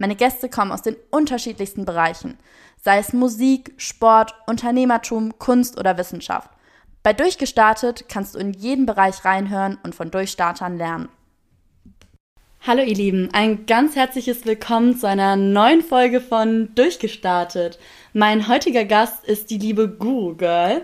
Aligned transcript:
Meine 0.00 0.16
Gäste 0.16 0.48
kommen 0.48 0.72
aus 0.72 0.80
den 0.80 0.96
unterschiedlichsten 1.10 1.84
Bereichen, 1.84 2.38
sei 2.82 2.96
es 2.96 3.12
Musik, 3.12 3.74
Sport, 3.76 4.34
Unternehmertum, 4.46 5.38
Kunst 5.38 5.78
oder 5.78 5.98
Wissenschaft. 5.98 6.48
Bei 7.02 7.12
Durchgestartet 7.12 8.06
kannst 8.08 8.34
du 8.34 8.38
in 8.38 8.54
jeden 8.54 8.86
Bereich 8.86 9.26
reinhören 9.26 9.76
und 9.82 9.94
von 9.94 10.10
Durchstartern 10.10 10.78
lernen. 10.78 11.10
Hallo 12.66 12.82
ihr 12.82 12.94
Lieben, 12.94 13.28
ein 13.34 13.66
ganz 13.66 13.94
herzliches 13.94 14.46
Willkommen 14.46 14.96
zu 14.96 15.06
einer 15.06 15.36
neuen 15.36 15.82
Folge 15.82 16.22
von 16.22 16.74
Durchgestartet. 16.74 17.78
Mein 18.14 18.48
heutiger 18.48 18.86
Gast 18.86 19.26
ist 19.26 19.50
die 19.50 19.58
liebe 19.58 19.86
Guru 19.86 20.34
Girl. 20.34 20.80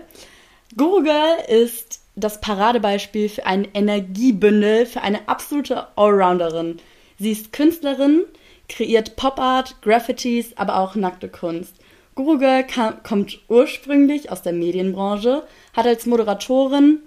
Guru 0.75 1.01
Girl 1.01 1.37
ist 1.47 2.01
das 2.15 2.39
Paradebeispiel 2.39 3.29
für 3.29 3.47
ein 3.47 3.67
Energiebündel, 3.73 4.85
für 4.85 5.01
eine 5.01 5.27
absolute 5.27 5.87
Allrounderin. 5.97 6.77
Sie 7.17 7.31
ist 7.31 7.51
Künstlerin, 7.51 8.25
kreiert 8.69 9.15
Pop 9.15 9.39
Art, 9.39 9.81
Graffitis, 9.81 10.55
aber 10.55 10.79
auch 10.79 10.95
nackte 10.95 11.29
Kunst. 11.29 11.75
Guru 12.15 12.39
Girl 12.39 12.63
kam, 12.63 13.03
kommt 13.03 13.39
ursprünglich 13.47 14.31
aus 14.31 14.41
der 14.41 14.53
Medienbranche, 14.53 15.43
hat 15.75 15.85
als 15.85 16.05
Moderatorin 16.05 16.99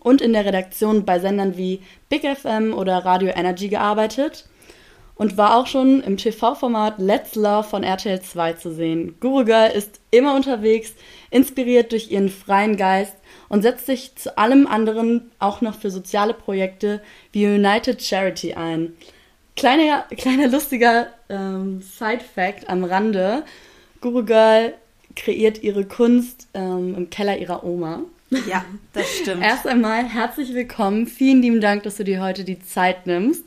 und 0.00 0.20
in 0.20 0.34
der 0.34 0.44
Redaktion 0.44 1.04
bei 1.04 1.18
Sendern 1.18 1.56
wie 1.56 1.80
Big 2.10 2.24
FM 2.24 2.74
oder 2.74 3.04
Radio 3.04 3.30
Energy 3.34 3.68
gearbeitet 3.68 4.44
und 5.16 5.36
war 5.36 5.56
auch 5.56 5.66
schon 5.66 6.02
im 6.02 6.16
TV-Format 6.16 6.98
Let's 6.98 7.34
Love 7.36 7.64
von 7.64 7.84
RTL 7.84 8.20
2 8.20 8.52
zu 8.54 8.72
sehen. 8.72 9.16
Guru 9.20 9.44
Girl 9.44 9.70
ist 9.70 10.00
immer 10.10 10.34
unterwegs, 10.34 10.94
inspiriert 11.30 11.92
durch 11.92 12.10
ihren 12.10 12.28
freien 12.28 12.76
Geist 12.76 13.16
und 13.48 13.62
setzt 13.62 13.86
sich 13.86 14.14
zu 14.16 14.36
allem 14.36 14.66
anderen 14.66 15.30
auch 15.38 15.60
noch 15.60 15.74
für 15.74 15.90
soziale 15.90 16.34
Projekte 16.34 17.00
wie 17.32 17.46
United 17.46 18.02
Charity 18.02 18.54
ein. 18.54 18.94
Kleiner, 19.56 20.04
kleiner 20.16 20.48
lustiger 20.48 21.08
ähm, 21.28 21.80
Side-Fact 21.80 22.68
am 22.68 22.82
Rande. 22.82 23.44
Guru 24.00 24.24
Girl 24.24 24.74
kreiert 25.14 25.62
ihre 25.62 25.84
Kunst 25.84 26.48
ähm, 26.54 26.94
im 26.96 27.10
Keller 27.10 27.38
ihrer 27.38 27.62
Oma. 27.62 28.00
Ja, 28.48 28.64
das 28.92 29.08
stimmt. 29.18 29.42
Erst 29.44 29.66
einmal 29.66 30.04
herzlich 30.04 30.54
willkommen. 30.54 31.06
Vielen 31.06 31.40
lieben 31.40 31.60
Dank, 31.60 31.84
dass 31.84 31.96
du 31.96 32.04
dir 32.04 32.20
heute 32.20 32.42
die 32.42 32.58
Zeit 32.58 33.06
nimmst. 33.06 33.44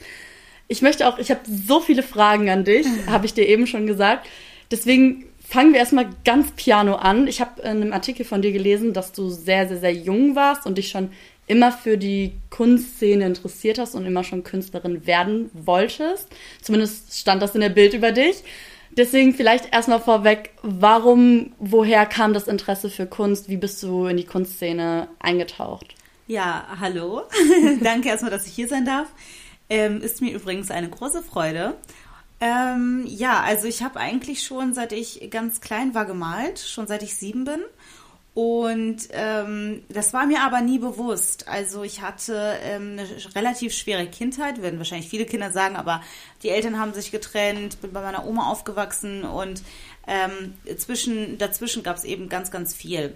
Ich 0.70 0.82
möchte 0.82 1.08
auch, 1.08 1.18
ich 1.20 1.30
habe 1.30 1.42
so 1.46 1.82
viele 1.82 2.04
Fragen 2.04 2.50
an 2.50 2.64
dich, 2.64 2.88
habe 3.08 3.26
ich 3.26 3.34
dir 3.34 3.48
eben 3.48 3.68
schon 3.68 3.86
gesagt. 3.86 4.28
Deswegen 4.72 5.26
fangen 5.46 5.74
wir 5.74 5.80
erstmal 5.80 6.10
ganz 6.24 6.52
piano 6.52 6.96
an. 6.96 7.28
Ich 7.28 7.42
habe 7.42 7.62
in 7.62 7.82
einem 7.82 7.94
Artikel 7.94 8.26
von 8.26 8.42
dir 8.42 8.54
gelesen, 8.54 8.94
dass 8.94 9.12
du 9.12 9.30
sehr, 9.30 9.68
sehr, 9.68 9.78
sehr 9.78 9.94
jung 9.94 10.36
warst 10.36 10.66
und 10.66 10.78
dich 10.78 10.90
schon 10.90 11.10
immer 11.48 11.72
für 11.72 11.98
die 11.98 12.34
Kunstszene 12.50 13.26
interessiert 13.26 13.80
hast 13.80 13.96
und 13.96 14.06
immer 14.06 14.24
schon 14.24 14.44
Künstlerin 14.44 15.08
werden 15.08 15.50
wolltest. 15.54 16.28
Zumindest 16.62 17.18
stand 17.18 17.42
das 17.42 17.56
in 17.56 17.62
der 17.62 17.70
Bild 17.70 17.94
über 17.94 18.12
dich. 18.12 18.44
Deswegen 18.92 19.34
vielleicht 19.34 19.74
erstmal 19.74 20.00
vorweg, 20.00 20.52
warum, 20.62 21.54
woher 21.60 22.06
kam 22.06 22.34
das 22.34 22.48
Interesse 22.48 22.90
für 22.90 23.06
Kunst? 23.06 23.50
Wie 23.50 23.58
bist 23.58 23.82
du 23.84 24.06
in 24.08 24.18
die 24.18 24.26
Kunstszene 24.26 25.08
eingetaucht? 25.20 25.96
Ja, 26.28 26.68
hallo. 26.80 27.24
Danke 27.82 28.10
erstmal, 28.10 28.32
dass 28.32 28.48
ich 28.48 28.54
hier 28.54 28.68
sein 28.68 28.86
darf. 28.86 29.08
Ähm, 29.70 30.02
ist 30.02 30.22
mir 30.22 30.34
übrigens 30.34 30.72
eine 30.72 30.90
große 30.90 31.22
Freude. 31.22 31.76
Ähm, 32.40 33.04
ja, 33.08 33.42
also 33.42 33.68
ich 33.68 33.82
habe 33.82 34.00
eigentlich 34.00 34.44
schon 34.44 34.74
seit 34.74 34.92
ich 34.92 35.30
ganz 35.32 35.62
klein 35.62 35.96
war 35.96 36.06
gemalt, 36.06 36.60
schon 36.60 36.88
seit 36.88 37.04
ich 37.04 37.16
sieben 37.16 37.46
bin. 37.46 37.62
Und 38.38 38.98
ähm, 39.14 39.82
das 39.90 40.14
war 40.14 40.28
mir 40.28 40.42
aber 40.42 40.62
nie 40.62 40.78
bewusst. 40.78 41.48
Also 41.48 41.82
ich 41.82 42.04
hatte 42.04 42.60
ähm, 42.62 42.92
eine 42.92 43.08
relativ 43.34 43.74
schwere 43.74 44.06
Kindheit, 44.06 44.62
werden 44.62 44.78
wahrscheinlich 44.78 45.10
viele 45.10 45.26
Kinder 45.26 45.50
sagen, 45.52 45.76
aber 45.76 46.04
die 46.44 46.50
Eltern 46.50 46.78
haben 46.78 46.94
sich 46.94 47.10
getrennt, 47.10 47.82
bin 47.82 47.94
bei 47.94 48.02
meiner 48.02 48.28
Oma 48.28 48.52
aufgewachsen 48.52 49.24
und 49.24 49.64
ähm, 50.06 50.54
zwischen, 50.78 51.40
dazwischen 51.40 51.82
gab 51.82 51.96
es 51.96 52.04
eben 52.04 52.30
ganz, 52.30 52.52
ganz 52.52 52.76
viel. 52.76 53.16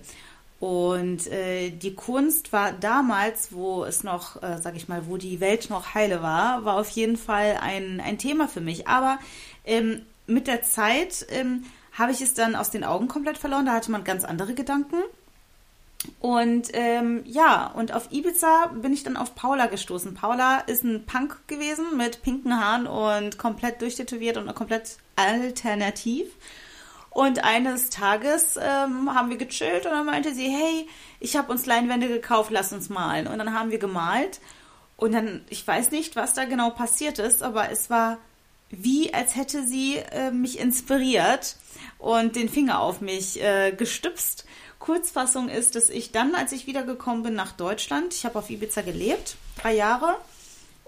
Und 0.60 1.28
äh, 1.28 1.70
die 1.70 1.94
Kunst 1.94 2.52
war 2.52 2.72
damals, 2.72 3.54
wo 3.54 3.84
es 3.84 4.04
noch, 4.04 4.42
äh, 4.42 4.58
sag 4.60 4.76
ich 4.76 4.88
mal, 4.88 5.06
wo 5.06 5.18
die 5.18 5.40
Welt 5.40 5.70
noch 5.70 5.94
heile 5.94 6.24
war, 6.24 6.66
war 6.66 6.80
auf 6.80 6.90
jeden 6.90 7.18
Fall 7.18 7.60
ein, 7.62 8.00
ein 8.00 8.18
Thema 8.18 8.48
für 8.48 8.62
mich. 8.62 8.88
Aber 8.88 9.20
ähm, 9.66 10.02
mit 10.26 10.48
der 10.48 10.64
Zeit 10.64 11.28
ähm, 11.30 11.66
habe 12.02 12.12
ich 12.12 12.22
es 12.22 12.34
dann 12.34 12.56
aus 12.56 12.70
den 12.72 12.84
Augen 12.84 13.08
komplett 13.08 13.38
verloren. 13.38 13.66
Da 13.66 13.74
hatte 13.74 13.92
man 13.92 14.04
ganz 14.04 14.26
andere 14.26 14.54
Gedanken. 14.54 14.98
Und 16.20 16.70
ähm, 16.74 17.22
ja, 17.26 17.68
und 17.68 17.94
auf 17.94 18.12
Ibiza 18.12 18.72
bin 18.74 18.92
ich 18.92 19.04
dann 19.04 19.18
auf 19.18 19.36
Paula 19.36 19.68
gestoßen. 19.68 20.16
Paula 20.16 20.60
ist 20.60 20.84
ein 20.84 21.06
Punk 21.06 21.48
gewesen 21.48 21.96
mit 21.96 22.24
pinken 22.24 22.60
Haaren 22.60 22.88
und 22.88 23.38
komplett 23.38 23.82
durchtätowiert 23.82 24.38
und 24.38 24.54
komplett 24.56 24.98
alternativ. 25.16 26.28
Und 27.12 27.44
eines 27.44 27.90
Tages 27.90 28.58
ähm, 28.58 29.14
haben 29.14 29.30
wir 29.30 29.38
gechillt 29.38 29.86
und 29.86 29.92
dann 29.92 30.06
meinte 30.06 30.34
sie, 30.34 30.48
hey, 30.48 30.88
ich 31.20 31.36
habe 31.36 31.52
uns 31.52 31.66
Leinwände 31.66 32.08
gekauft, 32.08 32.52
lass 32.52 32.74
uns 32.74 32.90
malen. 32.90 33.28
Und 33.28 33.38
dann 33.38 33.54
haben 33.54 33.70
wir 33.70 33.80
gemalt. 33.80 34.40
Und 34.96 35.14
dann, 35.14 35.42
ich 35.50 35.68
weiß 35.68 35.92
nicht, 35.92 36.16
was 36.16 36.34
da 36.34 36.46
genau 36.46 36.70
passiert 36.70 37.20
ist, 37.20 37.44
aber 37.44 37.70
es 37.70 37.90
war 37.90 38.18
wie, 38.72 39.14
als 39.14 39.36
hätte 39.36 39.66
sie 39.66 39.98
äh, 39.98 40.32
mich 40.32 40.60
inspiriert 40.60 41.56
und 42.00 42.36
den 42.36 42.50
Finger 42.50 42.80
auf 42.80 43.02
mich 43.02 43.42
äh, 43.42 43.72
gestüpst. 43.72 44.46
Kurzfassung 44.80 45.48
ist, 45.50 45.76
dass 45.76 45.90
ich 45.90 46.12
dann, 46.12 46.34
als 46.34 46.52
ich 46.52 46.66
wiedergekommen 46.66 47.24
bin 47.24 47.34
nach 47.36 47.52
Deutschland, 47.52 48.14
ich 48.16 48.26
habe 48.26 48.40
auf 48.40 48.50
Ibiza 48.50 48.82
gelebt, 48.82 49.36
drei 49.62 49.76
Jahre, 49.76 50.16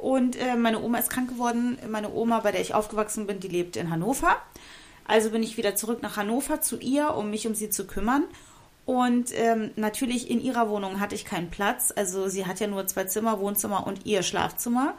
und 0.03 0.35
äh, 0.35 0.57
meine 0.57 0.81
Oma 0.81 0.97
ist 0.97 1.09
krank 1.09 1.29
geworden. 1.29 1.77
Meine 1.89 2.11
Oma, 2.11 2.41
bei 2.41 2.51
der 2.51 2.59
ich 2.59 2.73
aufgewachsen 2.73 3.25
bin, 3.25 3.39
die 3.39 3.47
lebt 3.47 3.77
in 3.77 3.89
Hannover. 3.89 4.35
Also 5.05 5.29
bin 5.29 5.41
ich 5.43 5.55
wieder 5.55 5.75
zurück 5.75 6.01
nach 6.01 6.17
Hannover 6.17 6.59
zu 6.59 6.77
ihr, 6.77 7.15
um 7.15 7.29
mich 7.29 7.47
um 7.47 7.55
sie 7.55 7.69
zu 7.69 7.87
kümmern. 7.87 8.25
Und 8.85 9.29
ähm, 9.33 9.71
natürlich 9.77 10.29
in 10.29 10.41
ihrer 10.41 10.67
Wohnung 10.67 10.99
hatte 10.99 11.15
ich 11.15 11.23
keinen 11.23 11.49
Platz. 11.49 11.93
Also 11.95 12.27
sie 12.27 12.45
hat 12.45 12.59
ja 12.59 12.67
nur 12.67 12.85
zwei 12.85 13.05
Zimmer, 13.05 13.39
Wohnzimmer 13.39 13.87
und 13.87 14.05
ihr 14.05 14.23
Schlafzimmer. 14.23 14.93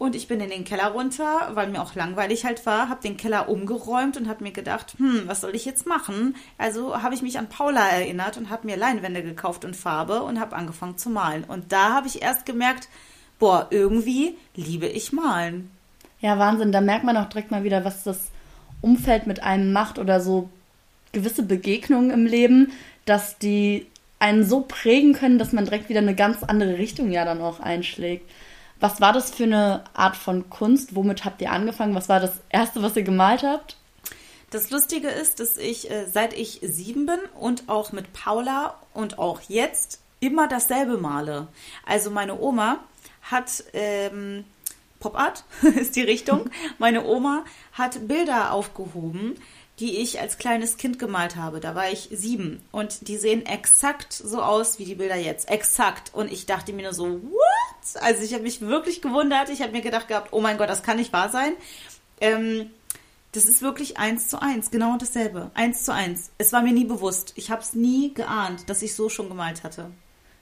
Und 0.00 0.16
ich 0.16 0.28
bin 0.28 0.40
in 0.40 0.48
den 0.48 0.64
Keller 0.64 0.92
runter, 0.92 1.50
weil 1.52 1.68
mir 1.68 1.82
auch 1.82 1.94
langweilig 1.94 2.46
halt 2.46 2.64
war, 2.64 2.88
habe 2.88 3.02
den 3.02 3.18
Keller 3.18 3.50
umgeräumt 3.50 4.16
und 4.16 4.30
habe 4.30 4.42
mir 4.42 4.50
gedacht, 4.50 4.94
hm, 4.96 5.24
was 5.26 5.42
soll 5.42 5.54
ich 5.54 5.66
jetzt 5.66 5.86
machen? 5.86 6.36
Also 6.56 7.02
habe 7.02 7.14
ich 7.14 7.20
mich 7.20 7.38
an 7.38 7.50
Paula 7.50 7.86
erinnert 7.86 8.38
und 8.38 8.48
habe 8.48 8.66
mir 8.66 8.78
Leinwände 8.78 9.22
gekauft 9.22 9.66
und 9.66 9.76
Farbe 9.76 10.22
und 10.22 10.40
habe 10.40 10.56
angefangen 10.56 10.96
zu 10.96 11.10
malen. 11.10 11.44
Und 11.44 11.70
da 11.72 11.92
habe 11.92 12.06
ich 12.06 12.22
erst 12.22 12.46
gemerkt, 12.46 12.88
boah, 13.38 13.66
irgendwie 13.68 14.38
liebe 14.56 14.86
ich 14.86 15.12
malen. 15.12 15.70
Ja, 16.22 16.38
Wahnsinn, 16.38 16.72
da 16.72 16.80
merkt 16.80 17.04
man 17.04 17.18
auch 17.18 17.28
direkt 17.28 17.50
mal 17.50 17.64
wieder, 17.64 17.84
was 17.84 18.02
das 18.02 18.30
Umfeld 18.80 19.26
mit 19.26 19.42
einem 19.42 19.70
macht 19.74 19.98
oder 19.98 20.22
so 20.22 20.48
gewisse 21.12 21.42
Begegnungen 21.42 22.10
im 22.10 22.24
Leben, 22.24 22.72
dass 23.04 23.36
die 23.36 23.86
einen 24.18 24.46
so 24.46 24.62
prägen 24.62 25.12
können, 25.12 25.38
dass 25.38 25.52
man 25.52 25.66
direkt 25.66 25.90
wieder 25.90 26.00
eine 26.00 26.14
ganz 26.14 26.42
andere 26.42 26.78
Richtung 26.78 27.10
ja 27.10 27.26
dann 27.26 27.42
auch 27.42 27.60
einschlägt. 27.60 28.24
Was 28.80 29.00
war 29.00 29.12
das 29.12 29.30
für 29.30 29.44
eine 29.44 29.84
Art 29.92 30.16
von 30.16 30.48
Kunst? 30.50 30.94
Womit 30.94 31.24
habt 31.24 31.40
ihr 31.42 31.52
angefangen? 31.52 31.94
Was 31.94 32.08
war 32.08 32.18
das 32.18 32.40
erste, 32.48 32.82
was 32.82 32.96
ihr 32.96 33.02
gemalt 33.02 33.42
habt? 33.42 33.76
Das 34.50 34.70
Lustige 34.70 35.08
ist, 35.08 35.38
dass 35.38 35.58
ich, 35.58 35.90
äh, 35.90 36.06
seit 36.06 36.32
ich 36.32 36.60
sieben 36.62 37.06
bin 37.06 37.20
und 37.38 37.68
auch 37.68 37.92
mit 37.92 38.12
Paula 38.12 38.74
und 38.94 39.18
auch 39.18 39.40
jetzt 39.48 40.00
immer 40.18 40.48
dasselbe 40.48 40.96
male. 40.96 41.46
Also 41.86 42.10
meine 42.10 42.40
Oma 42.40 42.80
hat 43.22 43.62
ähm, 43.74 44.44
Pop 45.00 45.18
Art 45.18 45.44
ist 45.62 45.96
die 45.96 46.02
Richtung. 46.02 46.50
Meine 46.78 47.04
Oma 47.06 47.44
hat 47.72 48.06
Bilder 48.06 48.52
aufgehoben, 48.52 49.36
die 49.80 49.96
ich 49.98 50.20
als 50.20 50.38
kleines 50.38 50.76
Kind 50.76 50.98
gemalt 50.98 51.36
habe. 51.36 51.58
Da 51.58 51.74
war 51.74 51.90
ich 51.90 52.10
sieben 52.12 52.62
und 52.70 53.08
die 53.08 53.16
sehen 53.16 53.46
exakt 53.46 54.12
so 54.12 54.42
aus 54.42 54.78
wie 54.78 54.84
die 54.84 54.94
Bilder 54.94 55.16
jetzt. 55.16 55.48
Exakt. 55.50 56.12
Und 56.14 56.30
ich 56.30 56.46
dachte 56.46 56.72
mir 56.72 56.82
nur 56.82 56.92
so, 56.92 57.22
what? 57.22 58.02
Also 58.02 58.22
ich 58.22 58.34
habe 58.34 58.42
mich 58.42 58.60
wirklich 58.60 59.00
gewundert. 59.00 59.48
Ich 59.48 59.62
habe 59.62 59.72
mir 59.72 59.80
gedacht 59.80 60.08
gehabt, 60.08 60.28
oh 60.32 60.40
mein 60.40 60.58
Gott, 60.58 60.68
das 60.68 60.82
kann 60.82 60.98
nicht 60.98 61.12
wahr 61.12 61.30
sein. 61.30 61.54
Ähm, 62.20 62.70
das 63.32 63.46
ist 63.46 63.62
wirklich 63.62 63.96
eins 63.96 64.28
zu 64.28 64.42
eins, 64.42 64.70
genau 64.70 64.96
dasselbe. 64.98 65.50
Eins 65.54 65.84
zu 65.84 65.94
eins. 65.94 66.30
Es 66.36 66.52
war 66.52 66.62
mir 66.62 66.72
nie 66.72 66.84
bewusst. 66.84 67.32
Ich 67.36 67.50
habe 67.50 67.62
es 67.62 67.74
nie 67.74 68.12
geahnt, 68.12 68.68
dass 68.68 68.82
ich 68.82 68.94
so 68.94 69.08
schon 69.08 69.28
gemalt 69.28 69.62
hatte. 69.62 69.90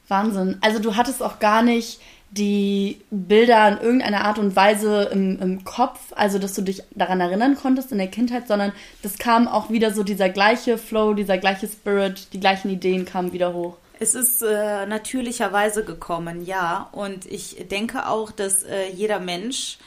Wahnsinn. 0.09 0.59
Also 0.63 0.79
du 0.79 0.97
hattest 0.97 1.23
auch 1.23 1.39
gar 1.39 1.63
nicht 1.63 2.01
die 2.31 3.01
Bilder 3.11 3.69
in 3.69 3.79
irgendeiner 3.79 4.25
Art 4.25 4.39
und 4.39 4.55
Weise 4.55 5.05
im, 5.13 5.41
im 5.41 5.65
Kopf, 5.65 5.99
also 6.15 6.39
dass 6.39 6.55
du 6.55 6.63
dich 6.63 6.83
daran 6.95 7.21
erinnern 7.21 7.57
konntest 7.57 7.91
in 7.93 7.99
der 7.99 8.09
Kindheit, 8.09 8.49
sondern 8.49 8.73
das 9.03 9.19
kam 9.19 9.49
auch 9.49 9.71
wieder 9.71 9.93
so 9.93 10.03
dieser 10.03 10.29
gleiche 10.29 10.79
Flow, 10.79 11.15
dieser 11.15 11.39
gleiche 11.39 11.69
Spirit, 11.69 12.33
die 12.33 12.41
gleichen 12.41 12.71
Ideen 12.71 13.05
kamen 13.05 13.33
wieder 13.33 13.55
hoch. 13.55 13.77
Es 14.01 14.15
ist 14.15 14.43
äh, 14.43 14.87
natürlicherweise 14.87 15.85
gekommen, 15.85 16.45
ja. 16.45 16.89
Und 16.93 17.27
ich 17.27 17.67
denke 17.69 18.07
auch, 18.07 18.31
dass 18.31 18.63
äh, 18.63 18.91
jeder 18.93 19.19
Mensch, 19.19 19.79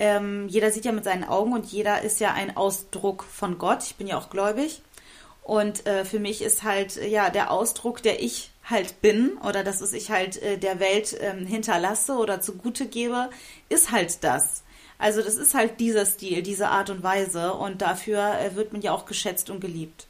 ähm, 0.00 0.48
jeder 0.48 0.72
sieht 0.72 0.84
ja 0.84 0.92
mit 0.92 1.04
seinen 1.04 1.24
Augen 1.24 1.52
und 1.52 1.66
jeder 1.66 2.02
ist 2.02 2.18
ja 2.18 2.32
ein 2.32 2.56
Ausdruck 2.56 3.22
von 3.22 3.58
Gott. 3.58 3.84
Ich 3.84 3.94
bin 3.96 4.08
ja 4.08 4.18
auch 4.18 4.30
gläubig. 4.30 4.82
Und 5.44 5.86
äh, 5.86 6.04
für 6.04 6.18
mich 6.18 6.42
ist 6.42 6.62
halt 6.62 6.96
ja 6.96 7.30
der 7.30 7.50
Ausdruck, 7.50 8.02
der 8.02 8.22
ich 8.22 8.51
halt 8.64 9.00
bin 9.02 9.32
oder 9.38 9.64
das, 9.64 9.82
was 9.82 9.92
ich 9.92 10.10
halt 10.10 10.40
äh, 10.42 10.58
der 10.58 10.80
Welt 10.80 11.16
ähm, 11.20 11.46
hinterlasse 11.46 12.14
oder 12.14 12.40
zugute 12.40 12.86
gebe, 12.86 13.30
ist 13.68 13.90
halt 13.90 14.22
das. 14.22 14.62
Also 14.98 15.20
das 15.20 15.34
ist 15.34 15.54
halt 15.54 15.80
dieser 15.80 16.06
Stil, 16.06 16.42
diese 16.42 16.68
Art 16.68 16.88
und 16.88 17.02
Weise 17.02 17.54
und 17.54 17.82
dafür 17.82 18.38
äh, 18.38 18.54
wird 18.54 18.72
man 18.72 18.82
ja 18.82 18.92
auch 18.92 19.04
geschätzt 19.04 19.50
und 19.50 19.60
geliebt. 19.60 20.06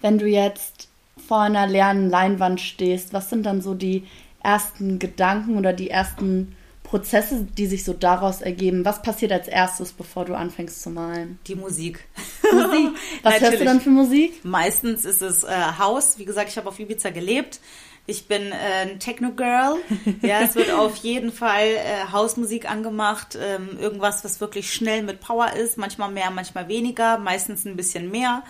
Wenn 0.00 0.18
du 0.18 0.26
jetzt 0.26 0.88
vor 1.28 1.40
einer 1.40 1.66
leeren 1.66 2.10
Leinwand 2.10 2.60
stehst, 2.60 3.12
was 3.12 3.30
sind 3.30 3.44
dann 3.46 3.62
so 3.62 3.74
die 3.74 4.06
ersten 4.42 4.98
Gedanken 4.98 5.56
oder 5.56 5.72
die 5.72 5.90
ersten 5.90 6.56
Prozesse, 6.86 7.46
die 7.58 7.66
sich 7.66 7.84
so 7.84 7.92
daraus 7.92 8.40
ergeben? 8.40 8.84
Was 8.84 9.02
passiert 9.02 9.32
als 9.32 9.48
erstes, 9.48 9.92
bevor 9.92 10.24
du 10.24 10.34
anfängst 10.34 10.82
zu 10.82 10.90
malen? 10.90 11.38
Die 11.48 11.56
Musik. 11.56 12.06
Musik. 12.52 12.96
Was 13.24 13.40
hörst 13.40 13.60
du 13.60 13.64
dann 13.64 13.80
für 13.80 13.90
Musik? 13.90 14.44
Meistens 14.44 15.04
ist 15.04 15.20
es 15.20 15.42
äh, 15.42 15.50
House. 15.78 16.18
Wie 16.18 16.24
gesagt, 16.24 16.48
ich 16.48 16.56
habe 16.56 16.68
auf 16.68 16.78
Ibiza 16.78 17.10
gelebt. 17.10 17.60
Ich 18.06 18.28
bin 18.28 18.52
äh, 18.52 18.82
ein 18.82 19.00
Techno-Girl. 19.00 19.78
Ja, 20.22 20.42
es 20.42 20.54
wird 20.54 20.70
auf 20.70 20.96
jeden 20.96 21.32
Fall 21.32 21.66
äh, 21.66 22.12
Hausmusik 22.12 22.70
angemacht. 22.70 23.36
Ähm, 23.40 23.78
irgendwas, 23.80 24.24
was 24.24 24.40
wirklich 24.40 24.72
schnell 24.72 25.02
mit 25.02 25.20
Power 25.20 25.54
ist. 25.54 25.78
Manchmal 25.78 26.12
mehr, 26.12 26.30
manchmal 26.30 26.68
weniger. 26.68 27.18
Meistens 27.18 27.64
ein 27.64 27.76
bisschen 27.76 28.12
mehr. 28.12 28.44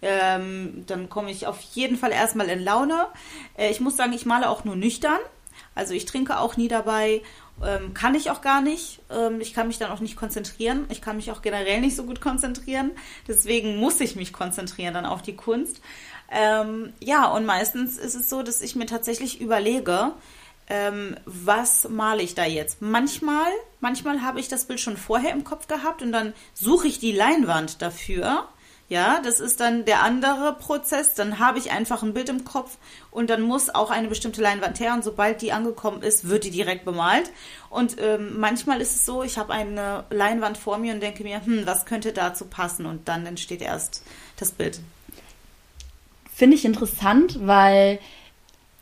Ähm, 0.00 0.84
dann 0.86 1.10
komme 1.10 1.30
ich 1.30 1.46
auf 1.46 1.60
jeden 1.74 1.98
Fall 1.98 2.10
erstmal 2.10 2.48
in 2.48 2.64
Laune. 2.64 3.06
Äh, 3.58 3.70
ich 3.70 3.80
muss 3.80 3.98
sagen, 3.98 4.14
ich 4.14 4.24
male 4.24 4.48
auch 4.48 4.64
nur 4.64 4.76
nüchtern. 4.76 5.20
Also 5.74 5.94
ich 5.94 6.06
trinke 6.06 6.38
auch 6.38 6.56
nie 6.56 6.68
dabei 6.68 7.22
ähm, 7.64 7.94
kann 7.94 8.14
ich 8.14 8.30
auch 8.30 8.40
gar 8.40 8.60
nicht. 8.60 9.00
Ähm, 9.10 9.40
ich 9.40 9.54
kann 9.54 9.68
mich 9.68 9.78
dann 9.78 9.90
auch 9.90 10.00
nicht 10.00 10.16
konzentrieren. 10.16 10.86
Ich 10.88 11.00
kann 11.00 11.16
mich 11.16 11.30
auch 11.30 11.42
generell 11.42 11.80
nicht 11.80 11.96
so 11.96 12.04
gut 12.04 12.20
konzentrieren. 12.20 12.92
Deswegen 13.28 13.76
muss 13.76 14.00
ich 14.00 14.16
mich 14.16 14.32
konzentrieren 14.32 14.94
dann 14.94 15.06
auf 15.06 15.22
die 15.22 15.36
Kunst. 15.36 15.80
Ähm, 16.30 16.92
ja, 17.00 17.26
und 17.26 17.44
meistens 17.44 17.98
ist 17.98 18.14
es 18.14 18.30
so, 18.30 18.42
dass 18.42 18.62
ich 18.62 18.74
mir 18.74 18.86
tatsächlich 18.86 19.40
überlege, 19.40 20.12
ähm, 20.68 21.16
was 21.26 21.88
male 21.88 22.22
ich 22.22 22.34
da 22.34 22.44
jetzt? 22.44 22.80
Manchmal, 22.80 23.50
manchmal 23.80 24.22
habe 24.22 24.40
ich 24.40 24.48
das 24.48 24.64
Bild 24.64 24.80
schon 24.80 24.96
vorher 24.96 25.32
im 25.32 25.44
Kopf 25.44 25.68
gehabt 25.68 26.02
und 26.02 26.12
dann 26.12 26.32
suche 26.54 26.88
ich 26.88 26.98
die 26.98 27.12
Leinwand 27.12 27.82
dafür 27.82 28.48
ja, 28.92 29.22
das 29.24 29.40
ist 29.40 29.58
dann 29.60 29.86
der 29.86 30.02
andere 30.02 30.52
Prozess. 30.52 31.14
Dann 31.14 31.38
habe 31.38 31.58
ich 31.58 31.70
einfach 31.70 32.02
ein 32.02 32.12
Bild 32.12 32.28
im 32.28 32.44
Kopf 32.44 32.76
und 33.10 33.30
dann 33.30 33.40
muss 33.40 33.74
auch 33.74 33.90
eine 33.90 34.08
bestimmte 34.08 34.42
Leinwand 34.42 34.80
her 34.80 34.92
und 34.92 35.02
sobald 35.02 35.40
die 35.40 35.50
angekommen 35.50 36.02
ist, 36.02 36.28
wird 36.28 36.44
die 36.44 36.50
direkt 36.50 36.84
bemalt. 36.84 37.30
Und 37.70 37.96
ähm, 37.98 38.38
manchmal 38.38 38.82
ist 38.82 38.94
es 38.94 39.06
so, 39.06 39.22
ich 39.22 39.38
habe 39.38 39.54
eine 39.54 40.04
Leinwand 40.10 40.58
vor 40.58 40.76
mir 40.76 40.92
und 40.92 41.00
denke 41.00 41.24
mir, 41.24 41.42
hm, 41.42 41.64
was 41.64 41.86
könnte 41.86 42.12
dazu 42.12 42.44
passen? 42.44 42.84
Und 42.84 43.08
dann 43.08 43.24
entsteht 43.24 43.62
erst 43.62 44.04
das 44.36 44.50
Bild. 44.50 44.80
Finde 46.34 46.56
ich 46.56 46.66
interessant, 46.66 47.38
weil 47.46 47.98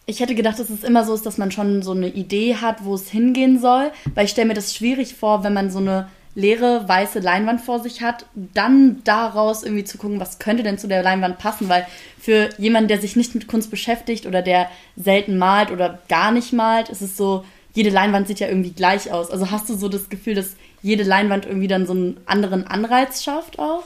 ich 0.07 0.19
hätte 0.19 0.35
gedacht, 0.35 0.59
dass 0.59 0.71
es 0.71 0.83
immer 0.83 1.05
so 1.05 1.15
ist, 1.15 1.25
dass 1.25 1.39
man 1.39 1.53
schon 1.53 1.83
so 1.83 1.93
eine 1.93 2.09
Idee 2.09 2.57
hat, 2.57 2.85
wo 2.85 2.97
es 2.97 3.09
hingehen 3.09 3.61
soll. 3.61 3.93
Weil 4.17 4.25
ich 4.25 4.33
stelle 4.33 4.49
mir 4.49 4.55
das 4.55 4.75
schwierig 4.75 5.15
vor, 5.15 5.45
wenn 5.45 5.55
man 5.55 5.71
so 5.71 5.79
eine 5.79 6.09
leere 6.35 6.89
weiße 6.89 7.19
Leinwand 7.19 7.61
vor 7.61 7.81
sich 7.81 8.03
hat, 8.03 8.27
dann 8.35 9.03
daraus 9.05 9.63
irgendwie 9.63 9.85
zu 9.85 9.99
gucken, 9.99 10.21
was 10.21 10.39
könnte 10.39 10.63
denn 10.63 10.79
zu 10.79 10.87
der 10.87 11.03
Leinwand 11.03 11.39
passen, 11.39 11.69
weil 11.69 11.87
für 12.19 12.51
jemanden, 12.59 12.89
der 12.89 13.01
sich 13.01 13.17
nicht 13.17 13.35
mit 13.35 13.49
Kunst 13.49 13.71
beschäftigt 13.71 14.27
oder 14.27 14.43
der 14.43 14.71
selten 14.97 15.39
malt 15.39 15.71
oder 15.71 15.99
gar 16.09 16.31
nicht 16.31 16.53
malt, 16.53 16.89
ist 16.89 17.03
es 17.03 17.17
so, 17.17 17.45
jede 17.75 17.91
Leinwand 17.91 18.29
sieht 18.29 18.41
ja 18.41 18.49
irgendwie 18.49 18.73
gleich 18.73 19.13
aus. 19.13 19.31
Also 19.31 19.51
hast 19.51 19.69
du 19.69 19.75
so 19.75 19.89
das 19.89 20.09
Gefühl, 20.09 20.35
dass 20.35 20.57
jede 20.83 21.03
Leinwand 21.03 21.47
irgendwie 21.47 21.69
dann 21.69 21.87
so 21.87 21.93
einen 21.93 22.21
anderen 22.27 22.67
Anreiz 22.67 23.23
schafft 23.23 23.59
auch? 23.59 23.85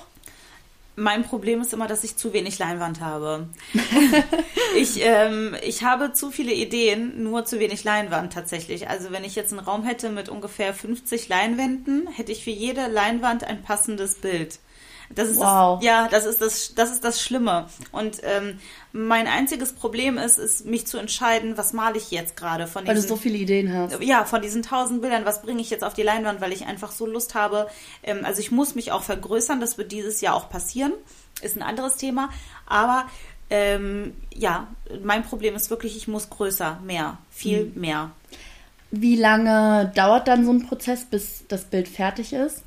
Mein 0.97 1.25
Problem 1.25 1.61
ist 1.61 1.73
immer, 1.73 1.89
dass 1.89 2.05
ich 2.05 2.17
zu 2.17 2.33
wenig 2.33 2.59
Leinwand 2.59 3.01
habe. 3.01 3.49
ich, 4.77 5.01
ähm, 5.05 5.57
ich 5.65 5.83
habe 5.83 6.13
zu 6.13 6.31
viele 6.31 6.53
Ideen, 6.53 7.23
nur 7.23 7.45
zu 7.45 7.59
wenig 7.59 7.83
Leinwand 7.83 8.33
tatsächlich. 8.33 8.89
Also 8.89 9.11
wenn 9.11 9.25
ich 9.25 9.35
jetzt 9.35 9.53
einen 9.53 9.65
Raum 9.65 9.83
hätte 9.83 10.11
mit 10.11 10.29
ungefähr 10.29 10.73
50 10.73 11.29
Leinwänden, 11.29 12.07
hätte 12.09 12.31
ich 12.31 12.45
für 12.45 12.51
jede 12.51 12.87
Leinwand 12.87 13.43
ein 13.43 13.63
passendes 13.63 14.15
Bild. 14.17 14.61
Das 15.11 15.29
ist 15.29 15.39
wow. 15.39 15.79
das, 15.79 15.85
ja, 15.85 16.09
das 16.09 16.27
ist 16.27 16.41
das, 16.41 16.75
das 16.75 16.91
ist 16.91 17.05
das 17.05 17.21
Schlimme. 17.21 17.67
Und 17.93 18.21
ähm, 18.23 18.59
mein 18.93 19.27
einziges 19.27 19.73
Problem 19.73 20.19
ist, 20.19 20.39
ist 20.39 20.67
mich 20.67 20.87
zu 20.87 20.99
entscheiden, 20.99 21.57
was 21.59 21.73
male 21.73 21.97
ich 21.99 22.11
jetzt 22.11 22.37
gerade 22.37 22.67
von 22.67 22.85
diesen, 22.85 22.97
Weil 22.97 23.03
du 23.03 23.09
so 23.09 23.17
viele 23.17 23.39
Ideen 23.39 23.73
hast. 23.73 24.03
Ja, 24.03 24.25
von 24.25 24.41
diesen 24.41 24.63
tausend 24.63 25.03
Bildern, 25.03 25.25
was 25.25 25.43
bringe 25.43 25.61
ich 25.61 25.71
jetzt 25.71 25.85
auf 25.85 25.95
die 25.95 26.03
Leinwand, 26.03 26.41
weil 26.41 26.53
ich 26.53 26.67
einfach 26.67 26.93
so 26.93 27.07
Lust 27.07 27.35
habe. 27.35 27.69
Ähm, 28.03 28.25
also 28.25 28.41
ich 28.41 28.51
muss 28.51 28.75
mich 28.75 28.93
auch 28.93 29.03
vergrößern, 29.03 29.61
das 29.61 29.79
wird 29.79 29.93
dieses 29.93 30.21
Jahr 30.21 30.35
auch 30.35 30.49
passieren. 30.49 30.93
Ist 31.43 31.57
ein 31.57 31.63
anderes 31.63 31.97
Thema. 31.97 32.31
Aber 32.67 33.07
ähm, 33.51 34.15
ja, 34.35 34.69
mein 35.03 35.23
Problem 35.23 35.55
ist 35.55 35.71
wirklich, 35.71 35.97
ich 35.97 36.09
muss 36.09 36.31
größer, 36.31 36.81
mehr, 36.85 37.19
viel 37.31 37.67
mhm. 37.67 37.81
mehr. 37.81 38.11
Wie 38.91 39.17
lange 39.17 39.93
dauert 39.95 40.29
dann 40.29 40.45
so 40.45 40.53
ein 40.53 40.67
Prozess, 40.67 41.05
bis 41.05 41.45
das 41.49 41.65
Bild 41.65 41.89
fertig 41.89 42.33
ist? 42.33 42.63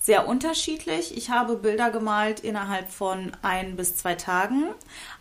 Sehr 0.00 0.26
unterschiedlich. 0.26 1.16
Ich 1.16 1.28
habe 1.30 1.56
Bilder 1.56 1.90
gemalt 1.90 2.40
innerhalb 2.40 2.90
von 2.90 3.32
ein 3.42 3.76
bis 3.76 3.96
zwei 3.96 4.14
Tagen, 4.14 4.64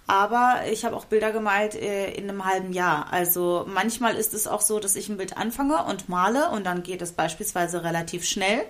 aber 0.07 0.61
ich 0.71 0.85
habe 0.85 0.95
auch 0.95 1.05
Bilder 1.05 1.31
gemalt 1.31 1.75
äh, 1.75 2.11
in 2.11 2.29
einem 2.29 2.45
halben 2.45 2.71
Jahr. 2.71 3.11
Also 3.11 3.65
manchmal 3.67 4.15
ist 4.15 4.33
es 4.33 4.47
auch 4.47 4.61
so, 4.61 4.79
dass 4.79 4.95
ich 4.95 5.09
ein 5.09 5.17
Bild 5.17 5.37
anfange 5.37 5.83
und 5.83 6.07
male 6.07 6.49
und 6.49 6.65
dann 6.65 6.81
geht 6.81 7.01
es 7.01 7.11
beispielsweise 7.11 7.83
relativ 7.83 8.25
schnell. 8.25 8.63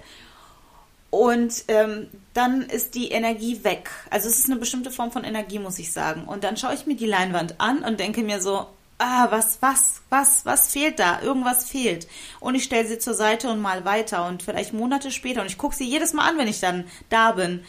Und 1.12 1.64
ähm, 1.70 2.08
dann 2.34 2.64
ist 2.64 2.94
die 2.94 3.10
Energie 3.12 3.64
weg. 3.64 3.90
Also 4.10 4.28
es 4.28 4.38
ist 4.38 4.46
eine 4.46 4.60
bestimmte 4.60 4.92
Form 4.92 5.12
von 5.12 5.24
Energie, 5.24 5.58
muss 5.58 5.80
ich 5.80 5.92
sagen. 5.92 6.26
Und 6.26 6.44
dann 6.44 6.58
schaue 6.58 6.74
ich 6.74 6.86
mir 6.86 6.96
die 6.96 7.08
Leinwand 7.08 7.60
an 7.60 7.84
und 7.84 8.00
denke 8.00 8.22
mir 8.22 8.42
so, 8.42 8.68
ah, 9.00 9.32
was, 9.32 9.58
was, 9.62 10.02
was, 10.10 10.46
was 10.46 10.72
fehlt 10.72 11.00
da? 11.00 11.22
Irgendwas 11.22 11.66
fehlt. 11.66 12.08
Und 12.40 12.56
ich 12.56 12.66
stelle 12.66 12.88
sie 12.88 13.00
zur 13.00 13.14
Seite 13.16 13.50
und 13.50 13.62
mal 13.62 13.86
weiter 13.86 14.28
und 14.28 14.44
vielleicht 14.44 14.74
Monate 14.74 15.10
später 15.10 15.42
und 15.42 15.48
ich 15.48 15.58
gucke 15.58 15.76
sie 15.76 15.86
jedes 15.86 16.14
Mal 16.14 16.30
an, 16.30 16.38
wenn 16.38 16.48
ich 16.48 16.60
dann 16.60 16.86
da 17.10 17.32
bin. 17.32 17.64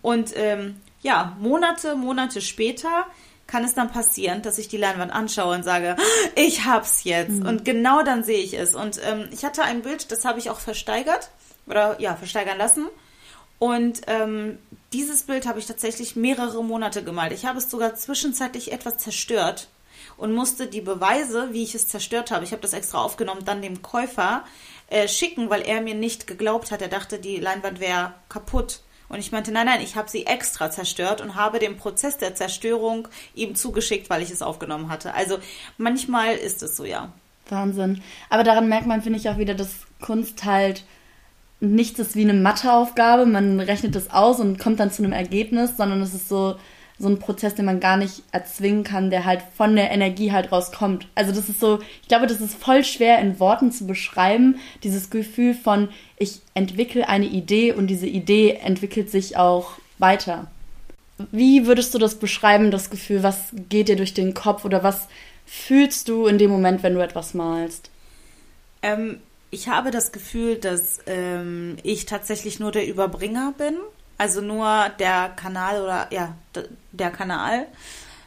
Und 0.00 0.32
ähm, 0.36 0.80
ja, 1.02 1.36
Monate, 1.40 1.96
Monate 1.96 2.40
später 2.40 3.06
kann 3.46 3.64
es 3.64 3.74
dann 3.74 3.90
passieren, 3.90 4.42
dass 4.42 4.58
ich 4.58 4.68
die 4.68 4.76
Leinwand 4.76 5.12
anschaue 5.12 5.56
und 5.56 5.64
sage, 5.64 5.96
ich 6.36 6.64
hab's 6.64 7.04
jetzt. 7.04 7.32
Mhm. 7.32 7.46
Und 7.46 7.64
genau 7.64 8.02
dann 8.02 8.22
sehe 8.22 8.42
ich 8.42 8.54
es. 8.54 8.74
Und 8.74 9.00
ähm, 9.04 9.28
ich 9.32 9.44
hatte 9.44 9.64
ein 9.64 9.82
Bild, 9.82 10.12
das 10.12 10.24
habe 10.24 10.38
ich 10.38 10.50
auch 10.50 10.60
versteigert 10.60 11.30
oder 11.66 12.00
ja, 12.00 12.14
versteigern 12.14 12.58
lassen. 12.58 12.86
Und 13.58 14.02
ähm, 14.06 14.58
dieses 14.92 15.24
Bild 15.24 15.46
habe 15.46 15.58
ich 15.58 15.66
tatsächlich 15.66 16.16
mehrere 16.16 16.64
Monate 16.64 17.02
gemalt. 17.02 17.32
Ich 17.32 17.44
habe 17.44 17.58
es 17.58 17.70
sogar 17.70 17.94
zwischenzeitlich 17.94 18.72
etwas 18.72 18.98
zerstört 18.98 19.68
und 20.20 20.34
musste 20.34 20.66
die 20.66 20.82
Beweise, 20.82 21.48
wie 21.52 21.62
ich 21.62 21.74
es 21.74 21.88
zerstört 21.88 22.30
habe, 22.30 22.44
ich 22.44 22.52
habe 22.52 22.60
das 22.60 22.74
extra 22.74 23.02
aufgenommen, 23.02 23.44
dann 23.44 23.62
dem 23.62 23.80
Käufer 23.80 24.44
äh, 24.88 25.08
schicken, 25.08 25.48
weil 25.48 25.62
er 25.62 25.80
mir 25.80 25.94
nicht 25.94 26.26
geglaubt 26.26 26.70
hat. 26.70 26.82
Er 26.82 26.88
dachte, 26.88 27.18
die 27.18 27.38
Leinwand 27.38 27.80
wäre 27.80 28.12
kaputt. 28.28 28.80
Und 29.08 29.18
ich 29.18 29.32
meinte, 29.32 29.50
nein, 29.50 29.66
nein, 29.66 29.80
ich 29.80 29.96
habe 29.96 30.10
sie 30.10 30.26
extra 30.26 30.70
zerstört 30.70 31.20
und 31.20 31.34
habe 31.34 31.58
den 31.58 31.76
Prozess 31.78 32.18
der 32.18 32.34
Zerstörung 32.34 33.08
ihm 33.34 33.54
zugeschickt, 33.54 34.10
weil 34.10 34.22
ich 34.22 34.30
es 34.30 34.42
aufgenommen 34.42 34.90
hatte. 34.90 35.14
Also 35.14 35.38
manchmal 35.78 36.36
ist 36.36 36.62
es 36.62 36.76
so, 36.76 36.84
ja. 36.84 37.12
Wahnsinn. 37.48 38.02
Aber 38.28 38.44
daran 38.44 38.68
merkt 38.68 38.86
man, 38.86 39.02
finde 39.02 39.18
ich, 39.18 39.28
auch 39.28 39.38
wieder, 39.38 39.54
dass 39.54 39.70
Kunst 40.00 40.44
halt 40.44 40.84
nichts 41.60 41.98
ist 41.98 42.14
wie 42.14 42.22
eine 42.22 42.34
Matheaufgabe. 42.34 43.26
Man 43.26 43.58
rechnet 43.58 43.94
das 43.94 44.10
aus 44.10 44.38
und 44.38 44.58
kommt 44.58 44.80
dann 44.80 44.92
zu 44.92 45.02
einem 45.02 45.12
Ergebnis, 45.12 45.76
sondern 45.76 46.02
es 46.02 46.14
ist 46.14 46.28
so, 46.28 46.56
so 47.00 47.08
ein 47.08 47.18
Prozess, 47.18 47.54
den 47.54 47.64
man 47.64 47.80
gar 47.80 47.96
nicht 47.96 48.22
erzwingen 48.30 48.84
kann, 48.84 49.10
der 49.10 49.24
halt 49.24 49.40
von 49.56 49.74
der 49.74 49.90
Energie 49.90 50.32
halt 50.32 50.52
rauskommt. 50.52 51.08
Also 51.14 51.32
das 51.32 51.48
ist 51.48 51.58
so, 51.58 51.78
ich 52.02 52.08
glaube, 52.08 52.26
das 52.26 52.42
ist 52.42 52.54
voll 52.54 52.84
schwer 52.84 53.18
in 53.20 53.40
Worten 53.40 53.72
zu 53.72 53.86
beschreiben, 53.86 54.60
dieses 54.84 55.08
Gefühl 55.08 55.54
von, 55.54 55.88
ich 56.18 56.42
entwickle 56.52 57.08
eine 57.08 57.24
Idee 57.24 57.72
und 57.72 57.86
diese 57.86 58.06
Idee 58.06 58.60
entwickelt 58.62 59.10
sich 59.10 59.38
auch 59.38 59.72
weiter. 59.98 60.50
Wie 61.32 61.66
würdest 61.66 61.94
du 61.94 61.98
das 61.98 62.16
beschreiben, 62.16 62.70
das 62.70 62.90
Gefühl, 62.90 63.22
was 63.22 63.54
geht 63.70 63.88
dir 63.88 63.96
durch 63.96 64.12
den 64.12 64.34
Kopf 64.34 64.66
oder 64.66 64.82
was 64.82 65.08
fühlst 65.46 66.08
du 66.08 66.26
in 66.26 66.36
dem 66.36 66.50
Moment, 66.50 66.82
wenn 66.82 66.94
du 66.94 67.00
etwas 67.00 67.32
malst? 67.32 67.90
Ähm, 68.82 69.20
ich 69.50 69.68
habe 69.68 69.90
das 69.90 70.12
Gefühl, 70.12 70.56
dass 70.56 70.98
ähm, 71.06 71.76
ich 71.82 72.04
tatsächlich 72.04 72.60
nur 72.60 72.72
der 72.72 72.86
Überbringer 72.86 73.54
bin 73.56 73.76
also 74.20 74.42
nur 74.42 74.90
der 74.98 75.30
Kanal 75.30 75.82
oder 75.82 76.06
ja, 76.10 76.36
der 76.92 77.10
Kanal 77.10 77.66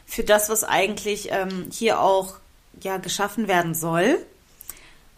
für 0.04 0.24
das, 0.24 0.48
was 0.48 0.64
eigentlich 0.64 1.30
ähm, 1.30 1.68
hier 1.72 2.00
auch 2.00 2.34
ja 2.82 2.96
geschaffen 2.96 3.46
werden 3.46 3.74
soll. 3.74 4.18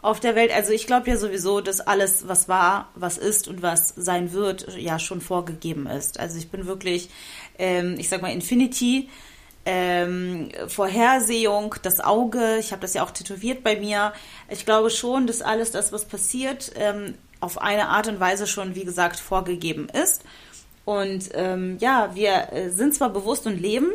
auf 0.02 0.20
der 0.20 0.34
Welt. 0.34 0.52
Also 0.52 0.72
ich 0.72 0.86
glaube 0.86 1.08
ja 1.08 1.16
sowieso, 1.16 1.60
dass 1.60 1.80
alles, 1.80 2.28
was 2.28 2.48
war, 2.48 2.90
was 2.94 3.18
ist 3.18 3.48
und 3.48 3.62
was 3.62 3.94
sein 3.96 4.32
wird, 4.32 4.76
ja 4.76 4.98
schon 4.98 5.20
vorgegeben 5.20 5.86
ist. 5.86 6.20
Also 6.20 6.38
ich 6.38 6.50
bin 6.50 6.66
wirklich, 6.66 7.08
ähm, 7.58 7.96
ich 7.98 8.08
sag 8.08 8.22
mal, 8.22 8.32
Infinity. 8.32 9.08
Ähm, 9.68 10.50
Vorhersehung, 10.68 11.74
das 11.82 11.98
Auge, 11.98 12.58
ich 12.60 12.70
habe 12.70 12.82
das 12.82 12.94
ja 12.94 13.02
auch 13.02 13.10
tätowiert 13.10 13.64
bei 13.64 13.76
mir. 13.80 14.12
Ich 14.48 14.64
glaube 14.64 14.90
schon, 14.90 15.26
dass 15.26 15.42
alles 15.42 15.72
das, 15.72 15.90
was 15.92 16.04
passiert, 16.04 16.70
ähm, 16.76 17.14
auf 17.40 17.58
eine 17.60 17.88
Art 17.88 18.06
und 18.06 18.20
Weise 18.20 18.46
schon, 18.46 18.76
wie 18.76 18.84
gesagt, 18.84 19.18
vorgegeben 19.18 19.88
ist. 19.88 20.22
Und 20.86 21.30
ähm, 21.34 21.76
ja, 21.80 22.14
wir 22.14 22.52
äh, 22.52 22.70
sind 22.70 22.94
zwar 22.94 23.10
bewusst 23.10 23.46
und 23.46 23.60
leben, 23.60 23.90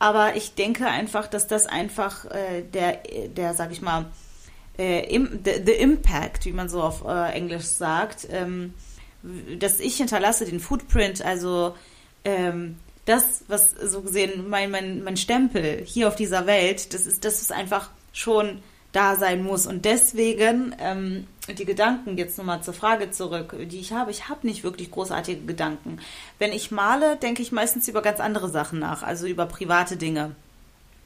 aber 0.00 0.34
ich 0.34 0.54
denke 0.54 0.88
einfach, 0.88 1.28
dass 1.28 1.46
das 1.46 1.66
einfach 1.66 2.24
äh, 2.24 2.62
der, 2.62 2.98
der, 3.28 3.54
sag 3.54 3.70
ich 3.70 3.80
mal, 3.80 4.06
äh, 4.76 5.06
im, 5.14 5.40
the, 5.44 5.62
the, 5.64 5.72
Impact, 5.72 6.44
wie 6.44 6.52
man 6.52 6.68
so 6.68 6.82
auf 6.82 7.04
äh, 7.04 7.30
Englisch 7.32 7.66
sagt, 7.66 8.26
ähm, 8.32 8.74
dass 9.60 9.78
ich 9.78 9.98
hinterlasse 9.98 10.44
den 10.44 10.58
Footprint, 10.58 11.24
also 11.24 11.76
ähm, 12.24 12.80
das, 13.04 13.44
was 13.46 13.70
so 13.70 14.02
gesehen 14.02 14.48
mein, 14.48 14.72
mein, 14.72 15.04
mein 15.04 15.16
Stempel 15.16 15.84
hier 15.84 16.08
auf 16.08 16.16
dieser 16.16 16.46
Welt, 16.46 16.94
das 16.94 17.06
ist, 17.06 17.24
das 17.24 17.40
ist 17.40 17.52
einfach 17.52 17.90
schon 18.12 18.60
da 18.92 19.16
sein 19.16 19.42
muss. 19.42 19.66
Und 19.66 19.84
deswegen 19.84 20.74
ähm, 20.78 21.26
die 21.48 21.64
Gedanken, 21.64 22.18
jetzt 22.18 22.38
nochmal 22.38 22.62
zur 22.62 22.74
Frage 22.74 23.10
zurück, 23.10 23.56
die 23.58 23.80
ich 23.80 23.92
habe, 23.92 24.10
ich 24.10 24.28
habe 24.28 24.46
nicht 24.46 24.62
wirklich 24.62 24.90
großartige 24.90 25.44
Gedanken. 25.44 25.98
Wenn 26.38 26.52
ich 26.52 26.70
male, 26.70 27.16
denke 27.16 27.42
ich 27.42 27.52
meistens 27.52 27.88
über 27.88 28.02
ganz 28.02 28.20
andere 28.20 28.48
Sachen 28.48 28.78
nach, 28.78 29.02
also 29.02 29.26
über 29.26 29.46
private 29.46 29.96
Dinge. 29.96 30.36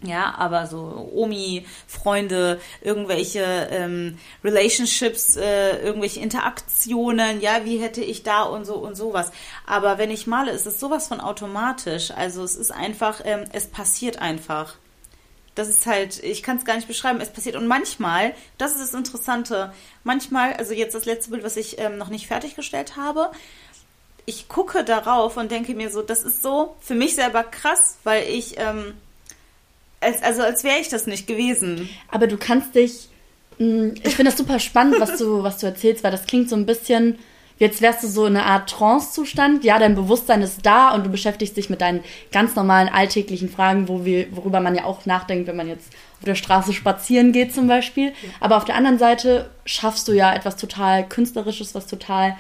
Ja, 0.03 0.35
aber 0.37 0.67
so 0.67 1.11
Omi, 1.15 1.65
Freunde, 1.87 2.61
irgendwelche 2.83 3.69
ähm, 3.71 4.19
Relationships, 4.45 5.37
äh, 5.37 5.79
irgendwelche 5.79 6.21
Interaktionen, 6.21 7.41
ja, 7.41 7.65
wie 7.65 7.79
hätte 7.79 8.03
ich 8.03 8.23
da 8.23 8.43
und 8.43 8.67
so 8.67 8.75
und 8.75 8.95
sowas. 8.95 9.33
Aber 9.67 9.97
wenn 9.97 10.11
ich 10.11 10.27
male, 10.27 10.51
ist 10.51 10.67
es 10.67 10.79
sowas 10.79 11.09
von 11.09 11.21
automatisch. 11.21 12.11
Also 12.11 12.45
es 12.45 12.57
ist 12.57 12.73
einfach, 12.73 13.23
ähm, 13.25 13.45
es 13.53 13.69
passiert 13.69 14.21
einfach. 14.21 14.75
Das 15.57 15.69
ist 15.69 15.87
halt, 15.87 16.23
ich 16.23 16.45
kann 16.45 16.59
es 16.59 16.65
gar 16.65 16.77
nicht 16.77 16.87
beschreiben, 16.87 17.21
es 17.21 17.31
passiert. 17.31 17.57
Und 17.57 17.67
manchmal, 17.67 18.35
das 18.59 18.73
ist 18.73 18.81
das 18.81 18.95
Interessante, 18.95 19.73
manchmal, 20.05 20.53
also 20.53 20.73
jetzt 20.73 20.95
das 20.95 21.05
letzte 21.05 21.31
Bild, 21.33 21.43
was 21.43 21.57
ich 21.57 21.81
ähm, 21.81 21.99
noch 21.99 22.09
nicht 22.09 22.29
fertiggestellt 22.29 22.97
habe, 22.97 23.33
ich 24.27 24.49
gucke 24.49 24.85
darauf 24.85 25.37
und 25.37 25.51
denke 25.51 25.75
mir 25.75 25.91
so, 25.91 26.03
das 26.03 26.23
ist 26.23 26.43
so 26.43 26.77
für 26.81 26.95
mich 26.95 27.15
selber 27.15 27.43
krass, 27.43 27.97
weil 28.05 28.29
ich 28.29 28.59
ähm, 28.59 28.95
als, 30.01 30.23
also 30.23 30.43
als 30.43 30.65
wäre 30.65 30.79
ich 30.79 30.89
das 30.89 31.07
nicht 31.07 31.27
gewesen. 31.27 31.89
Aber 32.11 32.27
du 32.27 32.37
kannst 32.37 32.75
dich. 32.75 33.09
Mm, 33.59 33.91
ich 34.03 34.17
finde 34.17 34.31
das 34.31 34.39
super 34.39 34.59
spannend, 34.59 35.01
was 35.01 35.17
du, 35.19 35.43
was 35.43 35.59
du 35.59 35.67
erzählst, 35.67 36.05
weil 36.05 36.11
das 36.11 36.27
klingt 36.27 36.49
so 36.49 36.57
ein 36.57 36.67
bisschen, 36.67 37.19
jetzt 37.59 37.81
wärst 37.81 38.03
du 38.03 38.09
so 38.09 38.25
eine 38.25 38.45
Art 38.45 38.71
Trance-Zustand. 38.71 39.65
Ja, 39.65 39.79
dein 39.79 39.95
Bewusstsein 39.95 40.43
ist 40.43 40.65
da 40.65 40.95
und 40.95 41.05
du 41.05 41.11
beschäftigst 41.11 41.57
dich 41.57 41.71
mit 41.71 41.81
deinen 41.81 42.05
ganz 42.33 42.55
normalen 42.55 42.89
alltäglichen 42.89 43.49
Fragen, 43.49 43.89
wo 43.89 44.05
wir, 44.05 44.35
worüber 44.37 44.61
man 44.61 44.75
ja 44.75 44.85
auch 44.85 45.07
nachdenkt, 45.07 45.47
wenn 45.47 45.57
man 45.57 45.69
jetzt 45.69 45.93
auf 46.19 46.25
der 46.25 46.35
Straße 46.35 46.73
spazieren 46.73 47.33
geht 47.33 47.55
zum 47.55 47.67
Beispiel. 47.67 48.13
Aber 48.41 48.57
auf 48.57 48.65
der 48.65 48.77
anderen 48.77 48.99
Seite 48.99 49.51
schaffst 49.65 50.09
du 50.09 50.13
ja 50.13 50.35
etwas 50.35 50.57
total 50.57 51.09
Künstlerisches, 51.09 51.75
was 51.75 51.87
total 51.87 52.37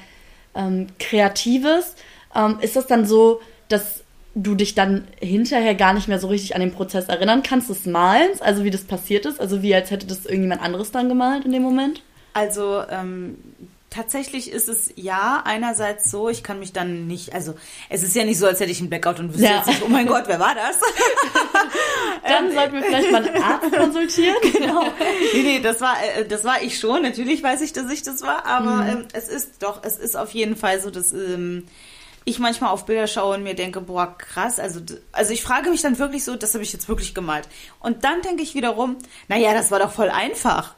ähm, 0.54 0.88
Kreatives. 0.99 1.94
Ähm, 2.35 2.58
ist 2.61 2.76
das 2.76 2.87
dann 2.87 3.06
so, 3.06 3.40
dass 3.68 4.02
du 4.37 4.54
dich 4.54 4.75
dann 4.75 5.08
hinterher 5.18 5.75
gar 5.75 5.94
nicht 5.94 6.08
mehr 6.08 6.18
so 6.18 6.28
richtig 6.28 6.54
an 6.54 6.61
den 6.61 6.73
Prozess 6.73 7.08
erinnern 7.08 7.42
kannst 7.42 7.70
des 7.70 7.87
Malens, 7.87 8.42
also 8.42 8.64
wie 8.64 8.70
das 8.70 8.85
passiert 8.85 9.25
ist, 9.25 9.40
also 9.40 9.62
wie 9.62 9.75
als 9.75 9.90
hätte 9.90 10.06
das 10.06 10.26
irgendjemand 10.26 10.62
anderes 10.62 10.92
dann 10.92 11.08
gemalt 11.08 11.46
in 11.46 11.52
dem 11.52 11.62
Moment? 11.62 12.02
Also 12.35 12.82
ähm, 12.90 13.38
tatsächlich 13.97 14.50
ist 14.50 14.69
es 14.69 14.93
ja 14.97 15.43
einerseits 15.45 16.11
so, 16.11 16.29
ich 16.29 16.43
kann 16.43 16.59
mich 16.59 16.73
dann 16.73 17.07
nicht, 17.07 17.33
also 17.33 17.55
es 17.88 18.03
ist 18.03 18.15
ja 18.15 18.25
nicht 18.25 18.38
so, 18.38 18.47
als 18.47 18.61
hätte 18.61 18.71
ich 18.71 18.81
einen 18.81 18.91
Blackout 18.91 19.19
und 19.19 19.31
wüsste 19.33 19.45
ja. 19.45 19.57
jetzt 19.57 19.67
nicht, 19.69 19.83
oh 19.83 19.88
mein 19.88 20.07
Gott, 20.07 20.25
wer 20.26 20.38
war 20.38 20.55
das? 20.55 20.79
dann 22.29 22.53
sollten 22.53 22.75
wir 22.75 22.83
vielleicht 22.83 23.11
mal 23.11 23.26
einen 23.26 23.43
Arzt 23.43 23.73
konsultieren. 23.73 24.37
genau. 24.53 24.85
Nee, 25.33 25.43
nee, 25.43 25.61
das 25.61 25.81
war, 25.81 25.97
äh, 26.17 26.26
das 26.26 26.45
war 26.45 26.62
ich 26.62 26.79
schon. 26.79 27.03
Natürlich 27.03 27.43
weiß 27.43 27.62
ich, 27.62 27.73
dass 27.73 27.91
ich 27.91 28.03
das 28.03 28.23
war, 28.23 28.45
aber 28.45 28.83
mhm. 28.83 28.88
ähm, 28.88 29.05
es 29.15 29.29
ist 29.29 29.62
doch, 29.62 29.83
es 29.83 29.97
ist 29.97 30.17
auf 30.17 30.33
jeden 30.33 30.57
Fall 30.57 30.81
so, 30.81 30.91
dass 30.91 31.12
ähm, 31.12 31.67
ich 32.26 32.38
manchmal 32.38 32.71
auf 32.71 32.85
Bilder 32.85 33.07
schaue 33.07 33.37
und 33.37 33.45
mir 33.45 33.55
denke, 33.55 33.81
boah, 33.81 34.19
krass, 34.19 34.61
also, 34.61 34.81
also 35.12 35.33
ich 35.33 35.43
frage 35.43 35.71
mich 35.71 35.81
dann 35.81 35.99
wirklich 35.99 36.25
so, 36.25 36.37
das 36.37 36.53
habe 36.53 36.65
ich 36.65 36.73
jetzt 36.73 36.88
wirklich 36.88 37.15
gemalt. 37.15 37.49
Und 37.81 38.05
dann 38.05 38.21
denke 38.21 38.43
ich 38.43 38.55
wiederum, 38.55 38.97
naja, 39.29 39.55
das 39.55 39.71
war 39.71 39.79
doch 39.79 39.93
voll 39.93 40.11
einfach. 40.11 40.75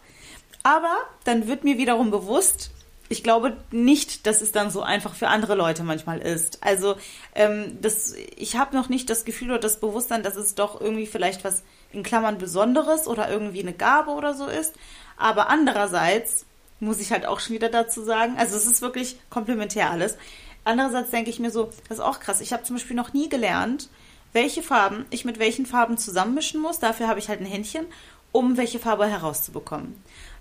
Aber 0.62 0.94
dann 1.24 1.48
wird 1.48 1.64
mir 1.64 1.78
wiederum 1.78 2.10
bewusst, 2.10 2.70
ich 3.08 3.22
glaube 3.22 3.56
nicht, 3.70 4.26
dass 4.26 4.42
es 4.42 4.52
dann 4.52 4.70
so 4.70 4.82
einfach 4.82 5.14
für 5.14 5.28
andere 5.28 5.54
Leute 5.54 5.82
manchmal 5.82 6.18
ist. 6.18 6.62
Also 6.62 6.96
ähm, 7.34 7.78
das, 7.80 8.14
ich 8.36 8.56
habe 8.56 8.76
noch 8.76 8.88
nicht 8.88 9.08
das 9.08 9.24
Gefühl 9.24 9.50
oder 9.50 9.60
das 9.60 9.80
Bewusstsein, 9.80 10.22
dass 10.22 10.36
es 10.36 10.54
doch 10.54 10.80
irgendwie 10.80 11.06
vielleicht 11.06 11.44
was 11.44 11.62
in 11.92 12.02
Klammern 12.02 12.38
Besonderes 12.38 13.06
oder 13.06 13.30
irgendwie 13.30 13.60
eine 13.60 13.72
Gabe 13.72 14.10
oder 14.10 14.34
so 14.34 14.46
ist. 14.46 14.74
Aber 15.16 15.48
andererseits 15.48 16.44
muss 16.80 17.00
ich 17.00 17.10
halt 17.10 17.26
auch 17.26 17.40
schon 17.40 17.54
wieder 17.54 17.70
dazu 17.70 18.02
sagen, 18.02 18.36
also 18.36 18.56
es 18.56 18.66
ist 18.66 18.82
wirklich 18.82 19.18
komplementär 19.30 19.90
alles. 19.90 20.16
Andererseits 20.64 21.10
denke 21.10 21.30
ich 21.30 21.40
mir 21.40 21.50
so, 21.50 21.70
das 21.88 21.98
ist 21.98 22.04
auch 22.04 22.20
krass. 22.20 22.40
Ich 22.40 22.52
habe 22.52 22.62
zum 22.62 22.76
Beispiel 22.76 22.96
noch 22.96 23.14
nie 23.14 23.28
gelernt, 23.28 23.88
welche 24.32 24.62
Farben 24.62 25.06
ich 25.10 25.24
mit 25.24 25.38
welchen 25.38 25.64
Farben 25.64 25.96
zusammenmischen 25.96 26.60
muss. 26.60 26.78
Dafür 26.78 27.08
habe 27.08 27.18
ich 27.18 27.28
halt 27.30 27.40
ein 27.40 27.46
Händchen, 27.46 27.86
um 28.32 28.58
welche 28.58 28.78
Farbe 28.78 29.06
herauszubekommen. 29.06 29.96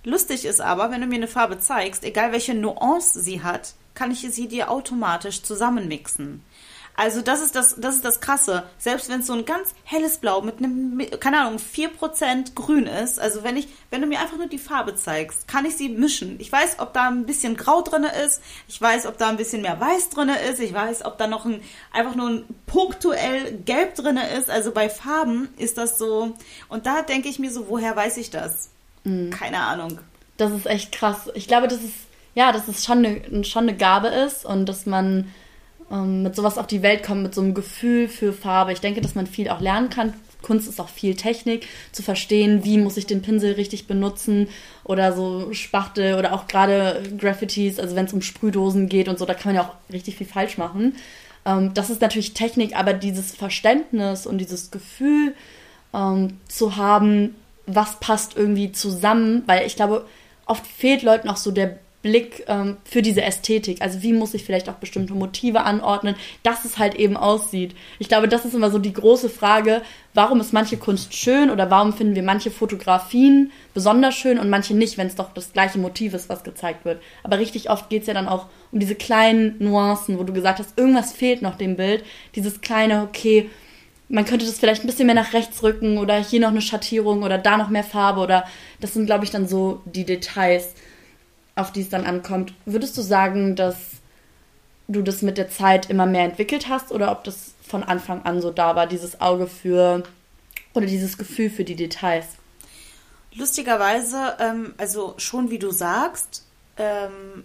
Lustig 0.08 0.46
ist 0.46 0.62
aber, 0.62 0.90
wenn 0.90 1.02
du 1.02 1.08
mir 1.08 1.16
eine 1.16 1.28
Farbe 1.28 1.60
zeigst, 1.60 2.06
egal 2.06 2.32
welche 2.32 2.54
Nuance 2.54 3.22
sie 3.22 3.44
hat, 3.44 3.74
kann 3.94 4.10
ich 4.10 4.22
sie 4.22 4.48
dir 4.48 4.72
automatisch 4.72 5.44
zusammenmixen. 5.44 6.42
Also 6.96 7.20
das 7.20 7.42
ist 7.42 7.58
das, 7.58 7.76
das 7.78 7.96
ist 7.98 8.06
das 8.06 8.22
Krasse. 8.22 8.64
Selbst 8.78 9.10
wenn 9.10 9.20
es 9.20 9.28
so 9.28 9.34
ein 9.34 9.44
ganz 9.44 9.76
helles 9.84 10.20
Blau 10.20 10.40
mit 10.40 10.60
einem, 10.60 11.02
keine 11.20 11.42
Ahnung, 11.42 11.60
4% 11.60 12.56
grün 12.56 12.88
ist, 12.88 13.20
also 13.20 13.44
wenn 13.44 13.58
ich, 13.58 13.68
wenn 13.90 14.00
du 14.00 14.08
mir 14.08 14.22
einfach 14.22 14.38
nur 14.38 14.48
die 14.48 14.58
Farbe 14.58 14.96
zeigst, 14.96 15.46
kann 15.46 15.66
ich 15.66 15.76
sie 15.76 15.90
mischen. 15.90 16.40
Ich 16.40 16.54
weiß, 16.54 16.80
ob 16.80 16.94
da 16.94 17.10
ein 17.10 17.26
bisschen 17.26 17.58
Grau 17.58 17.82
drin 17.82 18.06
ist, 18.06 18.42
ich 18.70 18.82
weiß, 18.82 19.08
ob 19.08 19.18
da 19.18 19.28
ein 19.28 19.36
bisschen 19.36 19.62
mehr 19.62 19.82
Weiß 19.82 20.10
drin 20.10 20.30
ist, 20.30 20.62
ich 20.62 20.74
weiß, 20.74 21.04
ob 21.04 21.18
da 21.18 21.28
noch 21.28 21.44
ein, 21.44 21.62
einfach 21.92 22.16
nur 22.16 22.30
ein 22.30 22.46
punktuell 22.66 23.58
Gelb 23.66 23.96
drin 23.96 24.16
ist. 24.38 24.50
Also 24.50 24.72
bei 24.72 24.90
Farben 24.90 25.50
ist 25.58 25.78
das 25.78 25.98
so, 25.98 26.34
und 26.70 26.86
da 26.86 27.02
denke 27.02 27.28
ich 27.28 27.40
mir 27.40 27.52
so, 27.52 27.68
woher 27.68 27.94
weiß 27.94 28.16
ich 28.16 28.30
das? 28.30 28.70
Mhm. 29.08 29.30
Keine 29.30 29.60
Ahnung. 29.60 30.00
Das 30.38 30.52
ist 30.52 30.68
echt 30.68 30.92
krass. 30.92 31.30
Ich 31.34 31.48
glaube, 31.48 31.68
das 31.68 31.84
ist, 31.84 31.96
ja, 32.36 32.52
dass 32.52 32.68
es 32.68 32.86
schon 32.86 33.06
eine, 33.06 33.44
schon 33.44 33.64
eine 33.64 33.76
Gabe 33.76 34.08
ist 34.10 34.46
und 34.46 34.68
dass 34.68 34.86
man 34.86 35.32
ähm, 35.92 36.24
mit 36.24 36.36
sowas 36.36 36.58
auf 36.58 36.68
die 36.68 36.82
Welt 36.84 37.04
kommen, 37.04 37.24
mit 37.24 37.34
so 37.34 37.42
einem 37.42 37.54
Gefühl 37.54 38.08
für 38.08 38.34
Farbe. 38.34 38.74
Ich 38.74 38.82
denke, 38.82 39.02
dass 39.02 39.16
man 39.16 39.26
viel 39.26 39.50
auch 39.50 39.62
lernen 39.62 39.90
kann. 39.90 40.14
Kunst 40.44 40.70
ist 40.70 40.80
auch 40.80 40.90
viel 40.90 41.16
Technik, 41.16 41.68
zu 41.92 42.04
verstehen, 42.04 42.64
wie 42.64 42.78
muss 42.78 42.96
ich 42.96 43.08
den 43.08 43.24
Pinsel 43.24 43.54
richtig 43.54 43.88
benutzen 43.88 44.48
oder 44.84 45.12
so 45.12 45.52
Spachtel 45.52 46.14
oder 46.14 46.34
auch 46.34 46.48
gerade 46.48 47.02
Graffitis, 47.18 47.80
also 47.80 47.96
wenn 47.96 48.06
es 48.06 48.14
um 48.14 48.22
Sprühdosen 48.22 48.88
geht 48.88 49.10
und 49.10 49.18
so, 49.18 49.26
da 49.26 49.34
kann 49.34 49.54
man 49.54 49.56
ja 49.56 49.68
auch 49.68 49.92
richtig 49.92 50.16
viel 50.16 50.28
falsch 50.28 50.58
machen. 50.60 50.96
Ähm, 51.46 51.74
das 51.74 51.90
ist 51.90 52.02
natürlich 52.02 52.34
Technik, 52.36 52.78
aber 52.78 52.94
dieses 52.94 53.36
Verständnis 53.36 54.28
und 54.28 54.38
dieses 54.38 54.70
Gefühl 54.70 55.34
ähm, 55.94 56.38
zu 56.48 56.78
haben, 56.78 57.36
was 57.68 58.00
passt 58.00 58.36
irgendwie 58.36 58.72
zusammen, 58.72 59.44
weil 59.46 59.68
ich 59.68 59.76
glaube, 59.76 60.06
oft 60.46 60.66
fehlt 60.66 61.04
Leuten 61.04 61.30
auch 61.30 61.38
so 61.38 61.52
der 61.52 61.78
Blick 62.02 62.46
ähm, 62.48 62.78
für 62.86 63.02
diese 63.02 63.22
Ästhetik. 63.22 63.82
Also 63.82 64.02
wie 64.02 64.14
muss 64.14 64.34
ich 64.34 64.46
vielleicht 64.46 64.70
auch 64.70 64.76
bestimmte 64.76 65.14
Motive 65.14 65.64
anordnen, 65.64 66.16
dass 66.44 66.64
es 66.64 66.78
halt 66.78 66.96
eben 66.96 67.18
aussieht. 67.18 67.76
Ich 68.00 68.08
glaube, 68.08 68.30
das 68.30 68.46
ist 68.46 68.54
immer 68.54 68.72
so 68.72 68.80
die 68.80 68.94
große 68.94 69.30
Frage, 69.30 69.82
warum 70.14 70.40
ist 70.40 70.54
manche 70.54 70.78
Kunst 70.78 71.14
schön 71.16 71.50
oder 71.50 71.70
warum 71.70 71.94
finden 71.94 72.16
wir 72.16 72.24
manche 72.24 72.52
Fotografien 72.52 73.52
besonders 73.74 74.16
schön 74.16 74.40
und 74.40 74.50
manche 74.50 74.74
nicht, 74.74 74.98
wenn 74.98 75.08
es 75.08 75.16
doch 75.16 75.34
das 75.34 75.52
gleiche 75.52 75.80
Motiv 75.80 76.14
ist, 76.14 76.30
was 76.30 76.44
gezeigt 76.44 76.86
wird. 76.86 77.02
Aber 77.24 77.40
richtig 77.40 77.70
oft 77.70 77.90
geht 77.90 78.02
es 78.02 78.08
ja 78.08 78.14
dann 78.14 78.30
auch 78.30 78.46
um 78.72 78.80
diese 78.80 78.96
kleinen 78.96 79.56
Nuancen, 79.60 80.18
wo 80.18 80.24
du 80.24 80.34
gesagt 80.34 80.60
hast, 80.60 80.78
irgendwas 80.78 81.12
fehlt 81.12 81.42
noch 81.42 81.58
dem 81.58 81.76
Bild. 81.76 82.06
Dieses 82.36 82.62
kleine, 82.62 83.04
okay, 83.04 83.50
man 84.10 84.26
könnte 84.26 84.46
das 84.46 84.60
vielleicht 84.60 84.84
ein 84.84 84.88
bisschen 84.88 85.06
mehr 85.06 85.16
nach 85.16 85.34
rechts 85.34 85.62
rücken 85.64 85.98
oder 85.98 86.16
hier 86.16 86.40
noch 86.40 86.50
eine 86.50 86.62
Schattierung 86.62 87.24
oder 87.24 87.38
da 87.38 87.58
noch 87.58 87.70
mehr 87.70 87.84
Farbe 87.84 88.22
oder 88.22 88.46
das 88.80 88.94
sind, 88.94 89.06
glaube 89.06 89.26
ich, 89.26 89.32
dann 89.32 89.48
so 89.48 89.82
die 89.86 90.06
Details 90.06 90.74
auf 91.56 91.72
die 91.72 91.82
es 91.82 91.90
dann 91.90 92.06
ankommt. 92.06 92.54
Würdest 92.66 92.98
du 92.98 93.02
sagen, 93.02 93.56
dass 93.56 93.78
du 94.88 95.02
das 95.02 95.22
mit 95.22 95.38
der 95.38 95.50
Zeit 95.50 95.90
immer 95.90 96.06
mehr 96.06 96.24
entwickelt 96.24 96.70
hast 96.70 96.92
oder 96.92 97.12
ob 97.12 97.24
das 97.24 97.54
von 97.68 97.84
Anfang 97.84 98.24
an 98.24 98.42
so 98.42 98.52
da 98.52 98.76
war, 98.76 98.88
dieses 98.88 99.20
Auge 99.20 99.48
für 99.48 100.04
oder 100.74 100.86
dieses 100.86 101.18
Gefühl 101.18 101.50
für 101.50 101.64
die 101.64 101.76
Details? 101.76 102.28
Lustigerweise, 103.34 104.38
ähm, 104.40 104.74
also 104.78 105.16
schon 105.18 105.50
wie 105.50 105.60
du 105.60 105.72
sagst, 105.72 106.46
ähm, 106.78 107.44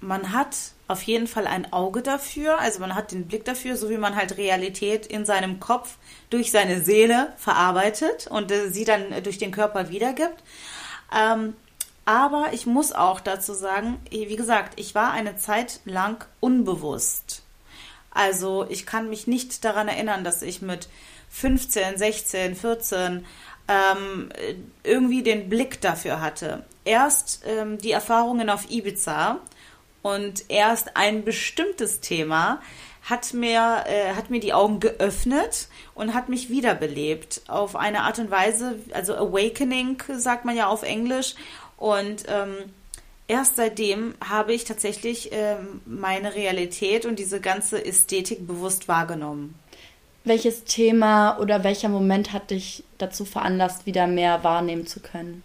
man 0.00 0.32
hat 0.32 0.56
auf 0.88 1.02
jeden 1.02 1.26
Fall 1.26 1.46
ein 1.46 1.72
Auge 1.72 2.02
dafür, 2.02 2.58
also 2.58 2.80
man 2.80 2.94
hat 2.94 3.12
den 3.12 3.26
Blick 3.26 3.44
dafür, 3.44 3.76
so 3.76 3.90
wie 3.90 3.98
man 3.98 4.14
halt 4.14 4.36
Realität 4.36 5.06
in 5.06 5.24
seinem 5.24 5.58
Kopf 5.58 5.96
durch 6.30 6.50
seine 6.50 6.80
Seele 6.80 7.32
verarbeitet 7.36 8.26
und 8.28 8.50
äh, 8.52 8.70
sie 8.70 8.84
dann 8.84 9.22
durch 9.22 9.38
den 9.38 9.50
Körper 9.50 9.88
wiedergibt. 9.88 10.42
Ähm, 11.16 11.54
Aber 12.04 12.50
ich 12.52 12.66
muss 12.66 12.92
auch 12.92 13.18
dazu 13.20 13.52
sagen, 13.52 14.00
wie 14.10 14.36
gesagt, 14.36 14.78
ich 14.78 14.94
war 14.94 15.10
eine 15.10 15.36
Zeit 15.36 15.80
lang 15.84 16.24
unbewusst. 16.38 17.42
Also 18.12 18.64
ich 18.68 18.86
kann 18.86 19.10
mich 19.10 19.26
nicht 19.26 19.64
daran 19.64 19.88
erinnern, 19.88 20.22
dass 20.22 20.42
ich 20.42 20.62
mit 20.62 20.88
15, 21.30 21.98
16, 21.98 22.54
14 22.54 23.26
ähm, 23.68 24.28
irgendwie 24.84 25.22
den 25.24 25.48
Blick 25.48 25.80
dafür 25.80 26.20
hatte. 26.20 26.64
Erst 26.84 27.42
ähm, 27.44 27.78
die 27.78 27.90
Erfahrungen 27.90 28.48
auf 28.50 28.70
Ibiza 28.70 29.40
und 30.06 30.44
erst 30.46 30.96
ein 30.96 31.24
bestimmtes 31.24 31.98
Thema 31.98 32.60
hat 33.02 33.34
mir, 33.34 33.82
äh, 33.88 34.14
hat 34.14 34.30
mir 34.30 34.38
die 34.38 34.52
Augen 34.52 34.78
geöffnet 34.78 35.66
und 35.96 36.14
hat 36.14 36.28
mich 36.28 36.48
wiederbelebt 36.48 37.42
auf 37.48 37.74
eine 37.74 38.02
Art 38.02 38.20
und 38.20 38.30
Weise, 38.30 38.78
also 38.92 39.16
Awakening 39.16 40.00
sagt 40.16 40.44
man 40.44 40.54
ja 40.56 40.68
auf 40.68 40.84
Englisch. 40.84 41.34
Und 41.76 42.22
ähm, 42.28 42.54
erst 43.26 43.56
seitdem 43.56 44.14
habe 44.24 44.52
ich 44.52 44.62
tatsächlich 44.62 45.30
ähm, 45.32 45.80
meine 45.86 46.36
Realität 46.36 47.04
und 47.04 47.18
diese 47.18 47.40
ganze 47.40 47.84
Ästhetik 47.84 48.46
bewusst 48.46 48.86
wahrgenommen. 48.86 49.56
Welches 50.22 50.62
Thema 50.62 51.36
oder 51.40 51.64
welcher 51.64 51.88
Moment 51.88 52.32
hat 52.32 52.52
dich 52.52 52.84
dazu 52.98 53.24
veranlasst, 53.24 53.86
wieder 53.86 54.06
mehr 54.06 54.44
wahrnehmen 54.44 54.86
zu 54.86 55.00
können? 55.00 55.42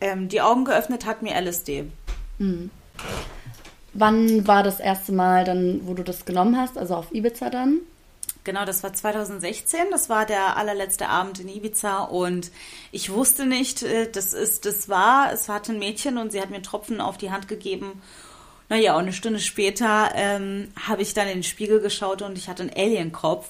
Ähm, 0.00 0.28
die 0.28 0.40
Augen 0.40 0.64
geöffnet 0.64 1.04
hat 1.04 1.22
mir 1.22 1.34
LSD. 1.34 1.86
Mhm. 2.38 2.70
Wann 3.94 4.46
war 4.46 4.62
das 4.62 4.80
erste 4.80 5.12
Mal 5.12 5.44
dann, 5.44 5.80
wo 5.84 5.94
du 5.94 6.02
das 6.02 6.24
genommen 6.24 6.58
hast, 6.58 6.76
also 6.76 6.96
auf 6.96 7.14
Ibiza 7.14 7.48
dann? 7.48 7.80
Genau, 8.42 8.66
das 8.66 8.82
war 8.82 8.92
2016. 8.92 9.86
Das 9.90 10.10
war 10.10 10.26
der 10.26 10.56
allerletzte 10.56 11.08
Abend 11.08 11.40
in 11.40 11.48
Ibiza 11.48 12.02
und 12.02 12.50
ich 12.92 13.10
wusste 13.10 13.46
nicht, 13.46 13.82
äh, 13.82 14.10
das 14.10 14.34
ist, 14.34 14.66
das 14.66 14.88
war, 14.88 15.32
es 15.32 15.48
hatte 15.48 15.72
ein 15.72 15.78
Mädchen 15.78 16.18
und 16.18 16.32
sie 16.32 16.40
hat 16.40 16.50
mir 16.50 16.60
Tropfen 16.60 17.00
auf 17.00 17.16
die 17.16 17.30
Hand 17.30 17.48
gegeben. 17.48 18.02
Naja, 18.68 18.94
und 18.96 19.02
eine 19.02 19.12
Stunde 19.12 19.40
später 19.40 20.10
ähm, 20.14 20.68
habe 20.88 21.02
ich 21.02 21.14
dann 21.14 21.28
in 21.28 21.38
den 21.38 21.42
Spiegel 21.42 21.80
geschaut 21.80 22.22
und 22.22 22.36
ich 22.36 22.48
hatte 22.48 22.62
einen 22.62 22.72
Alienkopf. 22.76 23.48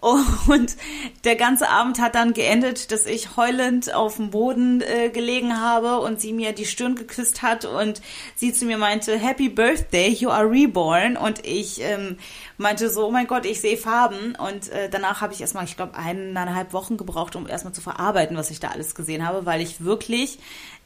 Und 0.00 0.76
der 1.24 1.36
ganze 1.36 1.68
Abend 1.68 2.00
hat 2.00 2.14
dann 2.14 2.32
geendet, 2.32 2.92
dass 2.92 3.06
ich 3.06 3.36
heulend 3.36 3.92
auf 3.92 4.16
dem 4.16 4.30
Boden 4.30 4.80
äh, 4.80 5.10
gelegen 5.10 5.60
habe 5.60 6.00
und 6.00 6.20
sie 6.20 6.32
mir 6.32 6.52
die 6.52 6.66
Stirn 6.66 6.94
geküsst 6.94 7.42
hat 7.42 7.64
und 7.64 8.00
sie 8.36 8.52
zu 8.52 8.64
mir 8.64 8.78
meinte, 8.78 9.18
Happy 9.18 9.48
Birthday, 9.48 10.08
you 10.08 10.30
are 10.30 10.48
reborn. 10.48 11.16
Und 11.16 11.44
ich 11.44 11.80
ähm, 11.80 12.18
meinte 12.56 12.90
so, 12.90 13.06
oh 13.06 13.10
mein 13.10 13.26
Gott, 13.26 13.44
ich 13.44 13.60
sehe 13.60 13.76
Farben. 13.76 14.36
Und 14.36 14.68
äh, 14.68 14.88
danach 14.88 15.20
habe 15.20 15.32
ich 15.32 15.40
erstmal, 15.40 15.64
ich 15.64 15.76
glaube, 15.76 15.96
eineinhalb 15.96 16.72
Wochen 16.72 16.96
gebraucht, 16.96 17.36
um 17.36 17.48
erstmal 17.48 17.72
zu 17.72 17.80
verarbeiten, 17.80 18.36
was 18.36 18.50
ich 18.50 18.60
da 18.60 18.68
alles 18.68 18.94
gesehen 18.94 19.26
habe, 19.26 19.46
weil 19.46 19.60
ich 19.60 19.84
wirklich, 19.84 20.38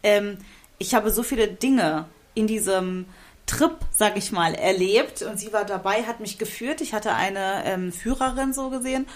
ähm, 0.03 0.39
ich 0.79 0.95
habe 0.95 1.11
so 1.11 1.23
viele 1.23 1.49
Dinge 1.49 2.07
in 2.35 2.47
diesem 2.47 3.07
Trip, 3.47 3.77
sag 3.91 4.17
ich 4.17 4.33
mal, 4.33 4.55
erlebt 4.55 5.23
und 5.23 5.39
sie 5.39 5.53
war 5.53 5.65
dabei, 5.65 6.05
hat 6.05 6.21
mich 6.21 6.39
geführt. 6.39 6.81
Ich 6.81 6.95
hatte 6.95 7.15
eine 7.15 7.65
ähm, 7.65 7.93
Führerin 7.93 8.53
so 8.53 8.71
gesehen 8.71 9.07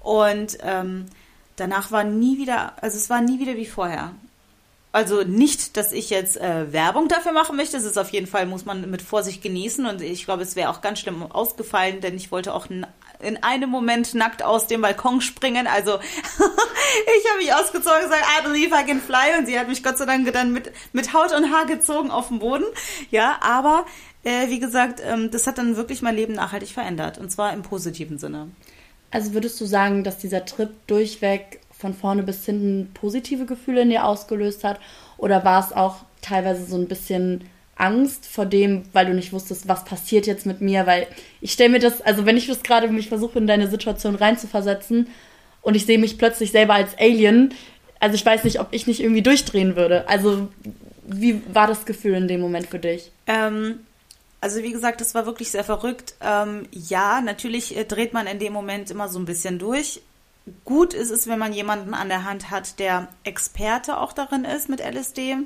und 0.00 0.58
ähm, 0.62 1.06
danach 1.56 1.90
war 1.90 2.04
nie 2.04 2.38
wieder, 2.38 2.74
also 2.82 2.96
es 2.96 3.10
war 3.10 3.20
nie 3.20 3.38
wieder 3.38 3.56
wie 3.56 3.66
vorher. 3.66 4.12
Also 4.94 5.22
nicht, 5.22 5.76
dass 5.76 5.90
ich 5.90 6.08
jetzt 6.10 6.36
äh, 6.36 6.72
Werbung 6.72 7.08
dafür 7.08 7.32
machen 7.32 7.56
möchte. 7.56 7.76
Es 7.76 7.82
ist 7.82 7.98
auf 7.98 8.10
jeden 8.10 8.28
Fall, 8.28 8.46
muss 8.46 8.64
man 8.64 8.88
mit 8.88 9.02
Vorsicht 9.02 9.42
genießen. 9.42 9.86
Und 9.86 10.00
ich 10.00 10.24
glaube, 10.24 10.44
es 10.44 10.54
wäre 10.54 10.70
auch 10.70 10.82
ganz 10.82 11.00
schlimm 11.00 11.20
ausgefallen, 11.32 12.00
denn 12.00 12.14
ich 12.14 12.30
wollte 12.30 12.54
auch 12.54 12.68
in 13.20 13.42
einem 13.42 13.70
Moment 13.70 14.14
nackt 14.14 14.42
aus 14.42 14.66
dem 14.66 14.82
Balkon 14.82 15.20
springen. 15.20 15.66
Also 15.66 15.98
ich 15.98 17.30
habe 17.30 17.38
mich 17.38 17.52
ausgezogen 17.54 18.04
und 18.04 18.10
gesagt, 18.10 18.24
I 18.38 18.42
believe 18.42 18.74
I 18.74 18.84
can 18.84 19.00
fly. 19.00 19.38
Und 19.38 19.46
sie 19.46 19.58
hat 19.58 19.68
mich 19.68 19.82
Gott 19.82 19.98
sei 19.98 20.06
Dank 20.06 20.30
dann 20.32 20.52
mit, 20.52 20.72
mit 20.92 21.12
Haut 21.12 21.32
und 21.32 21.52
Haar 21.52 21.66
gezogen 21.66 22.10
auf 22.10 22.28
den 22.28 22.38
Boden. 22.38 22.64
Ja, 23.10 23.38
aber 23.40 23.86
äh, 24.24 24.48
wie 24.48 24.60
gesagt, 24.60 25.00
ähm, 25.04 25.30
das 25.30 25.46
hat 25.46 25.58
dann 25.58 25.76
wirklich 25.76 26.02
mein 26.02 26.16
Leben 26.16 26.34
nachhaltig 26.34 26.70
verändert. 26.70 27.18
Und 27.18 27.30
zwar 27.30 27.52
im 27.52 27.62
positiven 27.62 28.18
Sinne. 28.18 28.48
Also 29.10 29.32
würdest 29.32 29.60
du 29.60 29.64
sagen, 29.64 30.02
dass 30.02 30.18
dieser 30.18 30.44
Trip 30.44 30.70
durchweg 30.86 31.60
von 31.70 31.94
vorne 31.94 32.22
bis 32.22 32.44
hinten 32.44 32.90
positive 32.94 33.46
Gefühle 33.46 33.82
in 33.82 33.90
dir 33.90 34.04
ausgelöst 34.04 34.64
hat? 34.64 34.80
Oder 35.18 35.44
war 35.44 35.64
es 35.64 35.72
auch 35.72 35.96
teilweise 36.20 36.64
so 36.64 36.76
ein 36.76 36.88
bisschen 36.88 37.48
Angst 37.76 38.26
vor 38.26 38.46
dem, 38.46 38.82
weil 38.92 39.06
du 39.06 39.14
nicht 39.14 39.32
wusstest, 39.32 39.68
was 39.68 39.84
passiert 39.84 40.26
jetzt 40.26 40.46
mit 40.46 40.60
mir? 40.60 40.86
Weil 40.86 41.06
ich 41.40 41.52
stelle 41.52 41.70
mir 41.70 41.80
das, 41.80 42.00
also 42.00 42.26
wenn 42.26 42.36
ich 42.36 42.46
das 42.46 42.62
gerade 42.62 42.88
mich 42.88 43.08
versuche, 43.08 43.38
in 43.38 43.46
deine 43.46 43.68
Situation 43.68 44.14
reinzuversetzen 44.14 45.08
und 45.62 45.74
ich 45.74 45.86
sehe 45.86 45.98
mich 45.98 46.18
plötzlich 46.18 46.52
selber 46.52 46.74
als 46.74 46.96
Alien, 46.98 47.52
also 48.00 48.14
ich 48.14 48.24
weiß 48.24 48.44
nicht, 48.44 48.60
ob 48.60 48.68
ich 48.70 48.86
nicht 48.86 49.00
irgendwie 49.00 49.22
durchdrehen 49.22 49.76
würde. 49.76 50.08
Also 50.08 50.48
wie 51.06 51.42
war 51.52 51.66
das 51.66 51.84
Gefühl 51.86 52.14
in 52.14 52.28
dem 52.28 52.40
Moment 52.40 52.66
für 52.66 52.78
dich? 52.78 53.10
Ähm, 53.26 53.80
also 54.40 54.62
wie 54.62 54.72
gesagt, 54.72 55.00
das 55.00 55.14
war 55.14 55.26
wirklich 55.26 55.50
sehr 55.50 55.64
verrückt. 55.64 56.14
Ähm, 56.20 56.68
ja, 56.70 57.20
natürlich 57.20 57.76
äh, 57.76 57.84
dreht 57.84 58.12
man 58.12 58.26
in 58.26 58.38
dem 58.38 58.52
Moment 58.52 58.90
immer 58.90 59.08
so 59.08 59.18
ein 59.18 59.24
bisschen 59.24 59.58
durch. 59.58 60.02
Gut 60.66 60.92
ist 60.92 61.10
es, 61.10 61.26
wenn 61.26 61.38
man 61.38 61.54
jemanden 61.54 61.94
an 61.94 62.08
der 62.10 62.24
Hand 62.24 62.50
hat, 62.50 62.78
der 62.78 63.08
Experte 63.24 63.96
auch 63.98 64.12
darin 64.12 64.44
ist 64.44 64.68
mit 64.68 64.80
LSD 64.80 65.38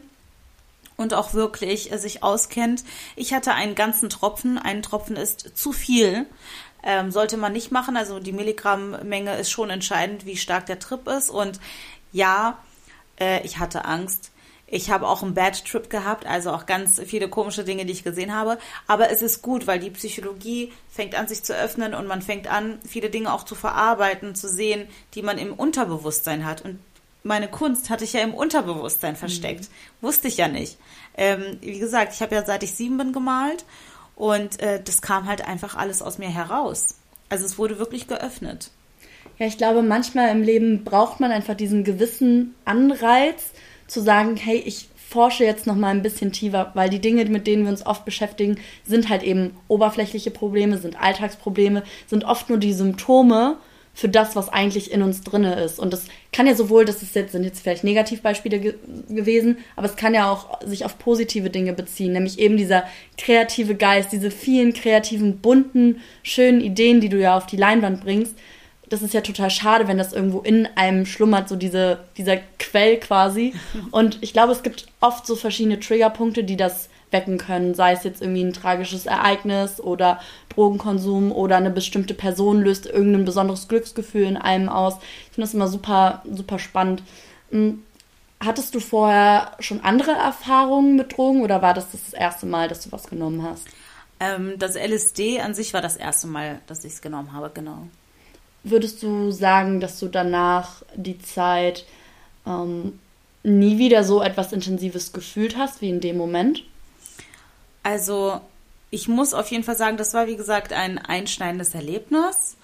und 0.98 1.14
auch 1.14 1.32
wirklich 1.32 1.90
äh, 1.90 1.96
sich 1.96 2.22
auskennt. 2.22 2.84
Ich 3.16 3.32
hatte 3.32 3.54
einen 3.54 3.74
ganzen 3.74 4.10
Tropfen. 4.10 4.58
Ein 4.58 4.82
Tropfen 4.82 5.16
ist 5.16 5.56
zu 5.56 5.72
viel. 5.72 6.26
Ähm, 6.82 7.10
sollte 7.10 7.38
man 7.38 7.52
nicht 7.52 7.72
machen. 7.72 7.96
Also 7.96 8.20
die 8.20 8.32
Milligrammmenge 8.32 9.36
ist 9.38 9.50
schon 9.50 9.70
entscheidend, 9.70 10.26
wie 10.26 10.36
stark 10.36 10.66
der 10.66 10.78
Trip 10.78 11.08
ist. 11.08 11.30
Und 11.30 11.60
ja, 12.12 12.58
äh, 13.18 13.44
ich 13.46 13.58
hatte 13.58 13.86
Angst. 13.86 14.32
Ich 14.70 14.90
habe 14.90 15.08
auch 15.08 15.22
einen 15.22 15.32
Bad 15.32 15.64
Trip 15.64 15.88
gehabt, 15.88 16.26
also 16.26 16.50
auch 16.50 16.66
ganz 16.66 17.00
viele 17.06 17.30
komische 17.30 17.64
Dinge, 17.64 17.86
die 17.86 17.92
ich 17.92 18.04
gesehen 18.04 18.34
habe. 18.34 18.58
Aber 18.86 19.10
es 19.10 19.22
ist 19.22 19.40
gut, 19.40 19.66
weil 19.66 19.78
die 19.78 19.88
Psychologie 19.88 20.74
fängt 20.90 21.14
an, 21.14 21.26
sich 21.26 21.42
zu 21.42 21.56
öffnen 21.56 21.94
und 21.94 22.06
man 22.06 22.20
fängt 22.20 22.48
an, 22.48 22.78
viele 22.86 23.08
Dinge 23.08 23.32
auch 23.32 23.44
zu 23.44 23.54
verarbeiten, 23.54 24.34
zu 24.34 24.46
sehen, 24.46 24.86
die 25.14 25.22
man 25.22 25.38
im 25.38 25.54
Unterbewusstsein 25.54 26.44
hat. 26.44 26.60
Und 26.60 26.80
meine 27.22 27.48
Kunst 27.48 27.90
hatte 27.90 28.04
ich 28.04 28.12
ja 28.12 28.20
im 28.20 28.34
Unterbewusstsein 28.34 29.16
versteckt. 29.16 29.62
Mhm. 29.62 30.06
Wusste 30.06 30.28
ich 30.28 30.36
ja 30.36 30.48
nicht. 30.48 30.78
Ähm, 31.16 31.58
wie 31.60 31.78
gesagt, 31.78 32.12
ich 32.14 32.22
habe 32.22 32.34
ja 32.34 32.44
seit 32.44 32.62
ich 32.62 32.72
sieben 32.72 32.96
bin 32.98 33.12
gemalt 33.12 33.64
und 34.16 34.60
äh, 34.60 34.82
das 34.82 35.02
kam 35.02 35.26
halt 35.26 35.46
einfach 35.46 35.76
alles 35.76 36.02
aus 36.02 36.18
mir 36.18 36.28
heraus. 36.28 36.96
Also 37.28 37.44
es 37.44 37.58
wurde 37.58 37.78
wirklich 37.78 38.06
geöffnet. 38.06 38.70
Ja, 39.38 39.46
ich 39.46 39.58
glaube, 39.58 39.82
manchmal 39.82 40.30
im 40.30 40.42
Leben 40.42 40.84
braucht 40.84 41.20
man 41.20 41.30
einfach 41.30 41.54
diesen 41.54 41.84
gewissen 41.84 42.54
Anreiz, 42.64 43.52
zu 43.86 44.00
sagen, 44.00 44.36
hey, 44.36 44.58
ich 44.58 44.88
forsche 45.08 45.44
jetzt 45.44 45.66
noch 45.66 45.74
mal 45.74 45.88
ein 45.88 46.02
bisschen 46.02 46.32
tiefer, 46.32 46.70
weil 46.74 46.90
die 46.90 47.00
Dinge, 47.00 47.24
mit 47.24 47.46
denen 47.46 47.64
wir 47.64 47.70
uns 47.70 47.86
oft 47.86 48.04
beschäftigen, 48.04 48.58
sind 48.84 49.08
halt 49.08 49.22
eben 49.22 49.56
oberflächliche 49.66 50.30
Probleme, 50.30 50.76
sind 50.76 51.00
Alltagsprobleme, 51.00 51.82
sind 52.06 52.24
oft 52.24 52.50
nur 52.50 52.58
die 52.58 52.74
Symptome 52.74 53.56
für 53.98 54.08
das, 54.08 54.36
was 54.36 54.48
eigentlich 54.48 54.92
in 54.92 55.02
uns 55.02 55.22
drinne 55.22 55.56
ist. 55.56 55.80
Und 55.80 55.92
das 55.92 56.04
kann 56.32 56.46
ja 56.46 56.54
sowohl, 56.54 56.84
das 56.84 57.02
ist 57.02 57.16
jetzt, 57.16 57.32
sind 57.32 57.42
jetzt 57.42 57.60
vielleicht 57.60 57.82
Negativbeispiele 57.82 58.60
ge 58.60 58.74
gewesen, 59.08 59.58
aber 59.74 59.86
es 59.86 59.96
kann 59.96 60.14
ja 60.14 60.30
auch 60.30 60.60
sich 60.64 60.84
auf 60.84 61.00
positive 61.00 61.50
Dinge 61.50 61.72
beziehen, 61.72 62.12
nämlich 62.12 62.38
eben 62.38 62.56
dieser 62.56 62.84
kreative 63.16 63.74
Geist, 63.74 64.12
diese 64.12 64.30
vielen 64.30 64.72
kreativen, 64.72 65.38
bunten, 65.38 66.00
schönen 66.22 66.60
Ideen, 66.60 67.00
die 67.00 67.08
du 67.08 67.18
ja 67.18 67.36
auf 67.36 67.46
die 67.46 67.56
Leinwand 67.56 68.04
bringst, 68.04 68.36
das 68.88 69.02
ist 69.02 69.14
ja 69.14 69.20
total 69.20 69.50
schade, 69.50 69.88
wenn 69.88 69.98
das 69.98 70.12
irgendwo 70.12 70.42
in 70.42 70.68
einem 70.76 71.04
schlummert, 71.04 71.48
so 71.48 71.56
diese, 71.56 71.98
dieser 72.16 72.36
Quell 72.60 72.98
quasi. 72.98 73.52
Und 73.90 74.18
ich 74.20 74.32
glaube, 74.32 74.52
es 74.52 74.62
gibt 74.62 74.86
oft 75.00 75.26
so 75.26 75.34
verschiedene 75.34 75.80
Triggerpunkte, 75.80 76.44
die 76.44 76.56
das 76.56 76.88
wecken 77.10 77.38
können, 77.38 77.74
sei 77.74 77.92
es 77.92 78.04
jetzt 78.04 78.20
irgendwie 78.20 78.44
ein 78.44 78.52
tragisches 78.52 79.06
Ereignis 79.06 79.80
oder 79.80 80.20
Drogenkonsum 80.50 81.32
oder 81.32 81.56
eine 81.56 81.70
bestimmte 81.70 82.14
Person 82.14 82.62
löst 82.62 82.86
irgendein 82.86 83.24
besonderes 83.24 83.68
Glücksgefühl 83.68 84.24
in 84.24 84.36
einem 84.36 84.68
aus. 84.68 84.94
Ich 84.96 85.34
finde 85.34 85.46
das 85.46 85.54
immer 85.54 85.68
super, 85.68 86.22
super 86.30 86.58
spannend. 86.58 87.02
Hm, 87.50 87.82
hattest 88.40 88.74
du 88.74 88.80
vorher 88.80 89.52
schon 89.60 89.80
andere 89.80 90.12
Erfahrungen 90.12 90.96
mit 90.96 91.16
Drogen 91.16 91.42
oder 91.42 91.62
war 91.62 91.74
das 91.74 91.90
das 91.90 92.12
erste 92.12 92.46
Mal, 92.46 92.68
dass 92.68 92.82
du 92.82 92.92
was 92.92 93.08
genommen 93.08 93.42
hast? 93.42 93.66
Ähm, 94.20 94.54
das 94.58 94.74
LSD 94.74 95.40
an 95.40 95.54
sich 95.54 95.74
war 95.74 95.80
das 95.80 95.96
erste 95.96 96.26
Mal, 96.26 96.60
dass 96.66 96.84
ich 96.84 96.94
es 96.94 97.02
genommen 97.02 97.32
habe, 97.32 97.50
genau. 97.52 97.86
Würdest 98.64 99.02
du 99.02 99.30
sagen, 99.30 99.80
dass 99.80 99.98
du 100.00 100.08
danach 100.08 100.82
die 100.94 101.18
Zeit 101.18 101.86
ähm, 102.46 102.98
nie 103.44 103.78
wieder 103.78 104.02
so 104.04 104.20
etwas 104.20 104.52
Intensives 104.52 105.12
gefühlt 105.12 105.56
hast 105.56 105.80
wie 105.80 105.90
in 105.90 106.00
dem 106.00 106.16
Moment? 106.16 106.64
Also, 107.82 108.40
ich 108.90 109.08
muss 109.08 109.34
auf 109.34 109.50
jeden 109.50 109.64
Fall 109.64 109.76
sagen, 109.76 109.96
das 109.96 110.14
war 110.14 110.26
wie 110.26 110.36
gesagt 110.36 110.72
ein 110.72 110.98
einschneidendes 110.98 111.74
Erlebnis. 111.74 112.56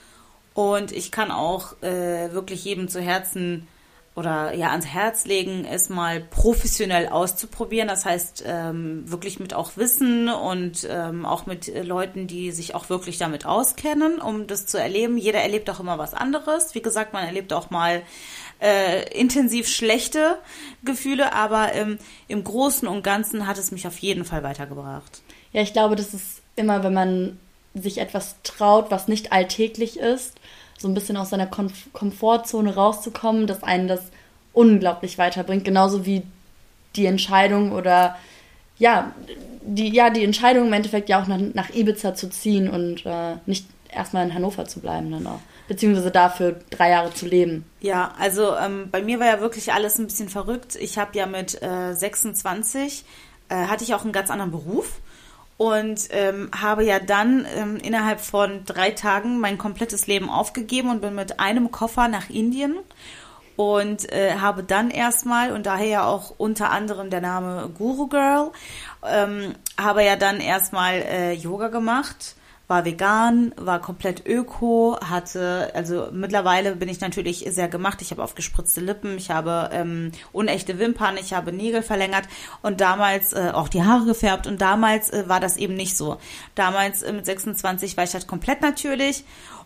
Und 0.55 0.93
ich 0.93 1.11
kann 1.11 1.31
auch 1.31 1.83
äh, 1.83 2.33
wirklich 2.33 2.65
jedem 2.65 2.89
zu 2.89 3.01
Herzen 3.01 3.67
oder 4.15 4.55
ja 4.55 4.71
ans 4.71 4.87
Herz 4.87 5.25
legen, 5.25 5.67
es 5.69 5.89
mal 5.89 6.21
professionell 6.21 7.09
auszuprobieren. 7.09 7.89
Das 7.89 8.05
heißt, 8.05 8.45
ähm, 8.47 9.11
wirklich 9.11 9.41
mit 9.41 9.55
auch 9.55 9.77
Wissen 9.77 10.29
und 10.29 10.87
ähm, 10.89 11.27
auch 11.27 11.47
mit 11.47 11.67
Leuten, 11.85 12.29
die 12.29 12.53
sich 12.53 12.77
auch 12.77 12.89
wirklich 12.89 13.19
damit 13.19 13.45
auskennen, 13.45 14.21
um 14.21 14.47
das 14.47 14.67
zu 14.67 14.79
erleben. 14.79 15.19
Jeder 15.19 15.41
erlebt 15.41 15.69
auch 15.69 15.81
immer 15.81 15.99
was 15.99 16.15
anderes. 16.15 16.77
Wie 16.77 16.83
gesagt, 16.83 17.13
man 17.13 17.25
erlebt 17.25 17.53
auch 17.53 17.71
mal 17.71 18.03
äh, 18.65 19.03
intensiv 19.17 19.69
schlechte 19.69 20.39
Gefühle, 20.85 21.35
aber 21.35 21.75
ähm, 21.75 21.99
im 22.29 22.43
Großen 22.43 22.89
und 22.89 23.03
Ganzen 23.03 23.47
hat 23.47 23.59
es 23.59 23.71
mich 23.71 23.87
auf 23.87 23.99
jeden 23.99 24.25
Fall 24.25 24.43
weitergebracht. 24.43 25.21
Ja, 25.53 25.61
ich 25.61 25.75
glaube, 25.75 25.97
das 25.97 26.15
ist 26.15 26.41
immer, 26.57 26.83
wenn 26.83 26.95
man 26.95 27.39
sich 27.75 27.99
etwas 27.99 28.37
traut, 28.43 28.91
was 28.91 29.07
nicht 29.07 29.33
alltäglich 29.33 29.99
ist, 29.99 30.35
so 30.79 30.89
ein 30.89 30.95
bisschen 30.95 31.17
aus 31.17 31.31
seiner 31.31 31.47
Kom 31.47 31.71
Komfortzone 31.93 32.75
rauszukommen, 32.75 33.47
dass 33.47 33.63
einen 33.63 33.87
das 33.87 34.01
unglaublich 34.55 35.19
weiterbringt. 35.19 35.65
Genauso 35.65 36.07
wie 36.07 36.23
die 36.97 37.07
Entscheidung 37.07 37.73
oder 37.73 38.17
ja, 38.79 39.13
die, 39.63 39.93
ja, 39.93 40.09
die 40.09 40.25
Entscheidung 40.25 40.69
im 40.69 40.73
Endeffekt 40.73 41.09
ja 41.09 41.23
auch 41.23 41.27
nach, 41.27 41.41
nach 41.53 41.71
Ibiza 41.75 42.15
zu 42.15 42.31
ziehen 42.31 42.69
und 42.69 43.05
äh, 43.05 43.37
nicht 43.45 43.67
erstmal 43.91 44.25
in 44.25 44.35
Hannover 44.35 44.65
zu 44.65 44.81
bleiben 44.81 45.11
dann 45.11 45.27
auch. 45.27 45.41
Beziehungsweise 45.69 46.11
dafür 46.11 46.57
drei 46.71 46.91
Jahre 46.91 47.13
zu 47.15 47.27
leben. 47.27 47.65
Ja, 47.81 48.13
also 48.19 48.55
ähm, 48.57 48.89
bei 48.91 49.03
mir 49.03 49.19
war 49.21 49.27
ja 49.27 49.41
wirklich 49.41 49.73
alles 49.73 49.99
ein 49.99 50.07
bisschen 50.07 50.29
verrückt. 50.29 50.77
Ich 50.77 50.99
habe 50.99 51.17
ja 51.17 51.27
mit 51.27 51.63
äh, 51.63 51.95
26 51.95 53.05
äh, 53.49 53.55
hatte 53.67 53.85
ich 53.85 53.95
auch 53.95 54.03
einen 54.03 54.13
ganz 54.13 54.31
anderen 54.31 54.51
Beruf 54.51 55.01
und 55.57 56.09
ähm, 56.11 56.51
habe 56.59 56.85
ja 56.85 56.99
dann 56.99 57.47
ähm, 57.57 57.77
innerhalb 57.77 58.21
von 58.21 58.65
drei 58.65 58.91
Tagen 58.91 59.39
mein 59.39 59.59
komplettes 59.59 60.07
Leben 60.07 60.29
aufgegeben 60.29 60.91
und 60.91 61.01
bin 61.01 61.15
mit 61.15 61.41
einem 61.41 61.71
Koffer 61.71 62.09
nach 62.09 62.29
Indien 62.29 62.77
und 63.57 64.11
äh, 64.13 64.35
habe 64.41 64.65
dann 64.65 64.91
erstmal 64.91 65.53
und 65.53 65.67
daher 65.67 65.87
ja 65.87 66.05
auch 66.07 66.35
unter 66.39 66.71
anderem 66.71 67.11
der 67.11 67.21
Name 67.21 67.71
Guru 67.77 68.09
Girl 68.09 68.51
ähm, 69.07 69.55
habe 69.81 70.03
ja 70.05 70.17
dann 70.17 70.41
erstmal 70.41 70.95
äh, 70.95 71.33
Yoga 71.33 71.69
gemacht 71.69 72.35
war 72.67 72.85
vegan, 72.85 73.55
war 73.57 73.81
komplett 73.81 74.27
öko, 74.27 74.99
hatte, 75.01 75.71
also 75.75 76.09
mittlerweile 76.13 76.77
bin 76.77 76.89
ich 76.89 77.01
natürlich 77.01 77.47
sehr 77.49 77.69
gemacht. 77.69 78.01
Ich 78.01 78.11
habe 78.11 78.23
aufgespritzte 78.23 78.81
Lippen, 78.81 79.17
ich 79.19 79.31
habe 79.31 79.71
ähm, 79.73 80.13
unechte 80.33 80.79
Wimpern, 80.79 81.17
ich 81.19 81.35
habe 81.35 81.53
Nägel 81.53 81.83
verlängert 81.83 82.25
und 82.63 82.81
damals 82.81 83.33
äh, 83.33 83.51
auch 83.53 83.69
die 83.69 83.83
Haare 83.83 84.07
gefärbt 84.07 84.47
und 84.47 84.61
damals 84.61 85.11
äh, 85.11 85.29
war 85.29 85.41
das 85.41 85.57
eben 85.57 85.75
nicht 85.75 85.97
so. 85.97 86.19
Damals 86.55 87.03
äh, 87.03 87.13
mit 87.13 87.27
26 87.27 87.97
war 87.97 88.05
ich 88.05 88.15
halt 88.15 88.27
komplett 88.27 88.63
natürlich 88.63 89.25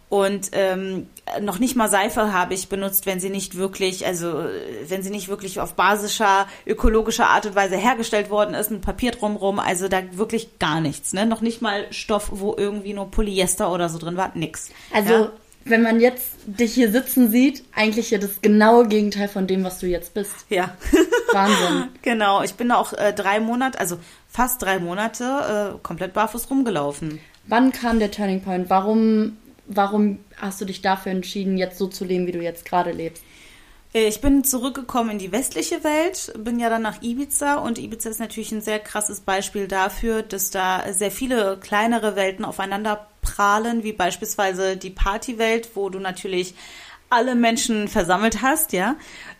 und 0.08 0.50
ähm, 0.52 1.06
noch 1.42 1.58
nicht 1.58 1.76
mal 1.76 1.90
Seife 1.90 2.32
habe 2.32 2.54
ich 2.54 2.68
benutzt, 2.68 3.04
wenn 3.04 3.20
sie 3.20 3.28
nicht 3.28 3.56
wirklich, 3.56 4.06
also 4.06 4.44
wenn 4.86 5.02
sie 5.02 5.10
nicht 5.10 5.28
wirklich 5.28 5.60
auf 5.60 5.74
basischer, 5.74 6.46
ökologischer 6.66 7.28
Art 7.28 7.44
und 7.44 7.54
Weise 7.54 7.76
hergestellt 7.76 8.30
worden 8.30 8.54
ist, 8.54 8.70
mit 8.70 8.80
Papier 8.80 9.10
drumrum, 9.10 9.58
also 9.58 9.88
da 9.88 10.00
wirklich 10.12 10.58
gar 10.58 10.80
nichts, 10.80 11.12
ne? 11.12 11.26
Noch 11.26 11.42
nicht 11.42 11.60
mal 11.60 11.86
Stoff, 11.90 12.30
wo 12.32 12.54
irgendwie 12.56 12.94
nur 12.94 13.10
Polyester 13.10 13.70
oder 13.70 13.90
so 13.90 13.98
drin 13.98 14.16
war, 14.16 14.32
nix. 14.34 14.70
Also 14.94 15.12
ja? 15.12 15.32
wenn 15.64 15.82
man 15.82 16.00
jetzt 16.00 16.24
dich 16.46 16.72
hier 16.72 16.90
sitzen 16.90 17.30
sieht, 17.30 17.64
eigentlich 17.74 18.10
ja 18.10 18.16
das 18.16 18.40
genaue 18.40 18.88
Gegenteil 18.88 19.28
von 19.28 19.46
dem, 19.46 19.62
was 19.62 19.78
du 19.78 19.86
jetzt 19.86 20.14
bist. 20.14 20.46
Ja. 20.48 20.74
Wahnsinn. 21.32 21.88
genau, 22.02 22.42
ich 22.42 22.54
bin 22.54 22.72
auch 22.72 22.94
äh, 22.94 23.12
drei 23.12 23.40
Monate, 23.40 23.78
also 23.78 23.98
fast 24.26 24.62
drei 24.62 24.78
Monate 24.78 25.74
äh, 25.74 25.78
komplett 25.82 26.14
barfuß 26.14 26.48
rumgelaufen. 26.48 27.20
Wann 27.46 27.72
kam 27.72 27.98
der 27.98 28.10
Turning 28.10 28.42
Point? 28.42 28.70
Warum 28.70 29.36
warum 29.68 30.18
hast 30.36 30.60
du 30.60 30.64
dich 30.64 30.82
dafür 30.82 31.12
entschieden, 31.12 31.56
jetzt 31.56 31.78
so 31.78 31.86
zu 31.86 32.04
leben, 32.04 32.26
wie 32.26 32.32
du 32.32 32.42
jetzt 32.42 32.64
gerade 32.64 32.90
lebst? 32.90 33.22
Äh, 33.94 34.08
ich 34.08 34.20
bin 34.20 34.44
zurückgekommen 34.44 35.10
in 35.10 35.18
die 35.18 35.32
westliche 35.32 35.84
Welt, 35.84 36.32
bin 36.38 36.58
ja 36.58 36.68
dann 36.68 36.82
nach 36.82 37.02
Ibiza 37.02 37.56
und 37.56 37.78
Ibiza 37.78 38.10
ist 38.10 38.20
natürlich 38.20 38.52
ein 38.52 38.60
sehr 38.60 38.78
krasses 38.78 39.20
Beispiel 39.20 39.68
dafür, 39.68 40.22
dass 40.22 40.50
da 40.50 40.84
sehr 40.92 41.10
viele 41.10 41.58
kleinere 41.58 42.16
Welten 42.16 42.44
aufeinander 42.44 43.06
prahlen, 43.22 43.84
wie 43.84 43.92
beispielsweise 43.92 44.76
die 44.76 44.90
Partywelt, 44.90 45.70
wo 45.74 45.88
du 45.90 45.98
natürlich 45.98 46.54
alle 47.10 47.34
Menschen 47.34 47.88
versammelt 47.88 48.42
hast, 48.42 48.72
ja. 48.72 48.96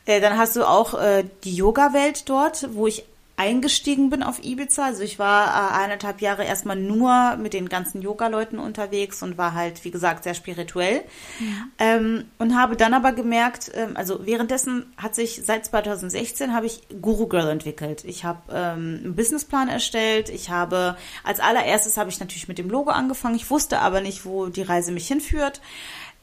Äh, 0.07 0.21
dann 0.21 0.38
hast 0.38 0.57
du 0.57 0.64
auch 0.64 0.95
äh, 0.95 1.25
die 1.45 1.55
Yoga-Welt 1.55 2.29
dort, 2.29 2.69
wo 2.73 2.87
ich 2.87 3.05
eingestiegen 3.38 4.11
bin 4.11 4.24
auf 4.24 4.44
Ibiza. 4.44 4.85
Also 4.85 5.03
ich 5.03 5.18
war 5.20 5.46
äh, 5.46 5.85
eineinhalb 5.85 6.20
Jahre 6.20 6.44
erstmal 6.44 6.74
nur 6.74 7.37
mit 7.37 7.55
den 7.55 7.68
ganzen 7.68 8.03
Yoga-Leuten 8.03 8.59
unterwegs 8.59 9.22
und 9.22 9.38
war 9.38 9.55
halt, 9.55 9.85
wie 9.85 9.92
gesagt, 9.92 10.24
sehr 10.24 10.35
spirituell. 10.35 11.05
Ja. 11.38 11.46
Ähm, 11.79 12.24
und 12.38 12.57
habe 12.57 12.77
dann 12.77 12.94
aber 12.94 13.12
gemerkt, 13.12 13.70
ähm, 13.74 13.96
also 13.96 14.27
währenddessen 14.27 14.92
hat 14.96 15.14
sich 15.14 15.42
seit 15.44 15.64
2016 15.64 16.53
habe 16.53 16.66
ich 16.66 16.81
Guru 17.01 17.29
Girl 17.29 17.48
entwickelt. 17.48 18.05
Ich 18.05 18.24
habe 18.24 18.40
ähm, 18.53 19.01
einen 19.05 19.14
Businessplan 19.14 19.68
erstellt. 19.68 20.31
Ich 20.31 20.51
habe 20.51 20.96
als 21.22 21.38
allererstes 21.38 21.96
habe 21.96 22.11
ich 22.11 22.18
natürlich 22.18 22.48
mit 22.48 22.59
dem 22.59 22.68
Logo 22.68 22.90
angefangen. 22.90 23.37
Ich 23.37 23.48
wusste 23.51 23.79
aber 23.79 24.01
nicht, 24.01 24.24
wo 24.24 24.46
die 24.46 24.62
Reise 24.62 24.90
mich 24.90 25.07
hinführt. 25.07 25.61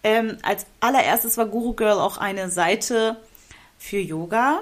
Ähm, 0.03 0.37
als 0.43 0.65
allererstes 0.81 1.37
war 1.37 1.45
Guru 1.45 1.73
Girl 1.73 1.97
auch 1.99 2.17
eine 2.17 2.49
Seite 2.49 3.15
für 3.77 3.99
Yoga 3.99 4.59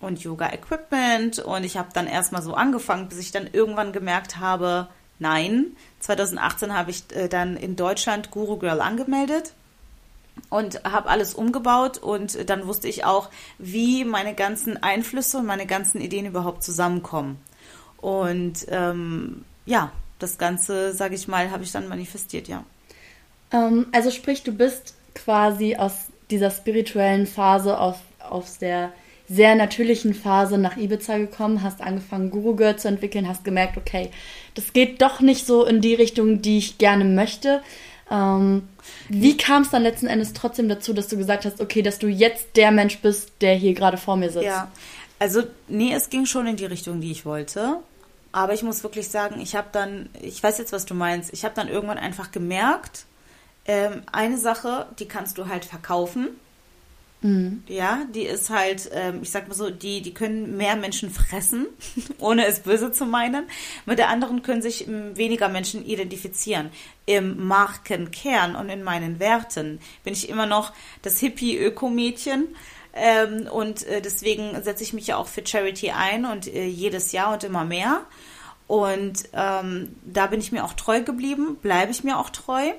und 0.00 0.22
Yoga-Equipment. 0.22 1.38
Und 1.38 1.64
ich 1.64 1.76
habe 1.76 1.90
dann 1.92 2.06
erstmal 2.06 2.42
so 2.42 2.54
angefangen, 2.54 3.08
bis 3.08 3.18
ich 3.18 3.32
dann 3.32 3.48
irgendwann 3.52 3.92
gemerkt 3.92 4.38
habe, 4.38 4.88
nein, 5.18 5.76
2018 6.00 6.76
habe 6.76 6.90
ich 6.90 7.04
äh, 7.14 7.28
dann 7.28 7.56
in 7.56 7.76
Deutschland 7.76 8.30
Guru 8.30 8.56
Girl 8.56 8.80
angemeldet 8.80 9.52
und 10.48 10.82
habe 10.84 11.08
alles 11.08 11.34
umgebaut 11.34 11.98
und 11.98 12.48
dann 12.48 12.66
wusste 12.66 12.88
ich 12.88 13.04
auch, 13.04 13.28
wie 13.58 14.04
meine 14.04 14.34
ganzen 14.34 14.82
Einflüsse 14.82 15.38
und 15.38 15.46
meine 15.46 15.66
ganzen 15.66 16.00
Ideen 16.00 16.26
überhaupt 16.26 16.62
zusammenkommen. 16.62 17.38
Und 17.98 18.66
ähm, 18.68 19.44
ja, 19.66 19.92
das 20.18 20.38
Ganze, 20.38 20.94
sage 20.94 21.14
ich 21.14 21.28
mal, 21.28 21.50
habe 21.50 21.64
ich 21.64 21.72
dann 21.72 21.88
manifestiert, 21.88 22.48
ja. 22.48 22.64
Ähm, 23.52 23.86
also 23.92 24.10
sprich, 24.10 24.42
du 24.42 24.52
bist 24.52 24.94
quasi 25.14 25.76
aus 25.76 26.06
dieser 26.30 26.50
spirituellen 26.50 27.26
Phase, 27.26 27.78
aus, 27.78 27.96
aus 28.20 28.58
der 28.58 28.92
sehr 29.30 29.54
natürlichen 29.54 30.12
Phase 30.12 30.58
nach 30.58 30.76
Ibiza 30.76 31.16
gekommen, 31.16 31.62
hast 31.62 31.80
angefangen, 31.80 32.30
Guru 32.30 32.56
Girl 32.56 32.76
zu 32.76 32.88
entwickeln, 32.88 33.28
hast 33.28 33.44
gemerkt, 33.44 33.76
okay, 33.76 34.10
das 34.54 34.72
geht 34.72 35.00
doch 35.00 35.20
nicht 35.20 35.46
so 35.46 35.64
in 35.64 35.80
die 35.80 35.94
Richtung, 35.94 36.42
die 36.42 36.58
ich 36.58 36.78
gerne 36.78 37.04
möchte. 37.04 37.62
Ähm, 38.10 38.68
wie 39.08 39.36
kam 39.36 39.62
es 39.62 39.70
dann 39.70 39.84
letzten 39.84 40.08
Endes 40.08 40.32
trotzdem 40.32 40.68
dazu, 40.68 40.92
dass 40.92 41.06
du 41.06 41.16
gesagt 41.16 41.44
hast, 41.44 41.60
okay, 41.60 41.80
dass 41.80 42.00
du 42.00 42.08
jetzt 42.08 42.48
der 42.56 42.72
Mensch 42.72 42.98
bist, 42.98 43.30
der 43.40 43.54
hier 43.54 43.72
gerade 43.72 43.98
vor 43.98 44.16
mir 44.16 44.30
sitzt? 44.30 44.46
Ja, 44.46 44.68
also 45.20 45.44
nee, 45.68 45.94
es 45.94 46.10
ging 46.10 46.26
schon 46.26 46.48
in 46.48 46.56
die 46.56 46.66
Richtung, 46.66 47.00
die 47.00 47.12
ich 47.12 47.24
wollte. 47.24 47.76
Aber 48.32 48.52
ich 48.52 48.64
muss 48.64 48.82
wirklich 48.82 49.08
sagen, 49.08 49.40
ich 49.40 49.54
habe 49.54 49.68
dann, 49.70 50.08
ich 50.20 50.42
weiß 50.42 50.58
jetzt, 50.58 50.72
was 50.72 50.86
du 50.86 50.94
meinst, 50.94 51.32
ich 51.32 51.44
habe 51.44 51.54
dann 51.54 51.68
irgendwann 51.68 51.98
einfach 51.98 52.32
gemerkt, 52.32 53.04
ähm, 53.64 54.02
eine 54.10 54.38
Sache, 54.38 54.86
die 54.98 55.06
kannst 55.06 55.38
du 55.38 55.46
halt 55.46 55.64
verkaufen 55.64 56.30
Mhm. 57.22 57.62
Ja, 57.68 58.04
die 58.14 58.22
ist 58.22 58.48
halt, 58.48 58.90
ähm, 58.94 59.20
ich 59.22 59.30
sag 59.30 59.46
mal 59.48 59.54
so, 59.54 59.70
die, 59.70 60.00
die 60.00 60.14
können 60.14 60.56
mehr 60.56 60.76
Menschen 60.76 61.10
fressen, 61.10 61.66
ohne 62.18 62.46
es 62.46 62.60
böse 62.60 62.92
zu 62.92 63.04
meinen. 63.04 63.44
Mit 63.84 63.98
der 63.98 64.08
anderen 64.08 64.42
können 64.42 64.62
sich 64.62 64.88
ähm, 64.88 65.16
weniger 65.16 65.48
Menschen 65.48 65.84
identifizieren. 65.84 66.70
Im 67.06 67.46
Markenkern 67.46 68.56
und 68.56 68.68
in 68.70 68.82
meinen 68.82 69.20
Werten 69.20 69.80
bin 70.04 70.14
ich 70.14 70.28
immer 70.28 70.46
noch 70.46 70.72
das 71.02 71.18
Hippie-Ökomädchen. 71.18 72.48
Ähm, 72.92 73.48
und 73.50 73.86
äh, 73.86 74.00
deswegen 74.00 74.60
setze 74.62 74.82
ich 74.82 74.92
mich 74.92 75.08
ja 75.08 75.16
auch 75.16 75.28
für 75.28 75.46
Charity 75.46 75.90
ein 75.90 76.24
und 76.24 76.46
äh, 76.46 76.66
jedes 76.66 77.12
Jahr 77.12 77.32
und 77.32 77.44
immer 77.44 77.64
mehr. 77.64 78.00
Und 78.66 79.24
ähm, 79.32 79.96
da 80.04 80.26
bin 80.26 80.40
ich 80.40 80.52
mir 80.52 80.64
auch 80.64 80.74
treu 80.74 81.02
geblieben, 81.02 81.56
bleibe 81.60 81.90
ich 81.90 82.04
mir 82.04 82.18
auch 82.18 82.30
treu. 82.30 82.70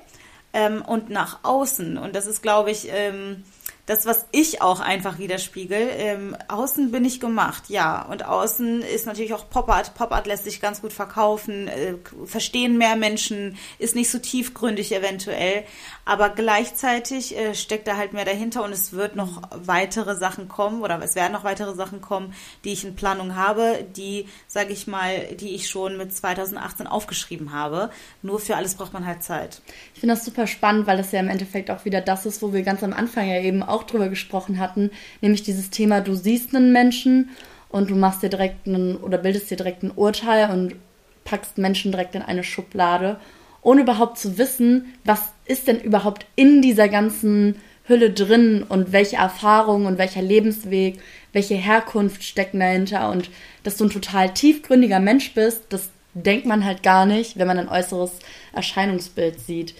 Ähm, 0.54 0.82
und 0.82 1.10
nach 1.10 1.40
außen, 1.44 1.96
und 1.96 2.14
das 2.14 2.26
ist, 2.26 2.42
glaube 2.42 2.70
ich, 2.70 2.88
ähm, 2.90 3.44
das, 3.92 4.06
was 4.06 4.26
ich 4.32 4.62
auch 4.62 4.80
einfach 4.80 5.18
widerspiegel. 5.18 5.90
Ähm, 5.96 6.36
außen 6.48 6.90
bin 6.90 7.04
ich 7.04 7.20
gemacht, 7.20 7.64
ja. 7.68 8.02
Und 8.06 8.24
außen 8.24 8.80
ist 8.80 9.06
natürlich 9.06 9.34
auch 9.34 9.50
Pop-Art. 9.50 9.94
Pop-Art 9.94 10.26
lässt 10.26 10.44
sich 10.44 10.60
ganz 10.60 10.80
gut 10.80 10.92
verkaufen, 10.92 11.68
äh, 11.68 11.94
verstehen 12.24 12.78
mehr 12.78 12.96
Menschen, 12.96 13.58
ist 13.78 13.94
nicht 13.94 14.10
so 14.10 14.18
tiefgründig 14.18 14.92
eventuell. 14.92 15.64
Aber 16.06 16.30
gleichzeitig 16.30 17.36
äh, 17.36 17.54
steckt 17.54 17.86
da 17.86 17.96
halt 17.96 18.14
mehr 18.14 18.24
dahinter 18.24 18.64
und 18.64 18.72
es 18.72 18.92
wird 18.92 19.14
noch 19.14 19.42
weitere 19.50 20.16
Sachen 20.16 20.48
kommen 20.48 20.82
oder 20.82 21.00
es 21.02 21.14
werden 21.14 21.32
noch 21.32 21.44
weitere 21.44 21.74
Sachen 21.74 22.00
kommen, 22.00 22.34
die 22.64 22.72
ich 22.72 22.84
in 22.84 22.96
Planung 22.96 23.36
habe, 23.36 23.84
die, 23.94 24.26
sage 24.46 24.72
ich 24.72 24.86
mal, 24.86 25.34
die 25.34 25.54
ich 25.54 25.68
schon 25.68 25.98
mit 25.98 26.14
2018 26.14 26.86
aufgeschrieben 26.86 27.52
habe. 27.52 27.90
Nur 28.22 28.40
für 28.40 28.56
alles 28.56 28.74
braucht 28.74 28.94
man 28.94 29.06
halt 29.06 29.22
Zeit. 29.22 29.60
Ich 29.94 30.00
finde 30.00 30.14
das 30.14 30.24
super 30.24 30.46
spannend, 30.46 30.86
weil 30.86 30.98
es 30.98 31.12
ja 31.12 31.20
im 31.20 31.28
Endeffekt 31.28 31.70
auch 31.70 31.84
wieder 31.84 32.00
das 32.00 32.24
ist, 32.24 32.40
wo 32.40 32.52
wir 32.52 32.62
ganz 32.62 32.82
am 32.82 32.94
Anfang 32.94 33.28
ja 33.28 33.40
eben 33.40 33.62
auch 33.62 33.81
drüber 33.82 34.08
gesprochen 34.08 34.58
hatten, 34.58 34.90
nämlich 35.20 35.42
dieses 35.42 35.70
Thema, 35.70 36.00
du 36.00 36.14
siehst 36.14 36.54
einen 36.54 36.72
Menschen 36.72 37.30
und 37.68 37.90
du 37.90 37.94
machst 37.94 38.22
dir 38.22 38.28
direkt 38.28 38.66
einen 38.66 38.96
oder 38.96 39.18
bildest 39.18 39.50
dir 39.50 39.56
direkt 39.56 39.82
ein 39.82 39.92
Urteil 39.94 40.50
und 40.50 40.76
packst 41.24 41.58
Menschen 41.58 41.92
direkt 41.92 42.14
in 42.14 42.22
eine 42.22 42.44
Schublade, 42.44 43.18
ohne 43.62 43.82
überhaupt 43.82 44.18
zu 44.18 44.38
wissen, 44.38 44.92
was 45.04 45.32
ist 45.46 45.68
denn 45.68 45.80
überhaupt 45.80 46.26
in 46.36 46.62
dieser 46.62 46.88
ganzen 46.88 47.56
Hülle 47.84 48.10
drin 48.10 48.64
und 48.68 48.92
welche 48.92 49.16
Erfahrung 49.16 49.86
und 49.86 49.98
welcher 49.98 50.22
Lebensweg, 50.22 51.00
welche 51.32 51.54
Herkunft 51.54 52.22
stecken 52.22 52.60
dahinter 52.60 53.10
und 53.10 53.30
dass 53.64 53.76
du 53.76 53.84
ein 53.84 53.90
total 53.90 54.32
tiefgründiger 54.32 55.00
Mensch 55.00 55.34
bist, 55.34 55.64
das 55.70 55.90
denkt 56.14 56.46
man 56.46 56.64
halt 56.64 56.82
gar 56.82 57.06
nicht, 57.06 57.38
wenn 57.38 57.46
man 57.46 57.58
ein 57.58 57.68
äußeres 57.68 58.12
Erscheinungsbild 58.52 59.40
sieht. 59.40 59.74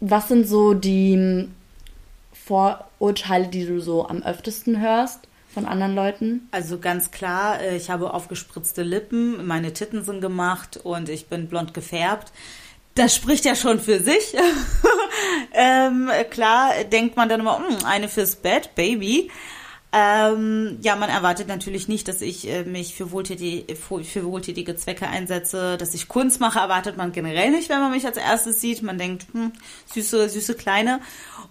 Was 0.00 0.28
sind 0.28 0.46
so 0.46 0.74
die 0.74 1.48
Vorurteile, 2.44 3.48
die 3.48 3.66
du 3.66 3.80
so 3.80 4.06
am 4.06 4.22
öftesten 4.22 4.80
hörst 4.80 5.20
von 5.52 5.64
anderen 5.66 5.94
Leuten? 5.94 6.48
Also 6.50 6.78
ganz 6.78 7.10
klar, 7.10 7.60
äh, 7.60 7.76
ich 7.76 7.88
habe 7.88 8.12
aufgespritzte 8.12 8.82
Lippen, 8.82 9.46
meine 9.46 9.72
Titten 9.72 10.04
sind 10.04 10.20
gemacht 10.20 10.78
und 10.82 11.08
ich 11.08 11.28
bin 11.28 11.48
blond 11.48 11.72
gefärbt. 11.72 12.32
Das 12.94 13.14
spricht 13.14 13.44
ja 13.44 13.56
schon 13.56 13.80
für 13.80 13.98
sich. 13.98 14.34
ähm, 15.52 16.10
klar 16.30 16.72
denkt 16.92 17.16
man 17.16 17.28
dann 17.28 17.40
immer, 17.40 17.58
hm, 17.58 17.84
eine 17.84 18.08
fürs 18.08 18.36
Bett, 18.36 18.74
Baby. 18.74 19.30
Ähm, 19.96 20.78
ja, 20.82 20.96
man 20.96 21.08
erwartet 21.08 21.46
natürlich 21.46 21.86
nicht, 21.86 22.08
dass 22.08 22.20
ich 22.20 22.48
äh, 22.48 22.64
mich 22.64 22.96
für, 22.96 23.12
wohltätig, 23.12 23.78
für 23.78 24.24
wohltätige 24.24 24.74
Zwecke 24.74 25.06
einsetze, 25.06 25.76
dass 25.76 25.94
ich 25.94 26.08
Kunst 26.08 26.40
mache, 26.40 26.58
erwartet 26.58 26.96
man 26.96 27.12
generell 27.12 27.52
nicht, 27.52 27.68
wenn 27.68 27.78
man 27.78 27.92
mich 27.92 28.04
als 28.04 28.16
erstes 28.16 28.60
sieht. 28.60 28.82
Man 28.82 28.98
denkt, 28.98 29.26
hm, 29.32 29.52
süße, 29.92 30.28
süße 30.28 30.54
Kleine. 30.54 31.00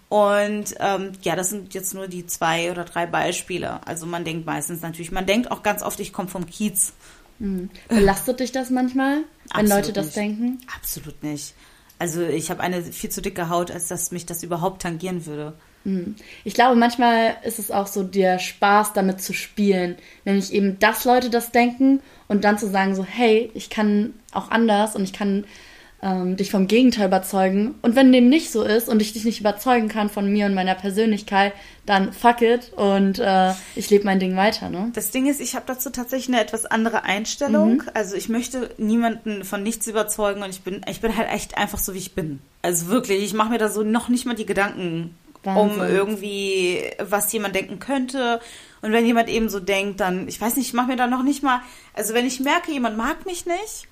Und 0.10 0.76
ähm, 0.82 1.14
ja, 1.22 1.38
das 1.38 1.52
sind 1.52 1.74
jetzt 1.74 1.94
nur 1.94 2.10
die 2.10 2.28
zwei 2.28 2.70
oder 2.70 2.84
drei 2.84 3.06
Beispiele. 3.06 3.80
Also 3.88 4.06
man 4.06 4.26
denkt 4.26 4.46
meistens 4.46 4.82
natürlich, 4.82 5.14
man 5.14 5.26
denkt 5.26 5.50
auch 5.50 5.64
ganz 5.64 5.82
oft, 5.82 6.02
ich 6.02 6.12
komme 6.12 6.28
vom 6.28 6.46
Kiez. 6.46 6.92
Mhm. 7.40 7.70
Belastet 7.88 8.42
dich 8.42 8.52
das 8.52 8.70
manchmal, 8.70 9.20
wenn 9.54 9.66
Absolut 9.66 9.70
Leute 9.70 9.94
das 9.94 10.06
nicht. 10.08 10.18
denken? 10.18 10.62
Absolut 10.76 11.24
nicht. 11.24 11.54
Also 11.98 12.22
ich 12.22 12.52
habe 12.52 12.60
eine 12.60 12.84
viel 12.84 13.10
zu 13.10 13.22
dicke 13.22 13.48
Haut, 13.48 13.72
als 13.72 13.88
dass 13.88 14.12
mich 14.12 14.26
das 14.26 14.44
überhaupt 14.44 14.82
tangieren 14.82 15.26
würde. 15.26 15.54
Hm. 15.84 16.16
Ich 16.44 16.54
glaube, 16.54 16.76
manchmal 16.76 17.36
ist 17.44 17.60
es 17.60 17.72
auch 17.72 17.88
so 17.88 18.04
der 18.04 18.40
Spaß, 18.40 18.94
damit 18.94 19.22
zu 19.22 19.34
spielen. 19.34 19.96
Nämlich 20.26 20.54
eben, 20.54 20.80
dass 20.80 21.06
Leute 21.06 21.30
das 21.30 21.52
denken 21.52 22.02
und 22.28 22.44
dann 22.44 22.58
zu 22.58 22.70
sagen, 22.70 22.96
so, 22.96 23.04
hey, 23.04 23.52
ich 23.54 23.70
kann 23.70 24.14
auch 24.32 24.50
anders 24.50 24.96
und 24.96 25.04
ich 25.04 25.14
kann 25.14 25.46
ähm, 26.04 26.36
dich 26.36 26.52
vom 26.52 26.68
Gegenteil 26.68 27.08
überzeugen. 27.08 27.76
Und 27.82 27.96
wenn 27.96 28.12
dem 28.12 28.28
nicht 28.28 28.52
so 28.52 28.64
ist 28.64 28.90
und 28.90 29.02
ich 29.02 29.14
dich 29.14 29.24
nicht 29.24 29.40
überzeugen 29.40 29.88
kann 29.88 30.10
von 30.10 30.32
mir 30.32 30.46
und 30.46 30.54
meiner 30.54 30.76
Persönlichkeit, 30.76 31.54
dann 31.86 32.12
fuck 32.12 32.42
it 32.42 32.74
und 32.76 33.20
äh, 33.20 33.54
ich 33.76 33.90
lebe 33.90 34.06
mein 34.06 34.20
Ding 34.20 34.36
weiter. 34.36 34.70
Ne? 34.70 34.92
Das 34.94 35.12
Ding 35.12 35.28
ist, 35.28 35.40
ich 35.40 35.56
habe 35.56 35.66
dazu 35.68 35.90
tatsächlich 35.90 36.34
eine 36.36 36.44
etwas 36.44 36.66
andere 36.66 37.04
Einstellung. 37.04 37.76
Mhm. 37.76 37.90
Also 37.94 38.16
ich 38.16 38.28
möchte 38.28 38.70
niemanden 38.78 39.46
von 39.46 39.64
nichts 39.64 39.88
überzeugen 39.88 40.44
und 40.44 40.50
ich 40.50 40.62
bin, 40.62 40.82
ich 40.90 41.00
bin 41.00 41.16
halt 41.16 41.30
echt 41.30 41.58
einfach 41.58 41.80
so, 41.80 41.94
wie 41.94 42.00
ich 42.00 42.14
bin. 42.14 42.40
Also 42.62 42.88
wirklich, 42.88 43.24
ich 43.24 43.34
mache 43.34 43.50
mir 43.50 43.58
da 43.58 43.70
so 43.70 43.84
noch 43.84 44.10
nicht 44.10 44.26
mal 44.26 44.36
die 44.36 44.46
Gedanken 44.46 45.16
Wahnsinn. 45.44 45.80
um 45.82 45.88
irgendwie, 45.88 46.92
was 47.00 47.32
jemand 47.32 47.56
denken 47.56 47.80
könnte. 47.80 48.40
Und 48.82 48.92
wenn 48.92 49.06
jemand 49.06 49.30
eben 49.30 49.50
so 49.50 49.60
denkt, 49.60 50.00
dann, 50.00 50.28
ich 50.28 50.40
weiß 50.40 50.56
nicht, 50.58 50.68
ich 50.68 50.74
mache 50.74 50.88
mir 50.88 50.96
da 50.96 51.08
noch 51.08 51.24
nicht 51.24 51.44
mal, 51.44 51.62
also 51.94 52.14
wenn 52.14 52.26
ich 52.26 52.40
merke, 52.40 52.72
jemand 52.72 52.98
mag 52.98 53.26
mich 53.26 53.46
nicht, 53.46 53.88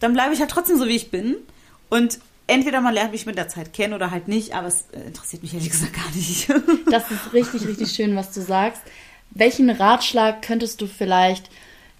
dann 0.00 0.12
bleibe 0.12 0.34
ich 0.34 0.40
halt 0.40 0.50
trotzdem 0.50 0.78
so, 0.78 0.86
wie 0.86 0.96
ich 0.96 1.10
bin. 1.10 1.36
Und 1.88 2.18
entweder 2.46 2.80
man 2.80 2.94
lernt 2.94 3.12
mich 3.12 3.26
mit 3.26 3.36
der 3.38 3.48
Zeit 3.48 3.72
kennen 3.72 3.94
oder 3.94 4.10
halt 4.10 4.28
nicht, 4.28 4.54
aber 4.54 4.66
es 4.66 4.86
äh, 4.92 5.00
interessiert 5.06 5.42
mich 5.42 5.54
ehrlich 5.54 5.70
gesagt 5.70 5.94
gar 5.94 6.10
nicht. 6.14 6.48
Das 6.90 7.10
ist 7.10 7.32
richtig, 7.32 7.66
richtig 7.66 7.92
schön, 7.92 8.16
was 8.16 8.32
du 8.32 8.40
sagst. 8.40 8.82
Welchen 9.30 9.70
Ratschlag 9.70 10.42
könntest 10.42 10.80
du 10.80 10.86
vielleicht 10.86 11.50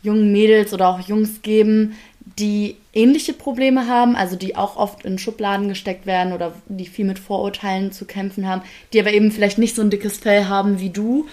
jungen 0.02 0.32
Mädels 0.32 0.72
oder 0.72 0.88
auch 0.88 1.00
Jungs 1.00 1.42
geben, 1.42 1.96
die 2.38 2.76
ähnliche 2.92 3.32
Probleme 3.32 3.86
haben, 3.86 4.16
also 4.16 4.36
die 4.36 4.56
auch 4.56 4.76
oft 4.76 5.04
in 5.04 5.18
Schubladen 5.18 5.68
gesteckt 5.68 6.06
werden 6.06 6.32
oder 6.32 6.52
die 6.66 6.86
viel 6.86 7.04
mit 7.04 7.18
Vorurteilen 7.18 7.92
zu 7.92 8.04
kämpfen 8.04 8.46
haben, 8.46 8.62
die 8.92 9.00
aber 9.00 9.12
eben 9.12 9.32
vielleicht 9.32 9.58
nicht 9.58 9.74
so 9.74 9.82
ein 9.82 9.90
dickes 9.90 10.18
Fell 10.18 10.46
haben 10.46 10.80
wie 10.80 10.90
du. 10.90 11.26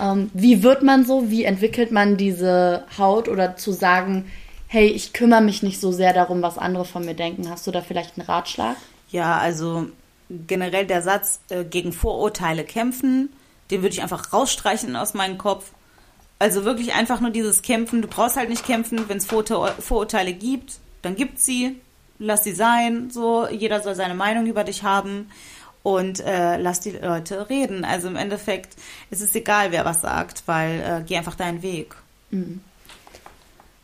Ähm, 0.00 0.30
wie 0.34 0.62
wird 0.62 0.82
man 0.82 1.04
so? 1.04 1.30
Wie 1.30 1.44
entwickelt 1.44 1.92
man 1.92 2.16
diese 2.16 2.84
Haut 2.98 3.28
oder 3.28 3.56
zu 3.56 3.72
sagen, 3.72 4.30
hey, 4.68 4.86
ich 4.86 5.12
kümmere 5.12 5.42
mich 5.42 5.62
nicht 5.62 5.80
so 5.80 5.92
sehr 5.92 6.12
darum, 6.12 6.42
was 6.42 6.58
andere 6.58 6.84
von 6.84 7.04
mir 7.04 7.14
denken. 7.14 7.50
Hast 7.50 7.66
du 7.66 7.70
da 7.70 7.82
vielleicht 7.82 8.18
einen 8.18 8.26
Ratschlag? 8.26 8.76
Ja, 9.10 9.36
also 9.38 9.86
generell 10.30 10.86
der 10.86 11.02
Satz 11.02 11.40
äh, 11.50 11.64
gegen 11.64 11.92
Vorurteile 11.92 12.64
kämpfen, 12.64 13.30
den 13.70 13.82
würde 13.82 13.94
ich 13.94 14.02
einfach 14.02 14.32
rausstreichen 14.32 14.96
aus 14.96 15.14
meinem 15.14 15.38
Kopf 15.38 15.72
also 16.42 16.64
wirklich 16.64 16.92
einfach 16.92 17.20
nur 17.20 17.30
dieses 17.30 17.62
Kämpfen. 17.62 18.02
Du 18.02 18.08
brauchst 18.08 18.36
halt 18.36 18.48
nicht 18.48 18.66
kämpfen, 18.66 19.08
wenn 19.08 19.18
es 19.18 19.26
Vorurteile 19.26 20.32
gibt, 20.32 20.74
dann 21.02 21.14
gibt 21.14 21.38
sie. 21.38 21.80
Lass 22.18 22.42
sie 22.44 22.52
sein. 22.52 23.10
So, 23.10 23.48
jeder 23.48 23.80
soll 23.80 23.94
seine 23.94 24.14
Meinung 24.14 24.46
über 24.46 24.64
dich 24.64 24.82
haben 24.82 25.30
und 25.84 26.20
äh, 26.20 26.56
lass 26.56 26.80
die 26.80 26.90
Leute 26.90 27.48
reden. 27.48 27.84
Also 27.84 28.08
im 28.08 28.16
Endeffekt 28.16 28.76
ist 29.10 29.22
es 29.22 29.34
egal, 29.34 29.70
wer 29.70 29.84
was 29.84 30.02
sagt, 30.02 30.42
weil 30.46 30.80
äh, 30.80 31.04
geh 31.06 31.16
einfach 31.16 31.36
deinen 31.36 31.62
Weg. 31.62 31.94
Mhm. 32.30 32.60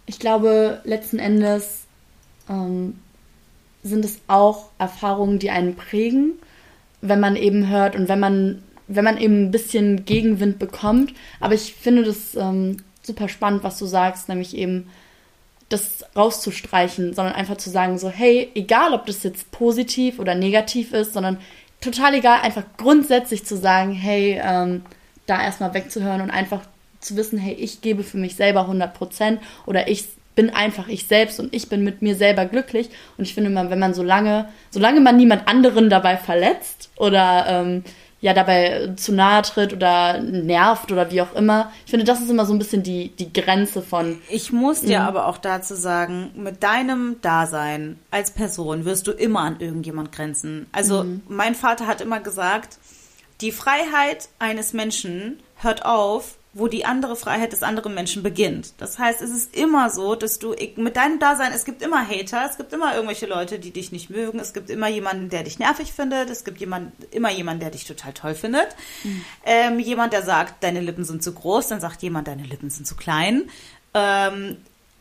Ich 0.07 0.19
glaube, 0.19 0.81
letzten 0.85 1.21
Endes 1.21 1.85
ähm, 2.49 2.99
sind 3.85 4.05
es 4.05 4.19
auch 4.27 4.71
Erfahrungen, 4.79 5.39
die 5.39 5.51
einen 5.51 5.77
prägen, 5.77 6.35
wenn 7.03 7.21
man 7.21 7.37
eben 7.37 7.69
hört 7.69 7.95
und 7.95 8.09
wenn 8.09 8.21
man 8.21 8.63
wenn 8.89 9.05
man 9.05 9.19
eben 9.19 9.45
ein 9.45 9.51
bisschen 9.51 10.05
Gegenwind 10.05 10.59
bekommt. 10.59 11.13
Aber 11.41 11.55
ich 11.55 11.75
finde 11.75 12.05
das 12.05 12.35
ähm, 12.35 12.79
super 13.03 13.29
spannend, 13.29 13.63
was 13.63 13.79
du 13.79 13.87
sagst, 13.87 14.29
nämlich 14.29 14.57
eben 14.57 14.89
das 15.69 16.05
rauszustreichen, 16.17 17.13
sondern 17.13 17.35
einfach 17.35 17.59
zu 17.59 17.71
sagen, 17.71 17.99
so, 17.99 18.09
hey, 18.09 18.51
egal 18.55 18.95
ob 18.95 19.07
das 19.07 19.23
jetzt 19.23 19.51
positiv 19.51 20.19
oder 20.19 20.35
negativ 20.35 20.93
ist, 20.93 21.13
sondern 21.13 21.39
total 21.81 22.15
egal, 22.15 22.41
einfach 22.41 22.65
grundsätzlich 22.79 23.45
zu 23.45 23.57
sagen, 23.57 23.93
hey, 23.93 24.41
ähm, 24.43 24.83
da 25.27 25.43
erstmal 25.43 25.75
wegzuhören 25.75 26.23
und 26.23 26.31
einfach 26.31 26.63
zu 27.01 27.17
wissen, 27.17 27.39
hey, 27.39 27.55
ich 27.55 27.83
gebe 27.83 28.03
für 28.03 28.17
mich 28.17 28.35
selber 28.35 28.63
100 28.63 28.95
Prozent 28.95 29.41
oder 29.67 29.89
ich 29.89 30.07
bin 30.35 30.51
einfach 30.51 30.89
ich 30.89 31.07
selbst 31.07 31.41
und 31.41 31.53
ich 31.53 31.69
bin 31.69 31.83
mit 31.83 32.01
mir 32.01 32.15
selber 32.15 32.47
glücklich. 32.47 32.91
Und 33.17 33.25
ich 33.25 33.35
finde 33.35 33.51
immer, 33.51 33.71
wenn 33.71 33.79
man 33.79 33.93
so 33.93 34.05
lange, 34.05 34.49
solange 34.71 35.01
man 35.01 35.17
niemand 35.17 35.49
anderen 35.49 35.91
dabei 35.91 36.17
verletzt 36.17 36.91
oder 36.97 37.45
ähm, 37.49 37.85
ja 38.21 38.35
dabei 38.35 38.93
zu 38.97 39.13
nahe 39.13 39.43
tritt 39.43 39.73
oder 39.73 40.21
nervt 40.21 40.91
oder 40.91 41.11
wie 41.11 41.23
auch 41.23 41.35
immer. 41.35 41.71
Ich 41.85 41.91
finde, 41.91 42.05
das 42.05 42.21
ist 42.21 42.31
immer 42.31 42.47
so 42.47 42.53
ein 42.53 42.59
bisschen 42.59 42.83
die, 42.83 43.11
die 43.11 43.33
Grenze 43.33 43.83
von. 43.83 44.21
Ich 44.29 44.53
muss 44.53 44.81
dir 44.81 45.01
mhm. 45.01 45.07
aber 45.07 45.27
auch 45.27 45.39
dazu 45.39 45.75
sagen, 45.75 46.31
mit 46.35 46.63
deinem 46.63 47.21
Dasein 47.21 47.99
als 48.11 48.33
Person 48.33 48.85
wirst 48.85 49.07
du 49.07 49.13
immer 49.13 49.41
an 49.41 49.61
irgendjemand 49.61 50.13
grenzen. 50.13 50.67
Also 50.73 51.05
mhm. 51.05 51.23
mein 51.29 51.55
Vater 51.55 51.87
hat 51.87 52.01
immer 52.01 52.21
gesagt, 52.21 52.79
die 53.41 53.53
Freiheit 53.53 54.29
eines 54.41 54.73
Menschen 54.73 55.39
hört 55.57 55.85
auf, 55.85 56.39
wo 56.55 56.67
die 56.67 56.85
andere 56.85 57.15
Freiheit 57.15 57.53
des 57.53 57.63
anderen 57.63 57.95
Menschen 57.95 58.23
beginnt. 58.23 58.73
Das 58.79 58.99
heißt, 58.99 59.21
es 59.21 59.31
ist 59.31 59.55
immer 59.55 59.91
so, 59.91 60.15
dass 60.15 60.39
du 60.39 60.55
mit 60.77 60.97
deinem 60.97 61.19
Dasein, 61.19 61.53
es 61.53 61.65
gibt 61.65 61.83
immer 61.83 62.07
Hater, 62.09 62.47
es 62.49 62.57
gibt 62.57 62.73
immer 62.73 62.95
irgendwelche 62.95 63.27
Leute, 63.27 63.59
die 63.59 63.71
dich 63.71 63.93
nicht 63.93 64.09
mögen, 64.09 64.41
es 64.41 64.55
gibt 64.55 64.71
immer 64.71 64.89
jemanden, 64.89 65.29
der 65.29 65.43
dich 65.43 65.59
nervig 65.59 65.93
findet, 65.93 66.31
es 66.31 66.45
gibt 66.45 66.59
jemand, 66.59 66.93
immer 67.13 67.31
jemanden, 67.31 67.61
der 67.61 67.71
dich 67.71 67.85
total 67.85 68.13
toll 68.13 68.35
findet. 68.35 68.69
Mhm. 69.05 69.25
Ähm, 69.45 69.79
jemand, 69.79 70.13
der 70.13 70.23
sagt, 70.23 70.65
deine 70.65 70.81
Lippen 70.81 71.05
sind 71.05 71.23
zu 71.23 71.33
groß, 71.33 71.69
dann 71.69 71.81
sagt 71.81 72.03
jemand, 72.03 72.29
deine 72.29 72.45
Lippen 72.45 72.71
sind 72.71 72.87
zu 72.87 72.97
klein. 72.97 73.51
Ähm, 73.93 74.57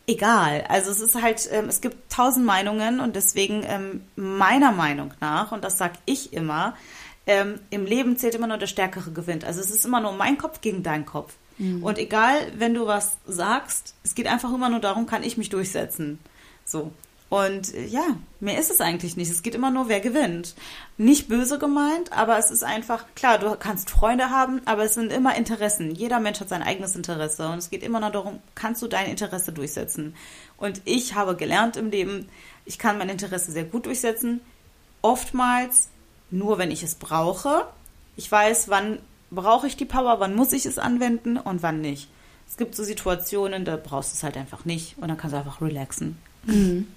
egal. 0.06 0.64
Also 0.68 0.90
es 0.90 1.00
ist 1.00 1.20
halt, 1.20 1.48
ähm, 1.50 1.68
es 1.68 1.80
gibt 1.80 2.12
tausend 2.12 2.44
Meinungen 2.44 3.00
und 3.00 3.16
deswegen 3.16 3.62
ähm, 3.66 4.02
meiner 4.16 4.72
Meinung 4.72 5.14
nach, 5.20 5.52
und 5.52 5.64
das 5.64 5.78
sag 5.78 5.92
ich 6.04 6.32
immer, 6.32 6.74
ähm, 7.28 7.60
im 7.68 7.84
Leben 7.84 8.16
zählt 8.16 8.34
immer 8.34 8.46
nur 8.46 8.56
der 8.56 8.66
Stärkere 8.66 9.10
gewinnt. 9.12 9.44
Also 9.44 9.60
es 9.60 9.70
ist 9.70 9.84
immer 9.84 10.00
nur 10.00 10.12
mein 10.12 10.38
Kopf 10.38 10.62
gegen 10.62 10.82
dein 10.82 11.04
Kopf. 11.04 11.34
Mhm. 11.58 11.82
Und 11.82 11.98
egal, 11.98 12.34
wenn 12.56 12.72
du 12.72 12.86
was 12.86 13.18
sagst, 13.26 13.94
es 14.02 14.14
geht 14.14 14.26
einfach 14.26 14.52
immer 14.52 14.70
nur 14.70 14.80
darum, 14.80 15.06
kann 15.06 15.22
ich 15.22 15.36
mich 15.36 15.50
durchsetzen. 15.50 16.18
So. 16.64 16.90
Und 17.28 17.74
äh, 17.74 17.84
ja, 17.84 18.16
mehr 18.40 18.58
ist 18.58 18.70
es 18.70 18.80
eigentlich 18.80 19.18
nicht. 19.18 19.30
Es 19.30 19.42
geht 19.42 19.54
immer 19.54 19.70
nur, 19.70 19.90
wer 19.90 20.00
gewinnt. 20.00 20.54
Nicht 20.96 21.28
böse 21.28 21.58
gemeint, 21.58 22.12
aber 22.12 22.38
es 22.38 22.50
ist 22.50 22.64
einfach, 22.64 23.04
klar, 23.14 23.38
du 23.38 23.54
kannst 23.56 23.90
Freunde 23.90 24.30
haben, 24.30 24.62
aber 24.64 24.84
es 24.84 24.94
sind 24.94 25.12
immer 25.12 25.36
Interessen. 25.36 25.94
Jeder 25.94 26.20
Mensch 26.20 26.40
hat 26.40 26.48
sein 26.48 26.62
eigenes 26.62 26.96
Interesse. 26.96 27.46
Und 27.46 27.58
es 27.58 27.68
geht 27.68 27.82
immer 27.82 28.00
nur 28.00 28.10
darum, 28.10 28.38
kannst 28.54 28.80
du 28.80 28.86
dein 28.86 29.10
Interesse 29.10 29.52
durchsetzen. 29.52 30.16
Und 30.56 30.80
ich 30.86 31.14
habe 31.14 31.36
gelernt 31.36 31.76
im 31.76 31.90
Leben, 31.90 32.30
ich 32.64 32.78
kann 32.78 32.96
mein 32.96 33.10
Interesse 33.10 33.52
sehr 33.52 33.64
gut 33.64 33.84
durchsetzen. 33.84 34.40
Oftmals 35.02 35.90
nur, 36.30 36.58
wenn 36.58 36.70
ich 36.70 36.82
es 36.82 36.94
brauche. 36.94 37.66
Ich 38.16 38.30
weiß, 38.30 38.68
wann 38.68 38.98
brauche 39.30 39.66
ich 39.66 39.76
die 39.76 39.84
Power, 39.84 40.20
wann 40.20 40.34
muss 40.34 40.52
ich 40.52 40.66
es 40.66 40.78
anwenden 40.78 41.36
und 41.36 41.62
wann 41.62 41.80
nicht. 41.80 42.08
Es 42.48 42.56
gibt 42.56 42.74
so 42.74 42.82
Situationen, 42.82 43.64
da 43.64 43.76
brauchst 43.76 44.12
du 44.12 44.16
es 44.16 44.22
halt 44.22 44.36
einfach 44.36 44.64
nicht 44.64 44.96
und 44.98 45.08
dann 45.08 45.18
kannst 45.18 45.34
du 45.34 45.38
einfach 45.38 45.60
relaxen. 45.60 46.16
Mhm. 46.44 46.88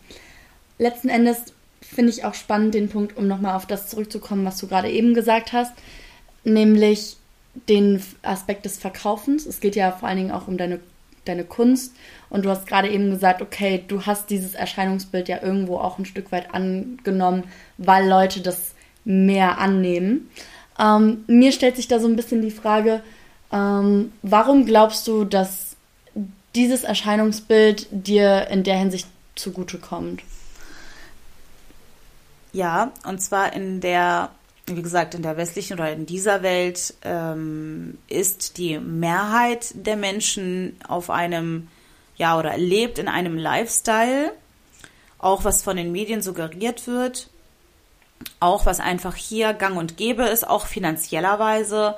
Letzten 0.77 1.09
Endes 1.09 1.53
finde 1.81 2.11
ich 2.11 2.23
auch 2.23 2.33
spannend 2.33 2.73
den 2.73 2.89
Punkt, 2.89 3.17
um 3.17 3.27
nochmal 3.27 3.55
auf 3.55 3.65
das 3.65 3.89
zurückzukommen, 3.89 4.45
was 4.45 4.57
du 4.57 4.67
gerade 4.67 4.89
eben 4.89 5.13
gesagt 5.13 5.51
hast, 5.51 5.73
nämlich 6.43 7.17
den 7.67 8.01
Aspekt 8.21 8.65
des 8.65 8.77
Verkaufens. 8.77 9.45
Es 9.45 9.59
geht 9.59 9.75
ja 9.75 9.91
vor 9.91 10.07
allen 10.07 10.17
Dingen 10.17 10.31
auch 10.31 10.47
um 10.47 10.57
deine, 10.57 10.79
deine 11.25 11.43
Kunst 11.43 11.93
und 12.29 12.45
du 12.45 12.49
hast 12.49 12.65
gerade 12.65 12.89
eben 12.89 13.11
gesagt, 13.11 13.41
okay, 13.41 13.83
du 13.85 14.05
hast 14.05 14.29
dieses 14.29 14.53
Erscheinungsbild 14.53 15.27
ja 15.27 15.41
irgendwo 15.41 15.77
auch 15.77 15.99
ein 15.99 16.05
Stück 16.05 16.31
weit 16.31 16.53
angenommen, 16.53 17.43
weil 17.77 18.07
Leute 18.07 18.39
das 18.39 18.73
mehr 19.03 19.57
annehmen. 19.57 20.29
Ähm, 20.79 21.23
mir 21.27 21.51
stellt 21.51 21.75
sich 21.75 21.87
da 21.87 21.99
so 21.99 22.07
ein 22.07 22.15
bisschen 22.15 22.41
die 22.41 22.51
Frage, 22.51 23.01
ähm, 23.51 24.11
warum 24.21 24.65
glaubst 24.65 25.07
du, 25.07 25.25
dass 25.25 25.75
dieses 26.55 26.83
Erscheinungsbild 26.83 27.87
dir 27.91 28.47
in 28.47 28.63
der 28.63 28.77
Hinsicht 28.77 29.07
zugutekommt? 29.35 30.21
Ja, 32.53 32.91
und 33.05 33.21
zwar 33.21 33.53
in 33.53 33.79
der, 33.79 34.29
wie 34.65 34.81
gesagt, 34.81 35.15
in 35.15 35.21
der 35.21 35.37
westlichen 35.37 35.73
oder 35.73 35.91
in 35.91 36.05
dieser 36.05 36.43
Welt 36.43 36.93
ähm, 37.03 37.97
ist 38.07 38.57
die 38.57 38.77
Mehrheit 38.77 39.73
der 39.73 39.95
Menschen 39.95 40.75
auf 40.87 41.09
einem, 41.09 41.69
ja, 42.17 42.37
oder 42.37 42.57
lebt 42.57 42.99
in 42.99 43.07
einem 43.07 43.37
Lifestyle, 43.37 44.33
auch 45.17 45.45
was 45.45 45.63
von 45.63 45.77
den 45.77 45.91
Medien 45.91 46.21
suggeriert 46.21 46.87
wird, 46.87 47.29
auch 48.39 48.65
was 48.65 48.79
einfach 48.79 49.15
hier 49.15 49.53
gang 49.53 49.77
und 49.77 49.97
gäbe 49.97 50.23
ist, 50.23 50.47
auch 50.47 50.65
finanziellerweise 50.65 51.95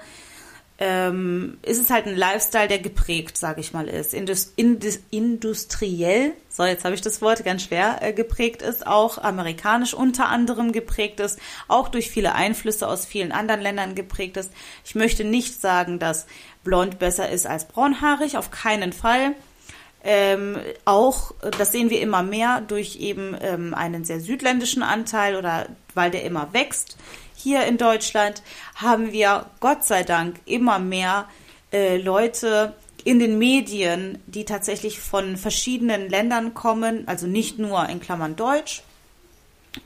ähm, 0.80 1.60
ist 1.62 1.80
es 1.80 1.92
halt 1.92 2.08
ein 2.08 2.16
Lifestyle, 2.16 2.68
der 2.68 2.80
geprägt, 2.80 3.38
sage 3.38 3.62
ich 3.62 3.74
mal, 3.74 3.88
ist. 3.88 4.14
Indus, 4.14 4.52
indus, 4.56 5.00
industriell, 5.12 6.34
so 6.50 6.64
jetzt 6.66 6.84
habe 6.84 6.96
ich 6.96 7.02
das 7.02 7.22
Wort 7.22 7.46
ganz 7.46 7.64
schwer 7.64 8.00
äh, 8.02 8.12
geprägt 8.12 8.62
ist, 8.62 8.86
auch 8.86 9.20
amerikanisch 9.20 9.94
unter 9.94 10.28
anderem 10.28 10.72
geprägt 10.72 11.20
ist, 11.20 11.40
auch 11.68 11.90
durch 11.90 12.10
viele 12.10 12.34
Einflüsse 12.34 12.88
aus 12.88 13.06
vielen 13.06 13.32
anderen 13.32 13.62
Ländern 13.62 13.94
geprägt 13.96 14.36
ist. 14.36 14.52
Ich 14.84 14.96
möchte 14.96 15.24
nicht 15.24 15.62
sagen, 15.62 16.00
dass 16.00 16.26
blond 16.64 16.98
besser 17.00 17.30
ist 17.30 17.46
als 17.46 17.68
braunhaarig, 17.68 18.38
auf 18.38 18.50
keinen 18.50 18.94
Fall. 18.94 19.36
Ähm, 20.04 20.58
auch, 20.84 21.32
das 21.58 21.72
sehen 21.72 21.89
wir 21.89 22.02
immer 22.02 22.24
mehr 22.24 22.62
durch 22.62 22.98
eben 22.98 23.38
ähm, 23.42 23.74
einen 23.74 24.04
sehr 24.04 24.20
südländischen 24.20 24.84
Anteil 24.84 25.38
oder 25.38 25.68
weil 25.94 26.12
der 26.12 26.24
immer 26.24 26.52
wächst 26.52 26.98
hier 27.44 27.66
in 27.66 27.78
Deutschland 27.78 28.42
haben 28.76 29.12
wir 29.12 29.48
Gott 29.60 29.84
sei 29.84 30.04
Dank 30.04 30.39
immer 30.46 30.80
mehr 30.80 31.28
äh, 31.74 31.98
Leute 31.98 32.74
in 33.04 33.20
den 33.20 33.38
Medien, 33.38 34.18
die 34.28 34.46
tatsächlich 34.46 35.02
von 35.02 35.36
verschiedenen 35.36 36.10
Ländern 36.10 36.54
kommen, 36.54 37.06
also 37.06 37.28
nicht 37.28 37.60
nur 37.60 37.89
in 37.89 38.00
Klammern 38.00 38.38
Deutsch. 38.38 38.82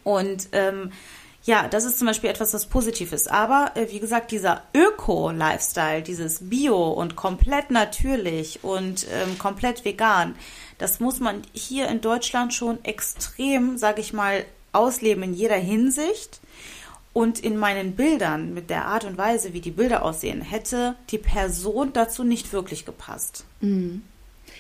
Und 0.04 0.50
ähm, 0.52 0.92
ja, 1.48 1.70
das 1.70 1.86
ist 1.86 1.98
zum 1.98 2.08
Beispiel 2.08 2.30
etwas, 2.30 2.54
was 2.54 2.66
positiv 2.66 3.14
ist. 3.14 3.32
Aber 3.32 3.72
äh, 3.76 3.88
wie 3.90 4.02
gesagt, 4.02 4.32
dieser 4.32 4.64
Öko-Lifestyle, 4.74 6.02
dieses 6.02 6.50
Bio 6.50 6.90
und 6.90 7.16
komplett 7.16 7.72
natürlich 7.72 8.66
und 8.66 9.08
ähm, 9.10 9.40
komplett 9.40 9.86
vegan, 9.86 10.36
das 10.78 11.00
muss 11.00 11.22
man 11.22 11.44
hier 11.54 11.88
in 11.88 12.02
Deutschland 12.02 12.54
schon 12.54 12.84
extrem, 12.84 13.78
sage 13.78 14.02
ich 14.02 14.12
mal, 14.12 14.46
ausleben 14.74 15.24
in 15.24 15.34
jeder 15.34 15.56
Hinsicht. 15.56 16.42
Und 17.14 17.40
in 17.40 17.58
meinen 17.58 17.96
Bildern, 17.96 18.54
mit 18.54 18.70
der 18.70 18.86
Art 18.86 19.06
und 19.06 19.18
Weise, 19.18 19.54
wie 19.54 19.62
die 19.62 19.72
Bilder 19.72 20.04
aussehen, 20.04 20.42
hätte 20.42 20.96
die 21.10 21.18
Person 21.18 21.92
dazu 21.94 22.24
nicht 22.24 22.54
wirklich 22.54 22.86
gepasst. 22.86 23.46
Mhm. 23.62 24.04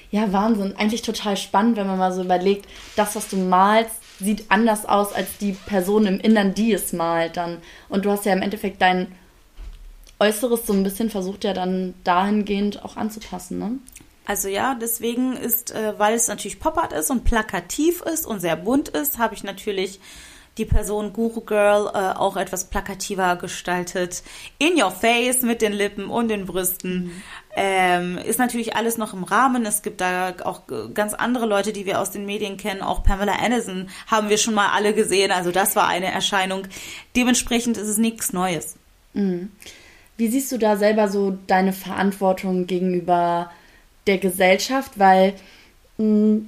Ja, 0.09 0.31
Wahnsinn. 0.31 0.73
Eigentlich 0.77 1.03
total 1.03 1.37
spannend, 1.37 1.77
wenn 1.77 1.85
man 1.85 1.99
mal 1.99 2.13
so 2.13 2.23
überlegt, 2.23 2.65
das, 2.95 3.15
was 3.15 3.27
du 3.27 3.35
malst, 3.35 3.91
sieht 4.19 4.45
anders 4.49 4.85
aus 4.85 5.13
als 5.13 5.37
die 5.37 5.53
Person 5.53 6.05
im 6.05 6.19
Innern, 6.19 6.53
die 6.53 6.73
es 6.73 6.93
malt 6.93 7.37
dann. 7.37 7.57
Und 7.89 8.05
du 8.05 8.11
hast 8.11 8.25
ja 8.25 8.33
im 8.33 8.41
Endeffekt 8.41 8.81
dein 8.81 9.07
Äußeres 10.19 10.65
so 10.65 10.73
ein 10.73 10.83
bisschen 10.83 11.09
versucht 11.09 11.43
ja 11.43 11.53
dann 11.53 11.93
dahingehend 12.03 12.83
auch 12.83 12.97
anzupassen, 12.97 13.59
ne? 13.59 13.77
Also 14.25 14.49
ja, 14.49 14.75
deswegen 14.75 15.37
ist, 15.37 15.71
äh, 15.71 15.93
weil 15.97 16.13
es 16.13 16.27
natürlich 16.27 16.59
Pop-Art 16.59 16.91
ist 16.91 17.09
und 17.09 17.23
plakativ 17.23 18.01
ist 18.01 18.25
und 18.25 18.41
sehr 18.41 18.57
bunt 18.57 18.89
ist, 18.89 19.19
habe 19.19 19.35
ich 19.35 19.43
natürlich 19.43 20.01
die 20.57 20.65
Person 20.65 21.13
Guru 21.13 21.41
Girl 21.41 21.87
äh, 21.93 22.17
auch 22.17 22.37
etwas 22.37 22.65
plakativer 22.65 23.35
gestaltet. 23.35 24.23
In 24.57 24.81
your 24.81 24.91
face 24.91 25.41
mit 25.41 25.61
den 25.61 25.73
Lippen 25.73 26.07
und 26.07 26.29
den 26.29 26.45
Brüsten. 26.45 27.05
Mhm. 27.05 27.11
Ähm, 27.55 28.17
ist 28.19 28.39
natürlich 28.39 28.75
alles 28.75 28.97
noch 28.97 29.13
im 29.13 29.23
Rahmen. 29.23 29.65
Es 29.65 29.81
gibt 29.81 30.01
da 30.01 30.35
auch 30.43 30.61
ganz 30.93 31.13
andere 31.13 31.45
Leute, 31.45 31.73
die 31.73 31.85
wir 31.85 31.99
aus 31.99 32.11
den 32.11 32.25
Medien 32.25 32.57
kennen. 32.57 32.81
Auch 32.81 33.03
Pamela 33.03 33.33
Anderson 33.33 33.89
haben 34.05 34.29
wir 34.29 34.37
schon 34.37 34.53
mal 34.53 34.69
alle 34.75 34.93
gesehen. 34.93 35.31
Also 35.31 35.51
das 35.51 35.75
war 35.75 35.87
eine 35.87 36.11
Erscheinung. 36.11 36.67
Dementsprechend 37.15 37.77
ist 37.77 37.87
es 37.87 37.97
nichts 37.97 38.33
Neues. 38.33 38.75
Mhm. 39.13 39.51
Wie 40.17 40.27
siehst 40.27 40.51
du 40.51 40.57
da 40.57 40.77
selber 40.77 41.09
so 41.09 41.37
deine 41.47 41.73
Verantwortung 41.73 42.67
gegenüber 42.67 43.51
der 44.07 44.17
Gesellschaft? 44.17 44.97
Weil 44.97 45.33
mh, 45.97 46.41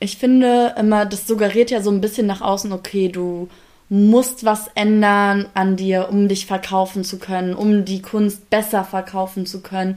ich 0.00 0.16
finde 0.16 0.74
immer, 0.78 1.06
das 1.06 1.26
suggeriert 1.26 1.70
ja 1.70 1.80
so 1.80 1.90
ein 1.90 2.00
bisschen 2.00 2.26
nach 2.26 2.40
außen, 2.40 2.72
okay, 2.72 3.08
du 3.08 3.48
musst 3.88 4.44
was 4.44 4.68
ändern 4.74 5.46
an 5.54 5.76
dir, 5.76 6.08
um 6.10 6.28
dich 6.28 6.46
verkaufen 6.46 7.04
zu 7.04 7.18
können, 7.18 7.54
um 7.54 7.84
die 7.84 8.02
Kunst 8.02 8.50
besser 8.50 8.84
verkaufen 8.84 9.46
zu 9.46 9.60
können. 9.60 9.96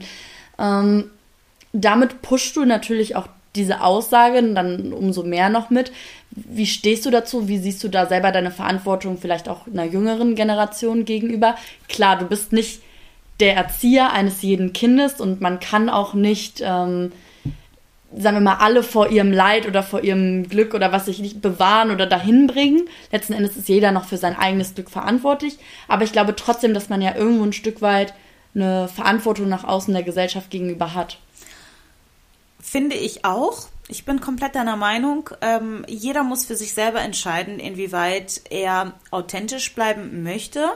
Ähm, 0.58 1.10
damit 1.72 2.22
pushst 2.22 2.56
du 2.56 2.64
natürlich 2.64 3.16
auch 3.16 3.28
diese 3.56 3.80
Aussagen 3.80 4.54
dann 4.54 4.92
umso 4.92 5.22
mehr 5.22 5.48
noch 5.48 5.70
mit. 5.70 5.90
Wie 6.30 6.66
stehst 6.66 7.06
du 7.06 7.10
dazu? 7.10 7.48
Wie 7.48 7.58
siehst 7.58 7.82
du 7.82 7.88
da 7.88 8.06
selber 8.06 8.30
deine 8.30 8.50
Verantwortung 8.50 9.18
vielleicht 9.18 9.48
auch 9.48 9.66
einer 9.66 9.84
jüngeren 9.84 10.34
Generation 10.34 11.04
gegenüber? 11.04 11.56
Klar, 11.88 12.18
du 12.18 12.26
bist 12.26 12.52
nicht 12.52 12.82
der 13.40 13.56
Erzieher 13.56 14.12
eines 14.12 14.42
jeden 14.42 14.72
Kindes 14.72 15.20
und 15.20 15.40
man 15.40 15.60
kann 15.60 15.88
auch 15.88 16.14
nicht 16.14 16.60
ähm, 16.62 17.12
sagen 18.16 18.36
wir 18.36 18.40
mal, 18.40 18.56
alle 18.56 18.82
vor 18.82 19.08
ihrem 19.08 19.32
Leid 19.32 19.66
oder 19.66 19.82
vor 19.82 20.02
ihrem 20.02 20.48
Glück 20.48 20.74
oder 20.74 20.92
was 20.92 21.06
sich 21.06 21.18
nicht 21.18 21.42
bewahren 21.42 21.90
oder 21.90 22.06
dahin 22.06 22.46
bringen. 22.46 22.88
Letzten 23.12 23.34
Endes 23.34 23.56
ist 23.56 23.68
jeder 23.68 23.92
noch 23.92 24.04
für 24.04 24.16
sein 24.16 24.36
eigenes 24.36 24.74
Glück 24.74 24.90
verantwortlich. 24.90 25.58
Aber 25.88 26.04
ich 26.04 26.12
glaube 26.12 26.34
trotzdem, 26.34 26.74
dass 26.74 26.88
man 26.88 27.02
ja 27.02 27.14
irgendwo 27.14 27.44
ein 27.44 27.52
Stück 27.52 27.82
weit 27.82 28.14
eine 28.54 28.88
Verantwortung 28.88 29.48
nach 29.48 29.64
außen 29.64 29.92
der 29.92 30.02
Gesellschaft 30.02 30.50
gegenüber 30.50 30.94
hat. 30.94 31.18
Finde 32.60 32.96
ich 32.96 33.24
auch. 33.24 33.68
Ich 33.88 34.04
bin 34.04 34.20
komplett 34.20 34.54
deiner 34.54 34.76
Meinung. 34.76 35.30
Ähm, 35.40 35.84
jeder 35.88 36.22
muss 36.22 36.44
für 36.44 36.56
sich 36.56 36.74
selber 36.74 37.00
entscheiden, 37.00 37.58
inwieweit 37.58 38.42
er 38.50 38.92
authentisch 39.10 39.74
bleiben 39.74 40.22
möchte 40.22 40.68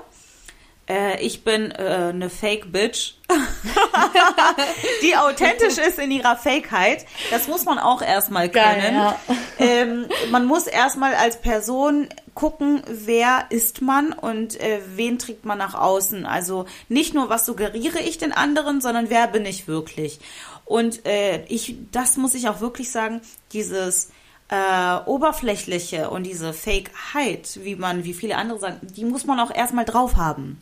äh, 0.89 1.21
ich 1.21 1.45
bin 1.45 1.71
äh, 1.71 2.11
eine 2.11 2.29
Fake 2.29 2.73
Bitch, 2.73 3.15
die 5.03 5.17
authentisch 5.17 5.79
ist 5.79 5.99
in 5.99 6.11
ihrer 6.11 6.37
Fakeheit. 6.37 7.07
Das 7.31 7.49
muss 7.49 7.65
man 7.65 7.79
auch 7.79 8.03
erstmal 8.03 8.49
können. 8.49 8.65
Geil, 8.65 8.93
ja. 8.95 9.19
ähm, 9.59 10.07
man 10.31 10.45
muss 10.45 10.67
erstmal 10.67 11.15
als 11.15 11.41
Person 11.41 12.09
gucken, 12.35 12.83
wer 12.87 13.47
ist 13.51 13.81
man 13.81 14.13
und 14.13 14.61
äh, 14.61 14.81
wen 14.97 15.19
trägt 15.19 15.45
man 15.45 15.59
nach 15.59 15.75
außen. 15.75 16.27
Also 16.27 16.67
nicht 16.89 17.15
nur, 17.15 17.29
was 17.29 17.47
suggeriere 17.47 18.01
ich 18.01 18.19
den 18.19 18.33
anderen, 18.33 18.81
sondern 18.81 19.09
wer 19.09 19.29
bin 19.29 19.47
ich 19.47 19.69
wirklich. 19.69 20.19
Und 20.65 21.07
äh, 21.07 21.45
ich, 21.47 21.77
das 21.93 22.17
muss 22.17 22.35
ich 22.35 22.49
auch 22.49 22.61
wirklich 22.61 22.91
sagen, 22.91 23.21
dieses 23.53 24.11
äh, 24.49 24.97
oberflächliche 25.07 26.11
und 26.11 26.25
diese 26.25 26.53
Fakeheit, 26.53 27.61
wie 27.63 27.77
man, 27.77 28.05
wie 28.05 28.15
viele 28.15 28.37
andere 28.37 28.59
sagen, 28.59 28.81
die 28.83 29.05
muss 29.05 29.27
man 29.27 29.39
auch 29.39 29.55
erstmal 29.55 29.85
drauf 29.85 30.17
haben 30.17 30.59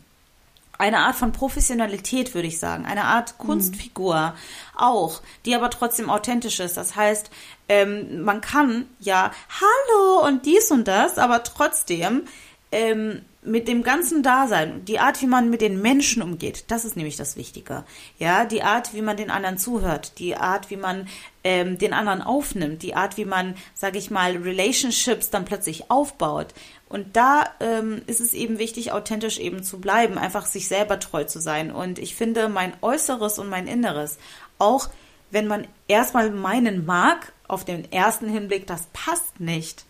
eine 0.81 0.99
Art 0.99 1.15
von 1.15 1.31
Professionalität, 1.31 2.33
würde 2.33 2.47
ich 2.47 2.59
sagen, 2.59 2.85
eine 2.85 3.03
Art 3.03 3.35
mhm. 3.37 3.45
Kunstfigur 3.45 4.15
mhm. 4.15 4.77
auch, 4.77 5.21
die 5.45 5.53
aber 5.53 5.69
trotzdem 5.69 6.09
authentisch 6.09 6.59
ist. 6.59 6.75
Das 6.75 6.95
heißt, 6.95 7.29
ähm, 7.69 8.23
man 8.23 8.41
kann 8.41 8.87
ja 8.99 9.31
Hallo 9.61 10.27
und 10.27 10.45
dies 10.47 10.71
und 10.71 10.87
das, 10.87 11.19
aber 11.19 11.43
trotzdem 11.43 12.23
ähm, 12.71 13.21
mit 13.43 13.67
dem 13.67 13.81
ganzen 13.81 14.21
Dasein, 14.21 14.85
die 14.85 14.99
Art, 14.99 15.21
wie 15.21 15.27
man 15.27 15.49
mit 15.49 15.61
den 15.61 15.81
Menschen 15.81 16.21
umgeht, 16.21 16.65
das 16.67 16.85
ist 16.85 16.95
nämlich 16.95 17.17
das 17.17 17.35
Wichtige. 17.35 17.83
Ja, 18.19 18.45
die 18.45 18.61
Art, 18.61 18.93
wie 18.93 19.01
man 19.01 19.17
den 19.17 19.31
anderen 19.31 19.57
zuhört, 19.57 20.19
die 20.19 20.35
Art, 20.35 20.69
wie 20.69 20.77
man 20.77 21.07
ähm, 21.43 21.79
den 21.79 21.93
anderen 21.93 22.21
aufnimmt, 22.21 22.83
die 22.83 22.93
Art, 22.93 23.17
wie 23.17 23.25
man, 23.25 23.55
sage 23.73 23.97
ich 23.97 24.11
mal, 24.11 24.37
Relationships 24.37 25.31
dann 25.31 25.45
plötzlich 25.45 25.89
aufbaut. 25.89 26.53
Und 26.87 27.15
da 27.15 27.45
ähm, 27.59 28.03
ist 28.05 28.19
es 28.19 28.33
eben 28.33 28.59
wichtig, 28.59 28.91
authentisch 28.91 29.39
eben 29.39 29.63
zu 29.63 29.79
bleiben, 29.79 30.19
einfach 30.19 30.45
sich 30.45 30.67
selber 30.67 30.99
treu 30.99 31.23
zu 31.23 31.39
sein. 31.39 31.71
Und 31.71 31.97
ich 31.97 32.13
finde, 32.13 32.47
mein 32.47 32.73
Äußeres 32.81 33.39
und 33.39 33.49
mein 33.49 33.65
Inneres, 33.65 34.19
auch 34.59 34.89
wenn 35.31 35.47
man 35.47 35.67
erstmal 35.87 36.29
meinen 36.29 36.85
mag, 36.85 37.33
auf 37.47 37.65
den 37.65 37.91
ersten 37.91 38.29
Hinblick, 38.29 38.67
das 38.67 38.87
passt 38.93 39.39
nicht, 39.39 39.85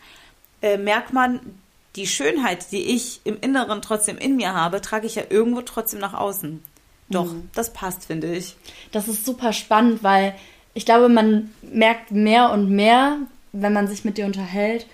äh, 0.62 0.78
merkt 0.78 1.12
man, 1.12 1.61
die 1.96 2.08
Schönheit, 2.08 2.72
die 2.72 2.82
ich 2.96 3.22
im 3.26 3.38
Inneren 3.40 3.82
trotzdem 3.82 4.18
in 4.18 4.36
mir 4.36 4.54
habe, 4.54 4.82
trage 4.82 5.08
ich 5.08 5.16
ja 5.16 5.24
irgendwo 5.30 5.62
trotzdem 5.62 6.00
nach 6.00 6.14
außen. 6.14 6.62
Doch, 7.10 7.34
mhm. 7.34 7.50
das 7.54 7.74
passt, 7.74 8.06
finde 8.06 8.34
ich. 8.34 8.56
Das 8.92 9.08
ist 9.08 9.26
super 9.26 9.52
spannend, 9.52 10.04
weil 10.04 10.34
ich 10.74 10.86
glaube, 10.86 11.10
man 11.10 11.52
merkt 11.62 12.12
mehr 12.12 12.52
und 12.52 12.70
mehr, 12.70 13.18
wenn 13.52 13.74
man 13.74 13.88
sich 13.88 14.06
mit 14.06 14.18
dir 14.18 14.26
unterhält, 14.26 14.88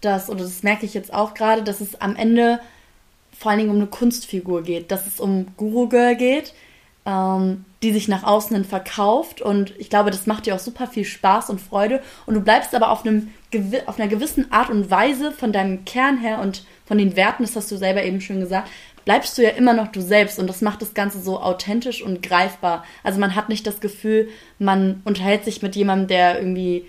dass, 0.00 0.30
oder 0.30 0.44
das 0.44 0.62
merke 0.62 0.86
ich 0.86 0.94
jetzt 0.94 1.12
auch 1.12 1.34
gerade, 1.34 1.62
dass 1.62 1.80
es 1.80 2.00
am 2.00 2.14
Ende 2.14 2.60
vor 3.36 3.50
allen 3.50 3.58
Dingen 3.58 3.70
um 3.70 3.76
eine 3.76 3.86
Kunstfigur 3.86 4.62
geht, 4.62 4.92
dass 4.92 5.06
es 5.06 5.18
um 5.18 5.48
Guru 5.56 5.88
Girl 5.88 6.14
geht, 6.14 6.54
ähm, 7.06 7.64
die 7.82 7.92
sich 7.92 8.08
nach 8.08 8.22
außen 8.22 8.56
hin 8.56 8.64
verkauft. 8.64 9.42
Und 9.42 9.74
ich 9.78 9.90
glaube, 9.90 10.10
das 10.10 10.26
macht 10.26 10.46
dir 10.46 10.54
auch 10.54 10.60
super 10.60 10.86
viel 10.86 11.04
Spaß 11.04 11.50
und 11.50 11.60
Freude. 11.60 12.02
Und 12.26 12.34
du 12.34 12.40
bleibst 12.40 12.74
aber 12.74 12.90
auf, 12.90 13.04
einem, 13.04 13.30
auf 13.86 13.98
einer 13.98 14.08
gewissen 14.08 14.50
Art 14.52 14.70
und 14.70 14.90
Weise 14.90 15.32
von 15.32 15.52
deinem 15.52 15.84
Kern 15.84 16.18
her 16.18 16.40
und 16.40 16.64
von 16.86 16.98
den 16.98 17.16
Werten, 17.16 17.42
das 17.42 17.56
hast 17.56 17.70
du 17.70 17.76
selber 17.76 18.02
eben 18.02 18.20
schon 18.20 18.40
gesagt, 18.40 18.70
bleibst 19.04 19.36
du 19.36 19.42
ja 19.42 19.50
immer 19.50 19.74
noch 19.74 19.88
du 19.88 20.00
selbst 20.00 20.38
und 20.38 20.46
das 20.46 20.62
macht 20.62 20.82
das 20.82 20.94
Ganze 20.94 21.20
so 21.20 21.40
authentisch 21.40 22.02
und 22.02 22.22
greifbar. 22.22 22.84
Also 23.02 23.20
man 23.20 23.34
hat 23.34 23.48
nicht 23.48 23.66
das 23.66 23.80
Gefühl, 23.80 24.28
man 24.58 25.02
unterhält 25.04 25.44
sich 25.44 25.62
mit 25.62 25.76
jemandem, 25.76 26.08
der 26.08 26.38
irgendwie 26.38 26.86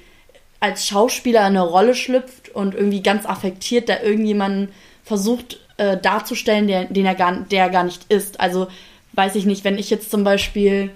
als 0.60 0.88
Schauspieler 0.88 1.44
eine 1.44 1.62
Rolle 1.62 1.94
schlüpft 1.94 2.50
und 2.50 2.74
irgendwie 2.74 3.04
ganz 3.04 3.26
affektiert, 3.26 3.90
da 3.90 4.02
irgendjemanden 4.02 4.70
versucht 5.04 5.60
äh, 5.78 5.98
darzustellen, 5.98 6.68
der, 6.68 6.86
den 6.86 7.06
er 7.06 7.16
gar, 7.16 7.34
der 7.34 7.70
gar 7.70 7.84
nicht 7.84 8.12
ist. 8.12 8.40
Also 8.40 8.68
weiß 9.16 9.36
ich 9.36 9.46
nicht, 9.46 9.64
wenn 9.64 9.78
ich 9.78 9.90
jetzt 9.90 10.12
zum 10.12 10.24
Beispiel 10.24 10.92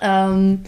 ähm, 0.00 0.64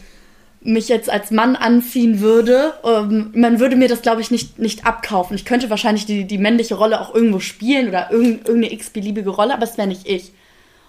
mich 0.63 0.89
jetzt 0.89 1.09
als 1.09 1.31
Mann 1.31 1.57
anziehen 1.57 2.21
würde, 2.21 2.75
ähm, 2.85 3.33
man 3.35 3.61
würde 3.61 3.77
mir 3.77 3.89
das, 3.89 4.03
glaube 4.03 4.21
ich, 4.21 4.31
nicht, 4.31 4.59
nicht 4.59 4.87
abkaufen. 4.87 5.35
Ich 5.35 5.45
könnte 5.45 5.71
wahrscheinlich 5.71 6.07
die, 6.07 6.25
die 6.25 6.39
männliche 6.39 6.75
Rolle 6.75 7.01
auch 7.01 7.15
irgendwo 7.15 7.41
spielen 7.41 7.89
oder 7.89 8.11
irgend, 8.11 8.47
irgendeine 8.47 8.75
x-beliebige 8.75 9.31
Rolle, 9.31 9.55
aber 9.55 9.65
es 9.65 9.79
wäre 9.79 9.89
nicht 9.89 10.07
ich. 10.07 10.33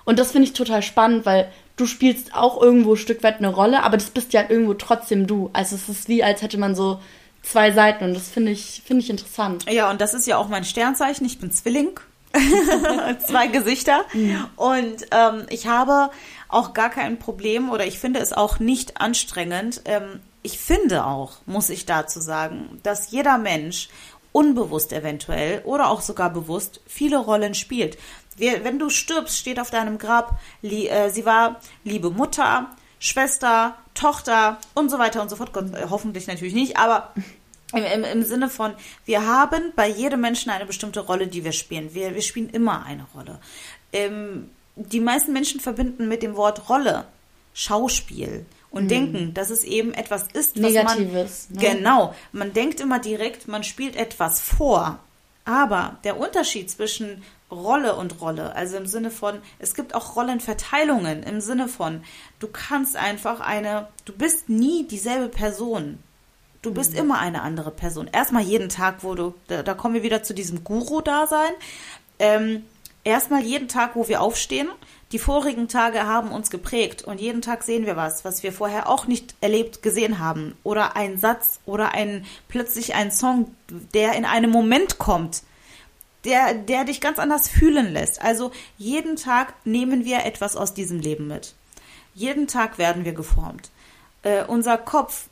Und 0.03 0.19
das 0.19 0.31
finde 0.31 0.47
ich 0.47 0.53
total 0.53 0.81
spannend, 0.81 1.25
weil 1.25 1.49
du 1.77 1.85
spielst 1.85 2.35
auch 2.35 2.61
irgendwo 2.61 2.93
ein 2.93 2.97
Stück 2.97 3.23
weit 3.23 3.37
eine 3.37 3.47
Rolle, 3.47 3.83
aber 3.83 3.97
das 3.97 4.09
bist 4.09 4.33
ja 4.33 4.43
irgendwo 4.47 4.73
trotzdem 4.73 5.25
du. 5.25 5.49
Also 5.53 5.75
es 5.75 5.87
ist 5.87 6.09
wie, 6.09 6.23
als 6.23 6.41
hätte 6.41 6.57
man 6.57 6.75
so 6.75 6.99
zwei 7.43 7.71
Seiten 7.71 8.03
und 8.05 8.13
das 8.13 8.29
finde 8.29 8.51
ich, 8.51 8.81
finde 8.85 9.03
ich 9.03 9.09
interessant. 9.09 9.65
Ja, 9.71 9.89
und 9.89 10.01
das 10.01 10.13
ist 10.13 10.27
ja 10.27 10.37
auch 10.37 10.49
mein 10.49 10.63
Sternzeichen. 10.63 11.25
Ich 11.25 11.39
bin 11.39 11.51
Zwilling. 11.51 11.91
zwei 13.27 13.47
Gesichter. 13.47 14.05
Mhm. 14.13 14.47
Und 14.55 15.07
ähm, 15.11 15.45
ich 15.49 15.67
habe 15.67 16.11
auch 16.47 16.73
gar 16.73 16.89
kein 16.89 17.19
Problem 17.19 17.69
oder 17.69 17.85
ich 17.85 17.99
finde 17.99 18.19
es 18.19 18.33
auch 18.33 18.59
nicht 18.59 18.99
anstrengend. 18.99 19.81
Ähm, 19.85 20.19
ich 20.43 20.59
finde 20.59 21.05
auch, 21.05 21.33
muss 21.45 21.69
ich 21.69 21.85
dazu 21.85 22.19
sagen, 22.19 22.79
dass 22.83 23.11
jeder 23.11 23.37
Mensch 23.37 23.89
unbewusst 24.31 24.93
eventuell 24.93 25.61
oder 25.65 25.89
auch 25.89 26.01
sogar 26.01 26.29
bewusst 26.29 26.81
viele 26.87 27.17
Rollen 27.17 27.53
spielt. 27.53 27.97
Wenn 28.37 28.79
du 28.79 28.89
stirbst, 28.89 29.37
steht 29.37 29.59
auf 29.59 29.69
deinem 29.69 29.97
Grab, 29.97 30.39
äh, 30.63 31.09
sie 31.09 31.25
war 31.25 31.59
liebe 31.83 32.09
Mutter, 32.09 32.69
Schwester, 32.97 33.75
Tochter 33.93 34.57
und 34.73 34.89
so 34.89 34.99
weiter 34.99 35.21
und 35.21 35.29
so 35.29 35.35
fort. 35.35 35.51
Äh, 35.55 35.87
hoffentlich 35.89 36.27
natürlich 36.27 36.53
nicht, 36.53 36.77
aber 36.77 37.13
im, 37.73 37.83
im, 37.83 38.03
im 38.03 38.23
Sinne 38.23 38.49
von, 38.49 38.73
wir 39.05 39.25
haben 39.25 39.73
bei 39.75 39.87
jedem 39.87 40.21
Menschen 40.21 40.49
eine 40.49 40.65
bestimmte 40.65 41.01
Rolle, 41.01 41.27
die 41.27 41.43
wir 41.43 41.51
spielen. 41.51 41.93
Wir, 41.93 42.13
wir 42.13 42.21
spielen 42.21 42.49
immer 42.49 42.85
eine 42.85 43.05
Rolle. 43.15 43.39
Ähm, 43.93 44.49
die 44.75 44.99
meisten 44.99 45.33
Menschen 45.33 45.59
verbinden 45.59 46.07
mit 46.07 46.23
dem 46.23 46.35
Wort 46.35 46.69
Rolle 46.69 47.05
Schauspiel 47.53 48.45
und 48.69 48.85
mhm. 48.85 48.89
denken, 48.89 49.33
dass 49.33 49.49
es 49.49 49.63
eben 49.63 49.93
etwas 49.93 50.27
ist, 50.33 50.61
was 50.61 50.71
Negatives. 50.71 51.47
Man, 51.49 51.61
ne? 51.63 51.69
Genau, 51.69 52.15
man 52.31 52.53
denkt 52.53 52.79
immer 52.79 52.99
direkt, 52.99 53.47
man 53.47 53.63
spielt 53.63 53.95
etwas 53.95 54.39
vor. 54.39 54.99
Aber 55.43 55.97
der 56.03 56.17
Unterschied 56.17 56.69
zwischen 56.69 57.23
Rolle 57.49 57.95
und 57.95 58.21
Rolle, 58.21 58.55
also 58.55 58.77
im 58.77 58.85
Sinne 58.85 59.11
von, 59.11 59.39
es 59.59 59.73
gibt 59.73 59.93
auch 59.93 60.15
Rollenverteilungen, 60.15 61.23
im 61.23 61.41
Sinne 61.41 61.67
von, 61.67 62.03
du 62.39 62.47
kannst 62.47 62.95
einfach 62.95 63.41
eine, 63.41 63.87
du 64.05 64.13
bist 64.13 64.47
nie 64.47 64.87
dieselbe 64.87 65.27
Person. 65.27 65.99
Du 66.61 66.73
bist 66.73 66.93
mhm. 66.93 66.99
immer 66.99 67.19
eine 67.19 67.41
andere 67.41 67.71
Person. 67.71 68.09
Erstmal 68.11 68.43
jeden 68.43 68.69
Tag, 68.69 69.03
wo 69.03 69.15
du, 69.15 69.33
da, 69.47 69.63
da 69.63 69.73
kommen 69.73 69.95
wir 69.95 70.03
wieder 70.03 70.23
zu 70.23 70.33
diesem 70.33 70.63
Guru-Dasein. 70.63 71.53
Ähm, 72.19 72.63
erstmal 73.03 73.43
jeden 73.43 73.67
Tag, 73.67 73.95
wo 73.95 74.07
wir 74.07 74.21
aufstehen. 74.21 74.69
Die 75.11 75.19
vorigen 75.19 75.67
Tage 75.67 76.05
haben 76.05 76.31
uns 76.31 76.49
geprägt 76.49 77.01
und 77.01 77.19
jeden 77.19 77.41
Tag 77.41 77.63
sehen 77.63 77.85
wir 77.85 77.97
was, 77.97 78.23
was 78.23 78.43
wir 78.43 78.53
vorher 78.53 78.87
auch 78.87 79.07
nicht 79.07 79.35
erlebt, 79.41 79.81
gesehen 79.81 80.19
haben. 80.19 80.55
Oder 80.63 80.95
ein 80.95 81.17
Satz 81.17 81.59
oder 81.65 81.93
ein, 81.93 82.25
plötzlich 82.47 82.95
ein 82.95 83.11
Song, 83.11 83.53
der 83.93 84.13
in 84.13 84.23
einem 84.23 84.51
Moment 84.51 84.99
kommt, 84.99 85.43
der, 86.23 86.53
der 86.53 86.85
dich 86.85 87.01
ganz 87.01 87.19
anders 87.19 87.49
fühlen 87.49 87.91
lässt. 87.91 88.21
Also 88.21 88.51
jeden 88.77 89.17
Tag 89.17 89.53
nehmen 89.65 90.05
wir 90.05 90.23
etwas 90.25 90.55
aus 90.55 90.73
diesem 90.73 90.99
Leben 90.99 91.27
mit. 91.27 91.55
Jeden 92.13 92.47
Tag 92.47 92.77
werden 92.77 93.03
wir 93.03 93.13
geformt. 93.13 93.71
Äh, 94.23 94.45
unser 94.45 94.77
Kopf, 94.77 95.27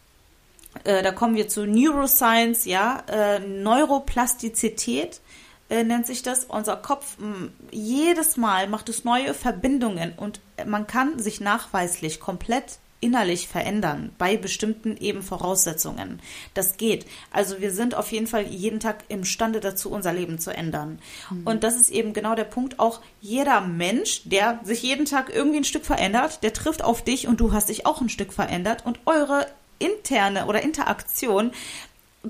äh, 0.83 1.03
da 1.03 1.11
kommen 1.11 1.35
wir 1.35 1.47
zu 1.47 1.65
Neuroscience, 1.65 2.65
ja, 2.65 3.03
äh, 3.07 3.39
Neuroplastizität 3.39 5.21
äh, 5.69 5.83
nennt 5.83 6.07
sich 6.07 6.21
das. 6.21 6.45
Unser 6.45 6.77
Kopf 6.77 7.17
mh, 7.19 7.49
jedes 7.71 8.37
Mal 8.37 8.67
macht 8.67 8.89
es 8.89 9.03
neue 9.03 9.33
Verbindungen 9.33 10.13
und 10.17 10.41
man 10.65 10.87
kann 10.87 11.19
sich 11.19 11.41
nachweislich 11.41 12.19
komplett 12.19 12.79
innerlich 13.01 13.47
verändern 13.47 14.11
bei 14.17 14.35
bestimmten 14.37 14.97
eben 14.97 15.21
Voraussetzungen. 15.23 16.19
Das 16.53 16.77
geht. 16.77 17.05
Also 17.31 17.61
wir 17.61 17.71
sind 17.71 17.95
auf 17.95 18.11
jeden 18.11 18.27
Fall 18.27 18.43
jeden 18.43 18.79
Tag 18.79 19.05
imstande 19.07 19.59
dazu, 19.59 19.89
unser 19.89 20.13
Leben 20.13 20.39
zu 20.39 20.51
ändern. 20.51 20.99
Mhm. 21.29 21.47
Und 21.47 21.63
das 21.63 21.75
ist 21.77 21.89
eben 21.89 22.13
genau 22.13 22.35
der 22.35 22.43
Punkt. 22.43 22.79
Auch 22.79 22.99
jeder 23.21 23.61
Mensch, 23.61 24.23
der 24.25 24.59
sich 24.63 24.83
jeden 24.83 25.05
Tag 25.05 25.33
irgendwie 25.33 25.59
ein 25.59 25.63
Stück 25.63 25.85
verändert, 25.85 26.43
der 26.43 26.53
trifft 26.53 26.83
auf 26.83 27.01
dich 27.01 27.27
und 27.27 27.39
du 27.39 27.53
hast 27.53 27.69
dich 27.69 27.85
auch 27.85 28.01
ein 28.01 28.09
Stück 28.09 28.33
verändert 28.33 28.85
und 28.85 28.99
eure 29.05 29.47
interne 29.79 30.45
oder 30.45 30.61
Interaktion 30.61 31.51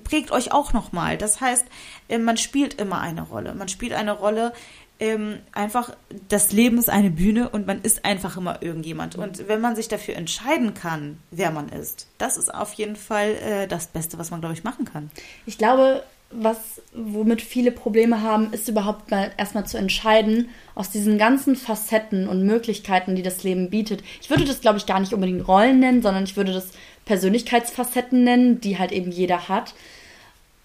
prägt 0.03 0.31
euch 0.31 0.51
auch 0.51 0.73
nochmal. 0.73 1.17
Das 1.17 1.41
heißt, 1.41 1.65
äh, 2.07 2.17
man 2.17 2.37
spielt 2.37 2.75
immer 2.75 3.01
eine 3.01 3.23
Rolle. 3.23 3.53
Man 3.53 3.67
spielt 3.67 3.93
eine 3.93 4.11
Rolle, 4.11 4.53
ähm, 4.99 5.39
einfach, 5.53 5.95
das 6.27 6.51
Leben 6.51 6.77
ist 6.77 6.89
eine 6.89 7.09
Bühne 7.09 7.49
und 7.49 7.65
man 7.65 7.81
ist 7.81 8.03
einfach 8.03 8.35
immer 8.35 8.61
irgendjemand. 8.61 9.15
Und 9.15 9.47
wenn 9.47 9.61
man 9.61 9.75
sich 9.75 9.87
dafür 9.87 10.15
entscheiden 10.15 10.73
kann, 10.73 11.19
wer 11.31 11.51
man 11.51 11.69
ist, 11.69 12.07
das 12.17 12.35
ist 12.35 12.53
auf 12.53 12.73
jeden 12.73 12.97
Fall 12.97 13.29
äh, 13.35 13.67
das 13.67 13.87
Beste, 13.87 14.17
was 14.17 14.29
man, 14.29 14.41
glaube 14.41 14.55
ich, 14.55 14.65
machen 14.65 14.85
kann. 14.85 15.09
Ich 15.45 15.57
glaube, 15.57 16.03
was, 16.31 16.81
womit 16.93 17.41
viele 17.41 17.71
Probleme 17.71 18.21
haben, 18.21 18.53
ist 18.53 18.69
überhaupt 18.69 19.09
mal 19.09 19.31
erstmal 19.37 19.65
zu 19.65 19.77
entscheiden, 19.77 20.49
aus 20.75 20.91
diesen 20.91 21.17
ganzen 21.17 21.55
Facetten 21.55 22.27
und 22.27 22.45
Möglichkeiten, 22.45 23.15
die 23.15 23.23
das 23.23 23.43
Leben 23.43 23.69
bietet. 23.69 24.03
Ich 24.21 24.29
würde 24.29 24.45
das, 24.45 24.61
glaube 24.61 24.77
ich, 24.77 24.85
gar 24.85 24.99
nicht 24.99 25.13
unbedingt 25.13 25.47
Rollen 25.47 25.79
nennen, 25.79 26.01
sondern 26.01 26.23
ich 26.23 26.37
würde 26.37 26.53
das 26.53 26.69
Persönlichkeitsfacetten 27.05 28.23
nennen, 28.23 28.61
die 28.61 28.77
halt 28.77 28.91
eben 28.91 29.11
jeder 29.11 29.49
hat. 29.49 29.73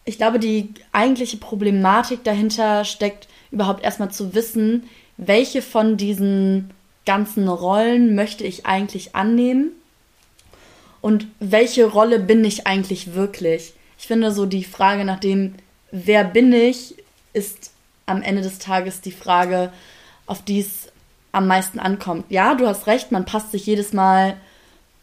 Ich 0.05 0.19
glaube, 0.19 0.39
die 0.39 0.69
eigentliche 0.93 1.39
Problematik 1.39 2.25
dahinter 2.25 2.85
steckt 2.85 3.29
überhaupt 3.51 3.83
erstmal 3.83 4.11
zu 4.11 4.35
wissen, 4.35 4.85
welche 5.17 5.63
von 5.63 5.97
diesen 5.97 6.71
ganzen 7.07 7.49
Rollen 7.49 8.15
möchte 8.15 8.45
ich 8.45 8.67
eigentlich 8.67 9.15
annehmen 9.15 9.73
und 11.01 11.27
welche 11.41 11.87
Rolle 11.87 12.19
bin 12.19 12.45
ich 12.45 12.67
eigentlich 12.67 13.15
wirklich. 13.15 13.73
Ich 13.99 14.07
finde 14.07 14.33
so 14.33 14.47
die 14.47 14.65
Frage 14.65 15.05
nach 15.05 15.21
dem, 15.21 15.55
wer 15.91 16.25
bin 16.25 16.53
ich, 16.53 16.95
ist 17.33 17.73
am 18.07 18.23
Ende 18.23 18.43
des 18.43 18.59
Tages 18.59 19.01
die 19.01 19.13
Frage, 19.13 19.73
auf 20.27 20.43
die 20.43 20.61
es 20.61 20.89
am 21.33 21.47
meisten 21.47 21.79
ankommt. 21.79 22.27
Ja, 22.31 22.55
du 22.55 22.67
hast 22.67 22.87
recht, 22.87 23.13
man 23.13 23.25
passt 23.25 23.51
sich 23.51 23.67
jedes 23.67 23.93
Mal 23.93 24.37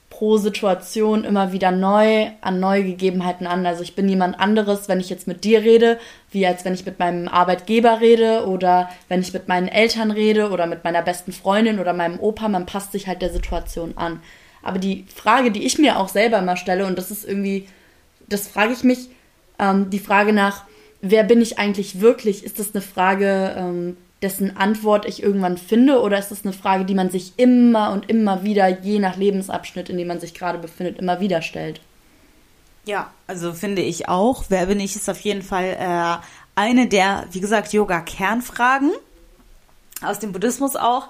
pro 0.10 0.38
Situation 0.38 1.24
immer 1.24 1.52
wieder 1.52 1.72
neu 1.72 2.28
an 2.42 2.60
neue 2.60 2.84
Gegebenheiten 2.84 3.48
an. 3.48 3.66
Also 3.66 3.82
ich 3.82 3.96
bin 3.96 4.08
jemand 4.08 4.40
anderes, 4.40 4.88
wenn 4.88 5.00
ich 5.00 5.10
jetzt 5.10 5.26
mit 5.26 5.44
dir 5.44 5.62
rede, 5.62 5.98
wie 6.30 6.46
als 6.46 6.64
wenn 6.64 6.74
ich 6.74 6.86
mit 6.86 7.00
meinem 7.00 7.28
Arbeitgeber 7.28 8.02
rede 8.02 8.46
oder 8.46 8.90
wenn 9.08 9.22
ich 9.22 9.34
mit 9.34 9.48
meinen 9.48 9.68
Eltern 9.68 10.12
rede 10.12 10.52
oder 10.52 10.68
mit 10.68 10.84
meiner 10.84 11.02
besten 11.02 11.32
Freundin 11.32 11.80
oder 11.80 11.94
meinem 11.94 12.20
Opa. 12.20 12.50
Man 12.50 12.66
passt 12.66 12.92
sich 12.92 13.08
halt 13.08 13.22
der 13.22 13.32
Situation 13.32 13.98
an. 13.98 14.22
Aber 14.62 14.80
die 14.80 15.06
Frage, 15.14 15.50
die 15.50 15.66
ich 15.66 15.80
mir 15.80 15.98
auch 15.98 16.10
selber 16.10 16.38
immer 16.38 16.58
stelle, 16.58 16.86
und 16.86 16.98
das 16.98 17.10
ist 17.10 17.26
irgendwie, 17.26 17.68
das 18.32 18.48
frage 18.48 18.74
ich 18.74 18.84
mich, 18.84 19.10
ähm, 19.60 19.90
die 19.90 20.00
Frage 20.00 20.34
nach, 20.34 20.66
wer 21.02 21.24
bin 21.24 21.42
ich 21.42 21.60
eigentlich 21.60 22.02
wirklich? 22.02 22.44
Ist 22.44 22.60
das 22.60 22.74
eine 22.74 22.82
Frage, 22.82 23.56
ähm, 23.58 23.98
dessen 24.22 24.56
Antwort 24.56 25.06
ich 25.06 25.22
irgendwann 25.24 25.58
finde? 25.58 26.02
Oder 26.02 26.20
ist 26.20 26.32
es 26.32 26.44
eine 26.44 26.54
Frage, 26.54 26.86
die 26.86 26.94
man 26.94 27.10
sich 27.10 27.34
immer 27.38 27.92
und 27.92 28.10
immer 28.10 28.44
wieder, 28.44 28.82
je 28.82 29.00
nach 29.00 29.18
Lebensabschnitt, 29.18 29.90
in 29.90 29.98
dem 29.98 30.08
man 30.08 30.20
sich 30.20 30.34
gerade 30.34 30.60
befindet, 30.60 31.00
immer 31.00 31.20
wieder 31.20 31.42
stellt? 31.42 31.82
Ja, 32.86 33.12
also 33.28 33.54
finde 33.54 33.82
ich 33.82 34.10
auch. 34.10 34.46
Wer 34.50 34.66
bin 34.66 34.80
ich, 34.80 34.96
ist 34.96 35.10
auf 35.10 35.20
jeden 35.20 35.44
Fall 35.44 35.78
äh, 35.80 36.26
eine 36.56 36.88
der, 36.88 37.26
wie 37.32 37.42
gesagt, 37.42 37.74
Yoga-Kernfragen 37.74 38.92
aus 40.02 40.20
dem 40.20 40.32
Buddhismus 40.32 40.76
auch. 40.76 41.10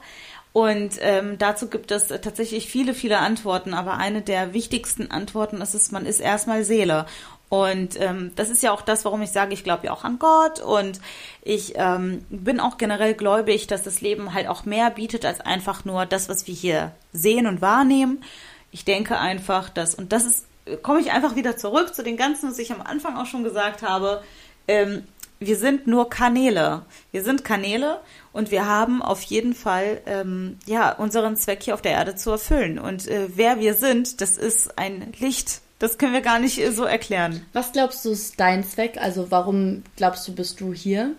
Und 0.54 0.96
ähm, 1.00 1.38
dazu 1.38 1.68
gibt 1.68 1.92
es 1.92 2.08
tatsächlich 2.08 2.68
viele, 2.68 2.94
viele 2.94 3.20
Antworten, 3.20 3.74
aber 3.74 3.98
eine 3.98 4.22
der 4.22 4.54
wichtigsten 4.54 5.10
Antworten 5.10 5.62
ist 5.62 5.74
es, 5.74 5.92
man 5.92 6.06
ist 6.06 6.20
erstmal 6.20 6.66
Seele. 6.66 7.06
Und 7.48 8.00
ähm, 8.00 8.32
das 8.36 8.50
ist 8.50 8.64
ja 8.64 8.72
auch 8.72 8.82
das, 8.82 9.04
warum 9.04 9.22
ich 9.22 9.32
sage, 9.32 9.54
ich 9.54 9.66
glaube 9.66 9.88
ja 9.88 9.94
auch 9.94 10.06
an 10.06 10.20
Gott 10.20 10.62
und 10.62 11.02
ich 11.42 11.74
ähm, 11.76 12.24
bin 12.30 12.62
auch 12.62 12.78
generell 12.78 13.14
gläubig, 13.14 13.68
dass 13.68 13.84
das 13.84 14.00
Leben 14.00 14.34
halt 14.34 14.48
auch 14.48 14.64
mehr 14.64 14.90
bietet 14.90 15.26
als 15.26 15.42
einfach 15.42 15.84
nur 15.84 16.06
das, 16.06 16.30
was 16.30 16.48
wir 16.48 16.56
hier 16.56 16.92
sehen 17.12 17.48
und 17.48 17.62
wahrnehmen. 17.62 18.24
Ich 18.72 18.86
denke 18.86 19.20
einfach, 19.20 19.68
dass, 19.68 19.96
und 19.96 20.14
das 20.14 20.26
ist, 20.26 20.46
komme 20.82 21.02
ich 21.02 21.12
einfach 21.12 21.36
wieder 21.36 21.58
zurück 21.58 21.94
zu 21.94 22.04
den 22.04 22.16
ganzen, 22.16 22.50
was 22.50 22.58
ich 22.58 22.72
am 22.72 22.82
Anfang 22.82 23.18
auch 23.18 23.26
schon 23.26 23.44
gesagt 23.44 23.84
habe, 23.84 24.24
ähm, 24.70 25.04
wir 25.42 25.58
sind 25.58 25.88
nur 25.88 26.10
Kanäle. 26.10 26.84
Wir 27.12 27.24
sind 27.24 27.44
Kanäle 27.44 28.00
und 28.32 28.52
wir 28.52 28.68
haben 28.68 29.02
auf 29.02 29.24
jeden 29.24 29.56
Fall 29.56 30.00
ähm, 30.06 30.60
ja 30.68 30.92
unseren 30.94 31.36
Zweck 31.36 31.64
hier 31.64 31.74
auf 31.74 31.82
der 31.82 31.94
Erde 31.94 32.16
zu 32.16 32.30
erfüllen. 32.30 32.78
Und 32.78 33.08
äh, 33.08 33.28
wer 33.36 33.60
wir 33.60 33.74
sind, 33.74 34.22
das 34.22 34.38
ist 34.38 34.78
ein 34.78 35.14
Licht. 35.20 35.62
Das 35.80 35.98
können 35.98 36.14
wir 36.14 36.22
gar 36.22 36.38
nicht 36.38 36.60
äh, 36.60 36.72
so 36.72 36.84
erklären. 36.84 37.44
Was 37.54 37.72
glaubst 37.72 38.06
du 38.06 38.12
ist 38.12 38.40
dein 38.40 38.64
Zweck? 38.64 39.00
Also 39.02 39.32
warum 39.32 39.84
glaubst 39.96 40.28
du, 40.28 40.36
bist 40.36 40.62
du 40.62 40.74
hier? 40.74 41.16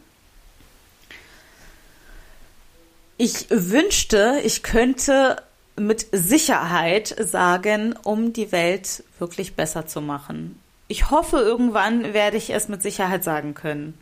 Ich 3.16 3.46
wünschte, 3.50 4.40
ich 4.44 4.62
könnte 4.62 5.42
mit 5.76 6.06
Sicherheit 6.12 7.14
sagen, 7.18 7.96
um 8.04 8.32
die 8.32 8.52
Welt 8.52 9.02
wirklich 9.18 9.56
besser 9.56 9.86
zu 9.86 10.00
machen. 10.00 10.60
Ich 10.86 11.10
hoffe, 11.10 11.38
irgendwann 11.38 12.14
werde 12.14 12.36
ich 12.36 12.50
es 12.50 12.68
mit 12.68 12.82
Sicherheit 12.82 13.24
sagen 13.24 13.54
können. 13.54 13.98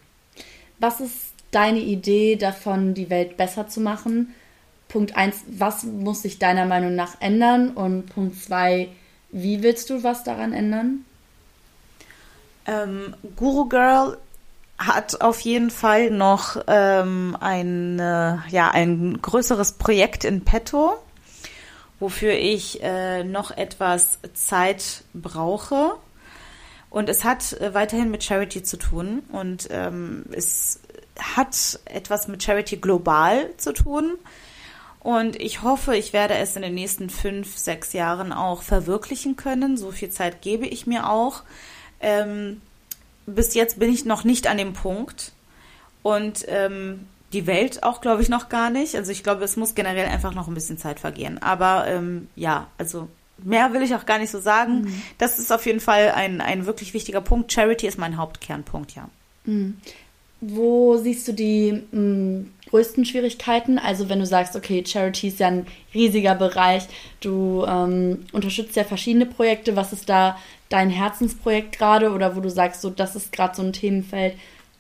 Was 0.80 1.00
ist 1.00 1.34
deine 1.50 1.80
Idee 1.80 2.36
davon, 2.36 2.94
die 2.94 3.10
Welt 3.10 3.36
besser 3.36 3.68
zu 3.68 3.80
machen? 3.80 4.34
Punkt 4.88 5.14
1, 5.16 5.44
was 5.46 5.84
muss 5.84 6.22
sich 6.22 6.38
deiner 6.38 6.66
Meinung 6.66 6.96
nach 6.96 7.20
ändern? 7.20 7.70
Und 7.70 8.06
Punkt 8.06 8.42
2, 8.42 8.88
wie 9.30 9.62
willst 9.62 9.90
du 9.90 10.02
was 10.02 10.24
daran 10.24 10.52
ändern? 10.52 11.04
Ähm, 12.66 13.14
Guru 13.36 13.66
Girl 13.66 14.18
hat 14.78 15.20
auf 15.20 15.40
jeden 15.40 15.70
Fall 15.70 16.10
noch 16.10 16.56
ähm, 16.66 17.36
ein, 17.38 17.98
äh, 17.98 18.38
ja, 18.48 18.70
ein 18.70 19.20
größeres 19.20 19.72
Projekt 19.72 20.24
in 20.24 20.44
petto, 20.44 20.94
wofür 22.00 22.32
ich 22.32 22.82
äh, 22.82 23.22
noch 23.22 23.50
etwas 23.50 24.18
Zeit 24.32 25.04
brauche. 25.12 25.92
Und 26.90 27.08
es 27.08 27.24
hat 27.24 27.52
äh, 27.54 27.72
weiterhin 27.72 28.10
mit 28.10 28.24
Charity 28.24 28.62
zu 28.62 28.76
tun 28.76 29.22
und 29.32 29.68
ähm, 29.70 30.24
es 30.32 30.80
hat 31.18 31.78
etwas 31.84 32.28
mit 32.28 32.42
Charity 32.42 32.78
global 32.78 33.50
zu 33.56 33.72
tun. 33.72 34.18
Und 34.98 35.40
ich 35.40 35.62
hoffe, 35.62 35.96
ich 35.96 36.12
werde 36.12 36.34
es 36.34 36.56
in 36.56 36.62
den 36.62 36.74
nächsten 36.74 37.08
fünf, 37.08 37.56
sechs 37.56 37.94
Jahren 37.94 38.32
auch 38.32 38.62
verwirklichen 38.62 39.36
können. 39.36 39.78
So 39.78 39.92
viel 39.92 40.10
Zeit 40.10 40.42
gebe 40.42 40.66
ich 40.66 40.86
mir 40.86 41.08
auch. 41.08 41.42
Ähm, 42.00 42.60
bis 43.24 43.54
jetzt 43.54 43.78
bin 43.78 43.90
ich 43.90 44.04
noch 44.04 44.24
nicht 44.24 44.46
an 44.46 44.58
dem 44.58 44.74
Punkt. 44.74 45.32
Und 46.02 46.44
ähm, 46.48 47.06
die 47.32 47.46
Welt 47.46 47.82
auch, 47.82 48.00
glaube 48.00 48.20
ich, 48.20 48.28
noch 48.28 48.48
gar 48.50 48.68
nicht. 48.68 48.94
Also 48.94 49.12
ich 49.12 49.22
glaube, 49.22 49.44
es 49.44 49.56
muss 49.56 49.74
generell 49.74 50.06
einfach 50.06 50.34
noch 50.34 50.48
ein 50.48 50.54
bisschen 50.54 50.78
Zeit 50.78 51.00
vergehen. 51.00 51.42
Aber 51.42 51.86
ähm, 51.86 52.28
ja, 52.36 52.66
also 52.76 53.08
mehr 53.44 53.72
will 53.72 53.82
ich 53.82 53.94
auch 53.94 54.06
gar 54.06 54.18
nicht 54.18 54.30
so 54.30 54.40
sagen. 54.40 54.82
Mhm. 54.82 55.02
Das 55.18 55.38
ist 55.38 55.52
auf 55.52 55.66
jeden 55.66 55.80
Fall 55.80 56.10
ein, 56.10 56.40
ein 56.40 56.66
wirklich 56.66 56.94
wichtiger 56.94 57.20
Punkt. 57.20 57.52
Charity 57.52 57.86
ist 57.86 57.98
mein 57.98 58.16
Hauptkernpunkt, 58.16 58.94
ja. 58.94 59.08
Mhm. 59.44 59.76
Wo 60.40 60.96
siehst 60.96 61.28
du 61.28 61.32
die 61.32 61.82
mh, 61.92 62.00
mm, 62.00 62.52
größten 62.70 63.04
Schwierigkeiten? 63.04 63.78
Also 63.78 64.08
wenn 64.08 64.20
du 64.20 64.26
sagst, 64.26 64.56
okay, 64.56 64.82
Charity 64.86 65.28
ist 65.28 65.40
ja 65.40 65.48
ein 65.48 65.66
riesiger 65.92 66.34
Bereich, 66.34 66.84
du 67.20 67.64
ähm, 67.68 68.24
unterstützt 68.32 68.76
ja 68.76 68.84
verschiedene 68.84 69.26
Projekte. 69.26 69.76
Was 69.76 69.92
ist 69.92 70.08
da 70.08 70.38
dein 70.70 70.88
Herzensprojekt 70.88 71.76
gerade 71.76 72.10
oder 72.10 72.36
wo 72.36 72.40
du 72.40 72.48
sagst, 72.48 72.80
so 72.80 72.88
das 72.88 73.16
ist 73.16 73.32
gerade 73.32 73.54
so 73.54 73.62
ein 73.62 73.74
Themenfeld, 73.74 74.34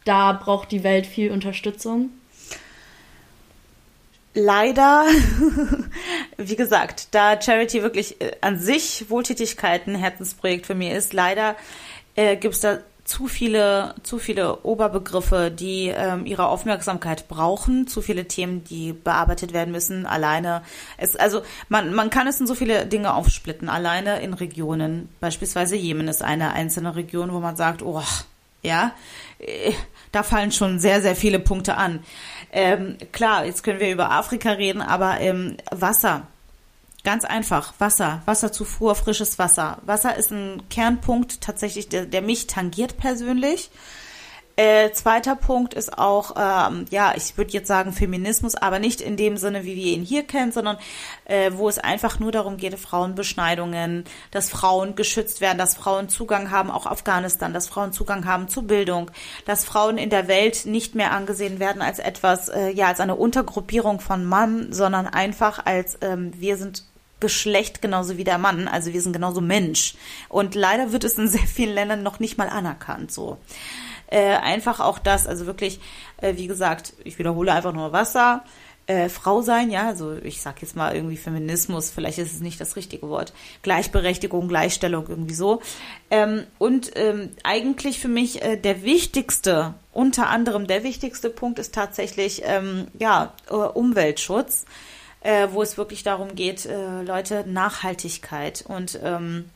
da 0.04 0.32
braucht 0.32 0.72
die 0.72 0.82
Welt 0.82 1.06
viel 1.06 1.30
Unterstützung? 1.30 2.10
Leider, 4.32 5.06
wie 6.36 6.56
gesagt, 6.56 7.08
da 7.12 7.40
Charity 7.40 7.82
wirklich 7.82 8.20
äh, 8.20 8.32
an 8.40 8.60
sich 8.60 9.10
Wohltätigkeit 9.10 9.88
ein 9.88 9.96
Herzensprojekt 9.96 10.66
für 10.66 10.74
mich 10.74 10.92
ist, 10.92 11.12
leider 11.12 11.56
äh, 12.14 12.36
gibt 12.36 12.54
es 12.54 12.60
da 12.60 12.78
zu 13.10 13.26
viele, 13.26 13.96
zu 14.04 14.18
viele 14.18 14.58
Oberbegriffe, 14.62 15.50
die 15.50 15.88
ähm, 15.88 16.26
ihre 16.26 16.46
Aufmerksamkeit 16.46 17.26
brauchen, 17.26 17.88
zu 17.88 18.02
viele 18.02 18.28
Themen, 18.28 18.62
die 18.62 18.92
bearbeitet 18.92 19.52
werden 19.52 19.72
müssen. 19.72 20.06
Alleine, 20.06 20.62
es, 20.96 21.16
also 21.16 21.42
man, 21.68 21.92
man 21.92 22.10
kann 22.10 22.28
es 22.28 22.38
in 22.38 22.46
so 22.46 22.54
viele 22.54 22.86
Dinge 22.86 23.14
aufsplitten. 23.14 23.68
Alleine 23.68 24.20
in 24.20 24.32
Regionen, 24.32 25.08
beispielsweise 25.18 25.74
Jemen 25.74 26.06
ist 26.06 26.22
eine 26.22 26.52
einzelne 26.52 26.94
Region, 26.94 27.32
wo 27.32 27.40
man 27.40 27.56
sagt, 27.56 27.82
oh, 27.82 28.00
ja, 28.62 28.92
äh, 29.40 29.72
da 30.12 30.22
fallen 30.22 30.52
schon 30.52 30.78
sehr, 30.78 31.02
sehr 31.02 31.16
viele 31.16 31.38
Punkte 31.38 31.76
an. 31.76 32.00
Ähm, 32.52 32.96
klar, 33.12 33.44
jetzt 33.44 33.62
können 33.62 33.80
wir 33.80 33.92
über 33.92 34.10
Afrika 34.10 34.50
reden, 34.50 34.82
aber 34.82 35.20
ähm, 35.20 35.56
Wasser 35.70 36.26
Ganz 37.02 37.24
einfach, 37.24 37.72
Wasser, 37.78 38.20
Wasserzufuhr, 38.26 38.94
frisches 38.94 39.38
Wasser. 39.38 39.78
Wasser 39.86 40.16
ist 40.16 40.32
ein 40.32 40.62
Kernpunkt 40.68 41.40
tatsächlich, 41.40 41.88
der, 41.88 42.04
der 42.04 42.20
mich 42.20 42.46
tangiert 42.46 42.98
persönlich. 42.98 43.70
Äh, 44.60 44.92
zweiter 44.92 45.36
Punkt 45.36 45.72
ist 45.72 45.96
auch, 45.96 46.34
ähm, 46.36 46.84
ja, 46.90 47.14
ich 47.16 47.38
würde 47.38 47.50
jetzt 47.50 47.66
sagen 47.66 47.94
Feminismus, 47.94 48.56
aber 48.56 48.78
nicht 48.78 49.00
in 49.00 49.16
dem 49.16 49.38
Sinne, 49.38 49.64
wie 49.64 49.74
wir 49.74 49.86
ihn 49.86 50.02
hier 50.02 50.22
kennen, 50.22 50.52
sondern 50.52 50.76
äh, 51.24 51.52
wo 51.54 51.66
es 51.66 51.78
einfach 51.78 52.18
nur 52.18 52.30
darum 52.30 52.58
geht, 52.58 52.78
Frauenbeschneidungen, 52.78 54.04
dass 54.32 54.50
Frauen 54.50 54.96
geschützt 54.96 55.40
werden, 55.40 55.56
dass 55.56 55.78
Frauen 55.78 56.10
Zugang 56.10 56.50
haben, 56.50 56.70
auch 56.70 56.84
Afghanistan, 56.84 57.54
dass 57.54 57.68
Frauen 57.68 57.94
Zugang 57.94 58.26
haben 58.26 58.48
zu 58.48 58.60
Bildung, 58.66 59.10
dass 59.46 59.64
Frauen 59.64 59.96
in 59.96 60.10
der 60.10 60.28
Welt 60.28 60.66
nicht 60.66 60.94
mehr 60.94 61.12
angesehen 61.12 61.58
werden 61.58 61.80
als 61.80 61.98
etwas, 61.98 62.50
äh, 62.50 62.68
ja, 62.68 62.88
als 62.88 63.00
eine 63.00 63.14
Untergruppierung 63.14 63.98
von 63.98 64.26
Mann, 64.26 64.74
sondern 64.74 65.06
einfach 65.06 65.64
als 65.64 65.96
ähm, 66.02 66.32
wir 66.36 66.58
sind 66.58 66.84
Geschlecht 67.18 67.80
genauso 67.80 68.18
wie 68.18 68.24
der 68.24 68.36
Mann. 68.36 68.68
Also 68.68 68.92
wir 68.92 69.00
sind 69.00 69.14
genauso 69.14 69.40
Mensch. 69.40 69.94
Und 70.28 70.54
leider 70.54 70.92
wird 70.92 71.04
es 71.04 71.16
in 71.16 71.28
sehr 71.28 71.46
vielen 71.46 71.74
Ländern 71.74 72.02
noch 72.02 72.20
nicht 72.20 72.36
mal 72.36 72.50
anerkannt. 72.50 73.10
So 73.10 73.38
äh, 74.10 74.36
einfach 74.36 74.80
auch 74.80 74.98
das, 74.98 75.26
also 75.26 75.46
wirklich, 75.46 75.80
äh, 76.18 76.36
wie 76.36 76.46
gesagt, 76.46 76.92
ich 77.04 77.18
wiederhole 77.18 77.52
einfach 77.52 77.72
nur 77.72 77.92
Wasser. 77.92 78.44
Äh, 78.86 79.08
Frau 79.08 79.40
sein, 79.40 79.70
ja, 79.70 79.86
also 79.86 80.16
ich 80.22 80.42
sag 80.42 80.62
jetzt 80.62 80.74
mal 80.74 80.94
irgendwie 80.94 81.16
Feminismus, 81.16 81.90
vielleicht 81.90 82.18
ist 82.18 82.32
es 82.32 82.40
nicht 82.40 82.60
das 82.60 82.74
richtige 82.76 83.08
Wort, 83.08 83.32
Gleichberechtigung, 83.62 84.48
Gleichstellung, 84.48 85.06
irgendwie 85.08 85.34
so. 85.34 85.62
Ähm, 86.10 86.44
und 86.58 86.90
ähm, 86.96 87.30
eigentlich 87.44 88.00
für 88.00 88.08
mich 88.08 88.42
äh, 88.42 88.56
der 88.56 88.82
wichtigste, 88.82 89.74
unter 89.92 90.28
anderem 90.28 90.66
der 90.66 90.82
wichtigste 90.82 91.30
Punkt 91.30 91.58
ist 91.58 91.74
tatsächlich, 91.74 92.42
ähm, 92.44 92.88
ja, 92.98 93.32
äh, 93.48 93.54
Umweltschutz 93.54 94.64
äh, 95.20 95.48
wo 95.52 95.62
es 95.62 95.76
wirklich 95.76 96.02
darum 96.02 96.34
geht, 96.34 96.66
äh, 96.66 97.02
Leute, 97.02 97.44
Nachhaltigkeit. 97.46 98.64
Und 98.66 98.98
ähm, 99.02 99.50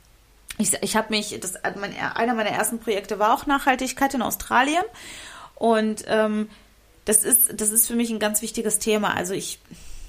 ich, 0.59 0.73
ich 0.83 0.97
habe 0.97 1.09
mich, 1.11 1.39
das, 1.41 1.55
mein, 1.77 1.95
einer 1.97 2.35
meiner 2.35 2.51
ersten 2.51 2.79
Projekte 2.79 3.19
war 3.19 3.35
auch 3.35 3.47
Nachhaltigkeit 3.47 4.15
in 4.15 4.23
Australien. 4.23 4.85
Und 5.55 6.05
ähm, 6.09 6.49
das 7.05 7.25
ist, 7.25 7.61
das 7.61 7.71
ist 7.71 7.87
für 7.87 7.95
mich 7.95 8.11
ein 8.11 8.19
ganz 8.19 8.43
wichtiges 8.43 8.79
Thema. 8.79 9.15
Also 9.15 9.35
ich, 9.35 9.61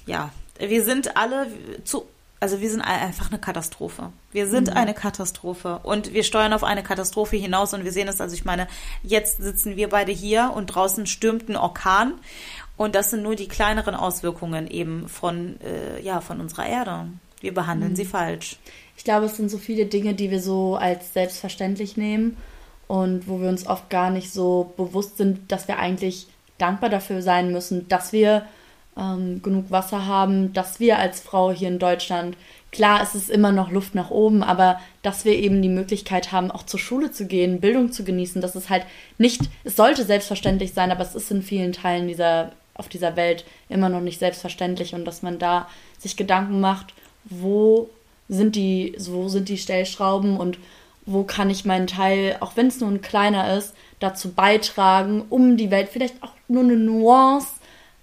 ja, 0.06 0.30
wir 0.58 0.84
sind 0.84 1.16
alle 1.16 1.48
zu, 1.84 2.06
also 2.40 2.60
wir 2.60 2.70
sind 2.70 2.82
einfach 2.82 3.30
eine 3.30 3.40
Katastrophe. 3.40 4.12
Wir 4.32 4.46
sind 4.48 4.70
mhm. 4.70 4.76
eine 4.76 4.94
Katastrophe 4.94 5.80
und 5.82 6.12
wir 6.12 6.22
steuern 6.22 6.52
auf 6.52 6.64
eine 6.64 6.82
Katastrophe 6.82 7.36
hinaus 7.36 7.74
und 7.74 7.84
wir 7.84 7.92
sehen 7.92 8.08
es. 8.08 8.20
Also 8.20 8.34
ich 8.34 8.44
meine, 8.44 8.68
jetzt 9.02 9.42
sitzen 9.42 9.76
wir 9.76 9.88
beide 9.88 10.12
hier 10.12 10.52
und 10.54 10.66
draußen 10.66 11.06
stürmt 11.06 11.48
ein 11.48 11.56
Orkan 11.56 12.14
und 12.76 12.94
das 12.94 13.10
sind 13.10 13.22
nur 13.22 13.36
die 13.36 13.48
kleineren 13.48 13.94
Auswirkungen 13.94 14.66
eben 14.66 15.08
von, 15.08 15.60
äh, 15.60 16.00
ja, 16.02 16.20
von 16.20 16.40
unserer 16.40 16.66
Erde. 16.66 17.06
Wir 17.40 17.54
behandeln 17.54 17.92
mhm. 17.92 17.96
sie 17.96 18.04
falsch. 18.04 18.58
Ich 18.96 19.04
glaube, 19.04 19.26
es 19.26 19.36
sind 19.36 19.50
so 19.50 19.58
viele 19.58 19.86
Dinge, 19.86 20.14
die 20.14 20.30
wir 20.30 20.40
so 20.40 20.76
als 20.76 21.12
selbstverständlich 21.12 21.96
nehmen 21.96 22.36
und 22.88 23.28
wo 23.28 23.40
wir 23.40 23.48
uns 23.48 23.66
oft 23.66 23.90
gar 23.90 24.10
nicht 24.10 24.32
so 24.32 24.72
bewusst 24.76 25.16
sind, 25.16 25.50
dass 25.50 25.68
wir 25.68 25.78
eigentlich 25.78 26.26
dankbar 26.58 26.90
dafür 26.90 27.22
sein 27.22 27.52
müssen, 27.52 27.88
dass 27.88 28.12
wir 28.12 28.46
ähm, 28.96 29.42
genug 29.42 29.70
Wasser 29.70 30.06
haben, 30.06 30.52
dass 30.52 30.80
wir 30.80 30.98
als 30.98 31.20
Frau 31.20 31.52
hier 31.52 31.68
in 31.68 31.78
Deutschland, 31.78 32.36
klar, 32.72 33.02
es 33.02 33.14
ist 33.14 33.28
immer 33.28 33.52
noch 33.52 33.70
Luft 33.70 33.94
nach 33.94 34.10
oben, 34.10 34.42
aber 34.42 34.80
dass 35.02 35.24
wir 35.24 35.34
eben 35.34 35.60
die 35.60 35.68
Möglichkeit 35.68 36.32
haben, 36.32 36.50
auch 36.50 36.64
zur 36.64 36.80
Schule 36.80 37.10
zu 37.10 37.26
gehen, 37.26 37.60
Bildung 37.60 37.92
zu 37.92 38.04
genießen, 38.04 38.40
das 38.40 38.56
ist 38.56 38.70
halt 38.70 38.86
nicht, 39.18 39.42
es 39.64 39.76
sollte 39.76 40.04
selbstverständlich 40.04 40.72
sein, 40.72 40.90
aber 40.90 41.02
es 41.02 41.14
ist 41.14 41.30
in 41.30 41.42
vielen 41.42 41.72
Teilen 41.72 42.08
dieser 42.08 42.52
auf 42.78 42.88
dieser 42.88 43.16
Welt 43.16 43.44
immer 43.70 43.88
noch 43.88 44.00
nicht 44.02 44.18
selbstverständlich 44.18 44.94
und 44.94 45.06
dass 45.06 45.22
man 45.22 45.38
da 45.38 45.66
sich 45.98 46.16
Gedanken 46.16 46.60
macht, 46.60 46.92
wo 47.24 47.88
sind 48.28 48.56
die, 48.56 48.94
wo 48.98 49.28
sind 49.28 49.48
die 49.48 49.58
Stellschrauben 49.58 50.36
und 50.36 50.58
wo 51.04 51.22
kann 51.22 51.50
ich 51.50 51.64
meinen 51.64 51.86
Teil, 51.86 52.36
auch 52.40 52.56
wenn 52.56 52.66
es 52.66 52.80
nur 52.80 52.90
ein 52.90 53.00
kleiner 53.00 53.56
ist, 53.56 53.74
dazu 54.00 54.32
beitragen, 54.32 55.24
um 55.30 55.56
die 55.56 55.70
Welt 55.70 55.88
vielleicht 55.90 56.22
auch 56.22 56.32
nur 56.48 56.64
eine 56.64 56.76
Nuance 56.76 57.48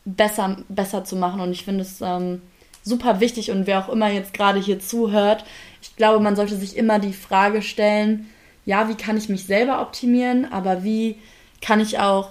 besser, 0.05 0.57
besser 0.69 1.03
zu 1.03 1.15
machen. 1.15 1.41
Und 1.41 1.51
ich 1.51 1.65
finde 1.65 1.81
es 1.81 2.01
ähm, 2.01 2.41
super 2.83 3.19
wichtig 3.19 3.51
und 3.51 3.67
wer 3.67 3.79
auch 3.79 3.89
immer 3.89 4.09
jetzt 4.09 4.33
gerade 4.33 4.59
hier 4.59 4.79
zuhört, 4.79 5.43
ich 5.81 5.95
glaube, 5.97 6.21
man 6.21 6.35
sollte 6.35 6.55
sich 6.55 6.77
immer 6.77 6.99
die 6.99 7.13
Frage 7.13 7.61
stellen, 7.61 8.29
ja, 8.65 8.87
wie 8.87 8.95
kann 8.95 9.17
ich 9.17 9.27
mich 9.27 9.45
selber 9.45 9.81
optimieren, 9.81 10.49
aber 10.51 10.83
wie 10.83 11.17
kann 11.61 11.81
ich 11.81 11.99
auch 11.99 12.29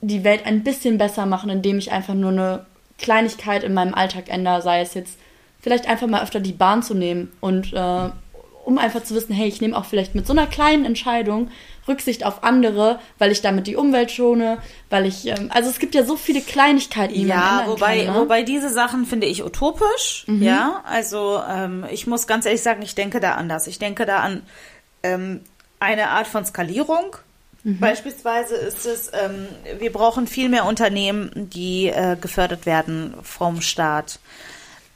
die 0.00 0.22
Welt 0.22 0.46
ein 0.46 0.62
bisschen 0.62 0.98
besser 0.98 1.26
machen, 1.26 1.50
indem 1.50 1.78
ich 1.78 1.90
einfach 1.90 2.14
nur 2.14 2.30
eine 2.30 2.66
Kleinigkeit 2.98 3.64
in 3.64 3.74
meinem 3.74 3.94
Alltag 3.94 4.28
ändere, 4.28 4.62
sei 4.62 4.80
es 4.80 4.94
jetzt 4.94 5.18
vielleicht 5.66 5.88
einfach 5.88 6.06
mal 6.06 6.22
öfter 6.22 6.38
die 6.38 6.52
Bahn 6.52 6.84
zu 6.84 6.94
nehmen 6.94 7.32
und 7.40 7.72
äh, 7.72 8.10
um 8.64 8.78
einfach 8.78 9.02
zu 9.02 9.16
wissen, 9.16 9.34
hey, 9.34 9.48
ich 9.48 9.60
nehme 9.60 9.76
auch 9.76 9.84
vielleicht 9.84 10.14
mit 10.14 10.28
so 10.28 10.32
einer 10.32 10.46
kleinen 10.46 10.84
Entscheidung 10.84 11.50
Rücksicht 11.88 12.24
auf 12.24 12.44
andere, 12.44 13.00
weil 13.18 13.32
ich 13.32 13.42
damit 13.42 13.66
die 13.66 13.74
Umwelt 13.74 14.12
schone, 14.12 14.58
weil 14.90 15.06
ich, 15.06 15.26
ähm, 15.26 15.50
also 15.52 15.68
es 15.68 15.80
gibt 15.80 15.96
ja 15.96 16.04
so 16.04 16.14
viele 16.14 16.40
Kleinigkeiten, 16.40 17.14
die 17.14 17.26
ja, 17.26 17.34
man 17.34 17.44
ändern 17.48 17.68
wobei, 17.68 18.04
kann. 18.04 18.14
Ne? 18.14 18.20
wobei 18.20 18.42
diese 18.44 18.68
Sachen 18.68 19.06
finde 19.06 19.26
ich 19.26 19.42
utopisch. 19.42 20.22
Mhm. 20.28 20.40
Ja, 20.40 20.84
also 20.84 21.42
ähm, 21.50 21.84
ich 21.90 22.06
muss 22.06 22.28
ganz 22.28 22.46
ehrlich 22.46 22.62
sagen, 22.62 22.82
ich 22.82 22.94
denke 22.94 23.18
da 23.18 23.32
anders. 23.32 23.66
Ich 23.66 23.80
denke 23.80 24.06
da 24.06 24.20
an 24.20 24.42
ähm, 25.02 25.40
eine 25.80 26.10
Art 26.10 26.28
von 26.28 26.44
Skalierung. 26.44 27.16
Mhm. 27.64 27.80
Beispielsweise 27.80 28.54
ist 28.54 28.86
es, 28.86 29.10
ähm, 29.12 29.48
wir 29.80 29.90
brauchen 29.90 30.28
viel 30.28 30.48
mehr 30.48 30.64
Unternehmen, 30.64 31.32
die 31.34 31.88
äh, 31.88 32.16
gefördert 32.20 32.66
werden 32.66 33.14
vom 33.22 33.60
Staat. 33.62 34.20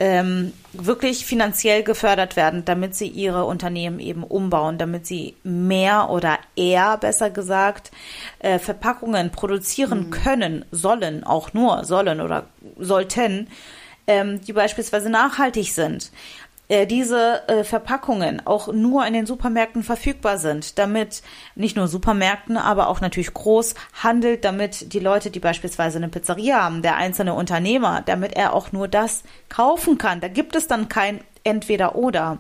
Ähm, 0.02 0.54
wirklich 0.72 1.26
finanziell 1.26 1.82
gefördert 1.82 2.34
werden, 2.34 2.64
damit 2.64 2.94
sie 2.94 3.06
ihre 3.06 3.44
Unternehmen 3.44 4.00
eben 4.00 4.24
umbauen, 4.24 4.78
damit 4.78 5.06
sie 5.06 5.36
mehr 5.44 6.08
oder 6.08 6.38
eher, 6.56 6.96
besser 6.96 7.28
gesagt, 7.28 7.90
äh, 8.38 8.58
Verpackungen 8.58 9.30
produzieren 9.30 10.10
können, 10.10 10.64
sollen, 10.70 11.22
auch 11.22 11.52
nur 11.52 11.84
sollen 11.84 12.22
oder 12.22 12.46
sollten, 12.78 13.48
ähm, 14.06 14.40
die 14.40 14.54
beispielsweise 14.54 15.10
nachhaltig 15.10 15.70
sind 15.70 16.10
äh, 16.70 16.86
diese 16.86 17.48
äh, 17.48 17.64
Verpackungen 17.64 18.46
auch 18.46 18.72
nur 18.72 19.04
in 19.04 19.12
den 19.12 19.26
Supermärkten 19.26 19.82
verfügbar 19.82 20.38
sind, 20.38 20.78
damit 20.78 21.20
nicht 21.56 21.76
nur 21.76 21.88
Supermärkten, 21.88 22.56
aber 22.56 22.86
auch 22.86 23.00
natürlich 23.00 23.34
groß 23.34 23.74
handelt, 23.92 24.44
damit 24.44 24.94
die 24.94 25.00
Leute, 25.00 25.32
die 25.32 25.40
beispielsweise 25.40 25.98
eine 25.98 26.08
Pizzeria 26.08 26.62
haben, 26.62 26.82
der 26.82 26.94
einzelne 26.94 27.34
Unternehmer, 27.34 28.02
damit 28.06 28.34
er 28.34 28.52
auch 28.52 28.70
nur 28.70 28.86
das 28.86 29.24
kaufen 29.48 29.98
kann. 29.98 30.20
Da 30.20 30.28
gibt 30.28 30.54
es 30.54 30.68
dann 30.68 30.88
kein 30.88 31.20
entweder 31.42 31.96
oder. 31.96 32.38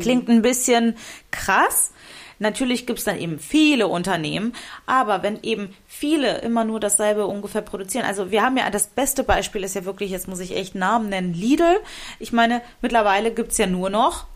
Klingt 0.00 0.28
ein 0.28 0.42
bisschen 0.42 0.96
krass. 1.30 1.92
Natürlich 2.38 2.86
gibt 2.86 2.98
es 2.98 3.04
dann 3.04 3.18
eben 3.18 3.38
viele 3.38 3.86
Unternehmen, 3.88 4.54
aber 4.86 5.22
wenn 5.22 5.42
eben 5.42 5.74
viele 5.86 6.38
immer 6.38 6.64
nur 6.64 6.80
dasselbe 6.80 7.26
ungefähr 7.26 7.62
produzieren, 7.62 8.04
also 8.04 8.30
wir 8.30 8.42
haben 8.42 8.56
ja 8.56 8.68
das 8.70 8.88
beste 8.88 9.22
Beispiel 9.24 9.64
ist 9.64 9.74
ja 9.74 9.84
wirklich, 9.84 10.10
jetzt 10.10 10.28
muss 10.28 10.40
ich 10.40 10.56
echt 10.56 10.74
Namen 10.74 11.08
nennen, 11.08 11.32
Lidl. 11.34 11.80
Ich 12.18 12.32
meine, 12.32 12.60
mittlerweile 12.82 13.32
gibt 13.32 13.52
es 13.52 13.58
ja 13.58 13.66
nur 13.66 13.90
noch 13.90 14.26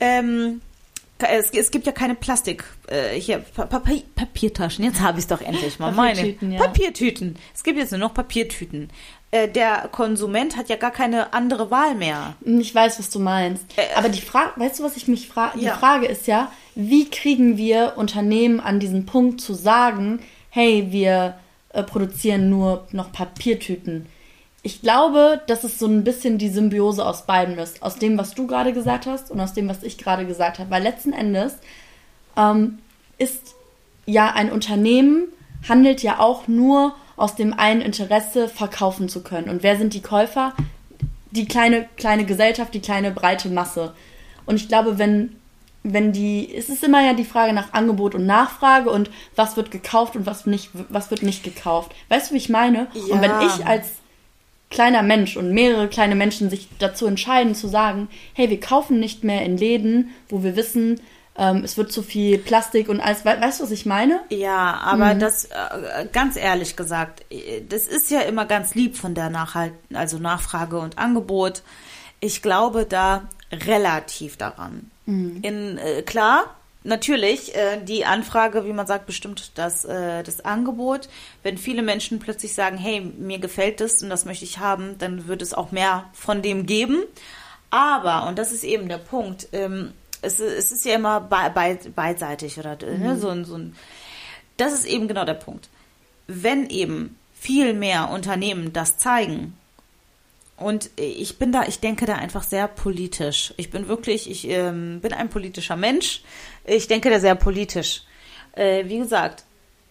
ähm, 0.00 0.60
es, 1.18 1.48
es 1.50 1.70
gibt 1.70 1.86
ja 1.86 1.92
keine 1.92 2.14
Plastik, 2.14 2.64
äh, 2.88 3.18
hier, 3.18 3.38
Pa- 3.38 3.64
Pa- 3.64 3.80
Papiertaschen, 4.14 4.84
jetzt 4.84 5.00
habe 5.00 5.18
ich 5.18 5.24
es 5.24 5.28
doch 5.28 5.40
endlich 5.40 5.78
mal, 5.78 5.90
meine. 5.90 6.12
Papiertüten, 6.16 6.52
ja. 6.52 6.58
Papiertüten. 6.58 7.36
Es 7.54 7.64
gibt 7.64 7.78
jetzt 7.78 7.90
nur 7.92 8.00
noch 8.00 8.12
Papiertüten. 8.12 8.90
Äh, 9.30 9.48
der 9.48 9.88
Konsument 9.90 10.56
hat 10.56 10.68
ja 10.68 10.76
gar 10.76 10.92
keine 10.92 11.32
andere 11.32 11.70
Wahl 11.70 11.94
mehr. 11.94 12.34
Ich 12.44 12.74
weiß, 12.74 12.98
was 12.98 13.10
du 13.10 13.18
meinst. 13.18 13.64
Äh, 13.76 13.94
Aber 13.96 14.08
die 14.08 14.20
Frage, 14.20 14.52
weißt 14.56 14.78
du, 14.78 14.84
was 14.84 14.96
ich 14.96 15.08
mich 15.08 15.28
frage? 15.28 15.58
Ja. 15.58 15.72
Die 15.72 15.78
Frage 15.78 16.06
ist 16.06 16.26
ja, 16.26 16.52
wie 16.74 17.10
kriegen 17.10 17.56
wir 17.56 17.94
Unternehmen 17.96 18.60
an 18.60 18.80
diesen 18.80 19.06
Punkt 19.06 19.40
zu 19.40 19.54
sagen, 19.54 20.20
hey, 20.50 20.88
wir 20.90 21.34
äh, 21.70 21.82
produzieren 21.82 22.50
nur 22.50 22.86
noch 22.92 23.12
Papiertüten? 23.12 24.06
Ich 24.62 24.80
glaube, 24.80 25.40
dass 25.46 25.64
es 25.64 25.78
so 25.78 25.86
ein 25.86 26.02
bisschen 26.02 26.38
die 26.38 26.48
Symbiose 26.48 27.04
aus 27.06 27.26
beiden 27.26 27.56
ist. 27.58 27.82
Aus 27.82 27.96
dem, 27.96 28.18
was 28.18 28.34
du 28.34 28.46
gerade 28.46 28.72
gesagt 28.72 29.06
hast 29.06 29.30
und 29.30 29.40
aus 29.40 29.54
dem, 29.54 29.68
was 29.68 29.82
ich 29.82 29.96
gerade 29.96 30.26
gesagt 30.26 30.58
habe. 30.58 30.70
Weil 30.70 30.82
letzten 30.82 31.12
Endes 31.12 31.54
ähm, 32.36 32.78
ist 33.18 33.54
ja 34.06 34.32
ein 34.32 34.50
Unternehmen, 34.50 35.28
handelt 35.68 36.02
ja 36.02 36.18
auch 36.18 36.48
nur 36.48 36.94
aus 37.16 37.34
dem 37.34 37.54
einen 37.54 37.80
Interesse, 37.80 38.48
verkaufen 38.48 39.08
zu 39.08 39.22
können. 39.22 39.48
Und 39.48 39.62
wer 39.62 39.76
sind 39.76 39.94
die 39.94 40.02
Käufer? 40.02 40.52
Die 41.30 41.46
kleine, 41.46 41.86
kleine 41.96 42.24
Gesellschaft, 42.24 42.74
die 42.74 42.80
kleine 42.80 43.10
breite 43.10 43.48
Masse. 43.48 43.94
Und 44.44 44.56
ich 44.56 44.68
glaube, 44.68 44.98
wenn, 44.98 45.36
wenn 45.82 46.12
die, 46.12 46.54
es 46.54 46.68
ist 46.68 46.84
immer 46.84 47.04
ja 47.04 47.14
die 47.14 47.24
Frage 47.24 47.52
nach 47.52 47.72
Angebot 47.72 48.14
und 48.14 48.26
Nachfrage 48.26 48.90
und 48.90 49.10
was 49.34 49.56
wird 49.56 49.70
gekauft 49.70 50.16
und 50.16 50.26
was 50.26 50.46
nicht, 50.46 50.70
was 50.88 51.10
wird 51.10 51.22
nicht 51.22 51.42
gekauft. 51.42 51.92
Weißt 52.08 52.30
du, 52.30 52.34
wie 52.34 52.38
ich 52.38 52.48
meine? 52.48 52.88
Und 52.94 53.08
Ja. 53.08 53.22
wenn 53.22 53.46
ich 53.46 53.66
als 53.66 53.88
kleiner 54.70 55.02
Mensch 55.02 55.36
und 55.36 55.52
mehrere 55.52 55.88
kleine 55.88 56.16
Menschen 56.16 56.50
sich 56.50 56.68
dazu 56.78 57.06
entscheiden 57.06 57.54
zu 57.54 57.68
sagen, 57.68 58.08
hey, 58.34 58.50
wir 58.50 58.60
kaufen 58.60 58.98
nicht 58.98 59.22
mehr 59.24 59.42
in 59.44 59.56
Läden, 59.56 60.10
wo 60.28 60.42
wir 60.42 60.56
wissen, 60.56 61.00
ähm, 61.38 61.62
es 61.64 61.76
wird 61.76 61.92
zu 61.92 62.02
viel 62.02 62.38
Plastik 62.38 62.88
und 62.88 63.00
alles. 63.00 63.24
We 63.24 63.36
weißt 63.40 63.60
du, 63.60 63.64
was 63.64 63.70
ich 63.70 63.86
meine? 63.86 64.20
Ja, 64.30 64.80
aber 64.82 65.14
das, 65.14 65.46
äh, 65.46 66.06
ganz 66.12 66.36
ehrlich 66.36 66.76
gesagt, 66.76 67.24
äh, 67.30 67.62
das 67.68 67.86
ist 67.86 68.10
ja 68.10 68.20
immer 68.20 68.46
ganz 68.46 68.74
lieb 68.74 68.96
von 68.96 69.14
der 69.14 69.30
Nachhalt, 69.30 69.72
also 69.92 70.18
Nachfrage 70.18 70.78
und 70.78 70.98
Angebot. 70.98 71.62
Ich 72.20 72.42
glaube 72.42 72.86
da 72.86 73.28
relativ 73.52 74.36
daran. 74.36 74.90
In, 75.42 75.78
äh, 75.78 76.02
klar, 76.02 76.56
natürlich, 76.82 77.54
äh, 77.54 77.80
die 77.82 78.04
Anfrage, 78.04 78.64
wie 78.64 78.72
man 78.72 78.86
sagt, 78.86 79.06
bestimmt 79.06 79.52
das, 79.54 79.84
äh, 79.84 80.22
das 80.22 80.44
Angebot. 80.44 81.08
Wenn 81.42 81.58
viele 81.58 81.82
Menschen 81.82 82.18
plötzlich 82.18 82.54
sagen, 82.54 82.76
hey, 82.78 83.00
mir 83.00 83.38
gefällt 83.38 83.80
das 83.80 84.02
und 84.02 84.10
das 84.10 84.24
möchte 84.24 84.44
ich 84.44 84.58
haben, 84.58 84.96
dann 84.98 85.28
wird 85.28 85.42
es 85.42 85.54
auch 85.54 85.70
mehr 85.70 86.04
von 86.12 86.42
dem 86.42 86.66
geben. 86.66 87.04
Aber, 87.70 88.26
und 88.26 88.38
das 88.38 88.52
ist 88.52 88.64
eben 88.64 88.88
der 88.88 88.98
Punkt, 88.98 89.48
ähm, 89.52 89.92
es, 90.22 90.40
es 90.40 90.72
ist 90.72 90.84
ja 90.84 90.94
immer 90.94 91.20
be 91.20 91.50
be 91.54 91.90
beidseitig 91.90 92.58
oder 92.58 92.76
ne, 92.76 93.16
so, 93.16 93.28
ein, 93.28 93.44
so 93.44 93.56
ein. 93.56 93.76
Das 94.56 94.72
ist 94.72 94.86
eben 94.86 95.08
genau 95.08 95.24
der 95.24 95.34
Punkt. 95.34 95.68
Wenn 96.26 96.68
eben 96.70 97.18
viel 97.34 97.74
mehr 97.74 98.10
Unternehmen 98.10 98.72
das 98.72 98.98
zeigen, 98.98 99.56
und 100.56 100.90
ich 100.96 101.38
bin 101.38 101.52
da, 101.52 101.64
ich 101.64 101.80
denke 101.80 102.06
da 102.06 102.14
einfach 102.14 102.42
sehr 102.42 102.66
politisch. 102.66 103.52
Ich 103.58 103.70
bin 103.70 103.88
wirklich, 103.88 104.30
ich 104.30 104.48
ähm, 104.48 105.00
bin 105.02 105.12
ein 105.12 105.28
politischer 105.28 105.76
Mensch. 105.76 106.22
Ich 106.64 106.88
denke 106.88 107.10
da 107.10 107.20
sehr 107.20 107.34
politisch. 107.34 108.02
Äh, 108.52 108.88
wie 108.88 108.98
gesagt, 108.98 109.44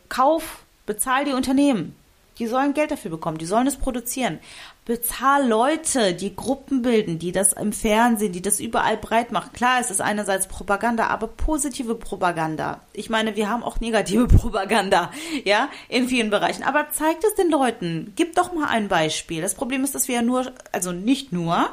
kauf, 0.10 0.64
bezahl 0.88 1.24
die 1.26 1.34
Unternehmen. 1.34 1.96
Die 2.38 2.48
sollen 2.48 2.74
Geld 2.74 2.92
dafür 2.92 3.12
bekommen, 3.12 3.38
die 3.38 3.46
sollen 3.46 3.68
es 3.68 3.78
produzieren. 3.78 4.40
Bezahl 4.84 5.48
Leute, 5.48 6.14
die 6.14 6.36
Gruppen 6.36 6.82
bilden, 6.82 7.18
die 7.18 7.32
das 7.32 7.54
im 7.54 7.72
Fernsehen, 7.72 8.34
die 8.34 8.42
das 8.42 8.60
überall 8.60 8.98
breit 8.98 9.32
machen. 9.32 9.52
Klar, 9.54 9.80
es 9.80 9.90
ist 9.90 10.02
einerseits 10.02 10.48
Propaganda, 10.48 11.08
aber 11.08 11.28
positive 11.28 11.96
Propaganda. 11.96 12.82
Ich 12.94 13.10
meine, 13.10 13.36
wir 13.36 13.50
haben 13.50 13.64
auch 13.64 13.80
negative 13.80 14.28
Propaganda, 14.38 15.12
ja, 15.44 15.70
in 15.90 16.08
vielen 16.08 16.30
Bereichen. 16.30 16.64
Aber 16.64 16.90
zeigt 16.92 17.24
es 17.24 17.36
den 17.36 17.50
Leuten. 17.50 18.14
Gib 18.16 18.36
doch 18.36 18.54
mal 18.54 18.68
ein 18.68 18.90
Beispiel. 18.90 19.42
Das 19.42 19.56
Problem 19.56 19.84
ist, 19.84 19.96
dass 19.96 20.08
wir 20.08 20.16
ja 20.16 20.22
nur, 20.22 20.52
also 20.72 20.92
nicht 20.92 21.32
nur, 21.32 21.70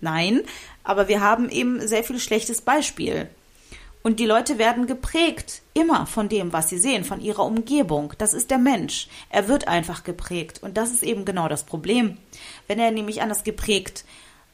nein, 0.00 0.40
aber 0.82 1.08
wir 1.08 1.20
haben 1.20 1.50
eben 1.50 1.86
sehr 1.86 2.04
viel 2.04 2.18
schlechtes 2.18 2.62
Beispiel. 2.62 3.28
Und 4.02 4.18
die 4.18 4.26
Leute 4.26 4.58
werden 4.58 4.86
geprägt, 4.86 5.60
immer 5.74 6.06
von 6.06 6.28
dem, 6.28 6.52
was 6.52 6.70
sie 6.70 6.78
sehen, 6.78 7.04
von 7.04 7.20
ihrer 7.20 7.44
Umgebung. 7.44 8.14
Das 8.16 8.32
ist 8.32 8.50
der 8.50 8.58
Mensch. 8.58 9.08
Er 9.28 9.46
wird 9.46 9.68
einfach 9.68 10.04
geprägt. 10.04 10.62
Und 10.62 10.76
das 10.76 10.90
ist 10.90 11.02
eben 11.02 11.24
genau 11.24 11.48
das 11.48 11.64
Problem. 11.64 12.16
Wenn 12.66 12.78
er 12.78 12.90
nämlich 12.90 13.20
anders 13.20 13.44
geprägt 13.44 14.04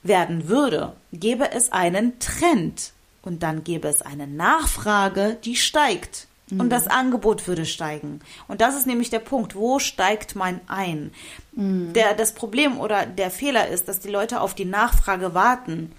werden 0.02 0.48
würde, 0.48 0.94
gäbe 1.12 1.52
es 1.52 1.70
einen 1.70 2.18
Trend. 2.18 2.92
Und 3.22 3.42
dann 3.42 3.62
gäbe 3.62 3.88
es 3.88 4.02
eine 4.02 4.26
Nachfrage, 4.26 5.36
die 5.44 5.56
steigt. 5.56 6.26
Und 6.48 6.70
das 6.70 6.86
Angebot 6.86 7.48
würde 7.48 7.66
steigen. 7.66 8.20
Und 8.46 8.60
das 8.60 8.76
ist 8.76 8.86
nämlich 8.86 9.10
der 9.10 9.18
Punkt. 9.18 9.56
Wo 9.56 9.80
steigt 9.80 10.36
mein 10.36 10.60
ein? 10.68 11.12
Der, 11.92 12.14
das 12.14 12.34
Problem 12.34 12.78
oder 12.78 13.04
der 13.04 13.32
Fehler 13.32 13.66
ist, 13.68 13.88
dass 13.88 13.98
die 13.98 14.10
Leute 14.10 14.40
auf 14.40 14.54
die 14.54 14.64
Nachfrage 14.64 15.34
warten, 15.34 15.90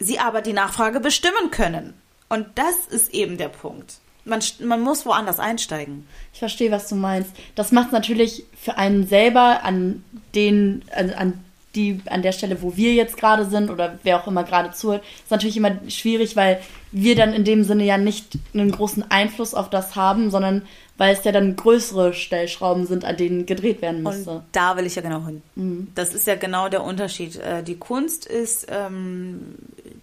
sie 0.00 0.18
aber 0.18 0.42
die 0.42 0.52
Nachfrage 0.52 0.98
bestimmen 0.98 1.52
können. 1.52 1.94
Und 2.28 2.46
das 2.54 2.86
ist 2.90 3.12
eben 3.14 3.38
der 3.38 3.48
Punkt. 3.48 3.94
Man, 4.24 4.40
man 4.60 4.80
muss 4.80 5.04
woanders 5.04 5.38
einsteigen. 5.38 6.06
Ich 6.32 6.38
verstehe, 6.38 6.70
was 6.70 6.88
du 6.88 6.94
meinst. 6.94 7.30
Das 7.54 7.72
macht 7.72 7.92
natürlich 7.92 8.44
für 8.58 8.76
einen 8.78 9.06
selber 9.06 9.62
an 9.64 10.02
den, 10.34 10.82
an, 10.96 11.10
an 11.10 11.44
die, 11.74 12.00
an 12.06 12.22
der 12.22 12.32
Stelle, 12.32 12.62
wo 12.62 12.76
wir 12.76 12.94
jetzt 12.94 13.16
gerade 13.16 13.44
sind 13.44 13.70
oder 13.70 13.98
wer 14.02 14.20
auch 14.20 14.26
immer 14.26 14.44
gerade 14.44 14.70
zuhört, 14.70 15.04
ist 15.24 15.30
natürlich 15.30 15.56
immer 15.56 15.72
schwierig, 15.88 16.36
weil 16.36 16.60
wir 16.92 17.16
dann 17.16 17.32
in 17.34 17.44
dem 17.44 17.64
Sinne 17.64 17.84
ja 17.84 17.98
nicht 17.98 18.38
einen 18.52 18.70
großen 18.70 19.10
Einfluss 19.10 19.54
auf 19.54 19.70
das 19.70 19.96
haben, 19.96 20.30
sondern 20.30 20.62
weil 20.96 21.14
es 21.14 21.24
ja 21.24 21.32
dann 21.32 21.56
größere 21.56 22.14
Stellschrauben 22.14 22.86
sind, 22.86 23.04
an 23.04 23.16
denen 23.16 23.46
gedreht 23.46 23.82
werden 23.82 24.02
müsste. 24.04 24.30
Und 24.30 24.44
da 24.52 24.76
will 24.76 24.86
ich 24.86 24.94
ja 24.94 25.02
genau 25.02 25.26
hin. 25.26 25.88
Das 25.94 26.14
ist 26.14 26.26
ja 26.26 26.36
genau 26.36 26.68
der 26.68 26.84
Unterschied. 26.84 27.36
Äh, 27.36 27.64
Die 27.64 27.76
Kunst 27.76 28.26
ist, 28.26 28.68
ähm, 28.70 29.56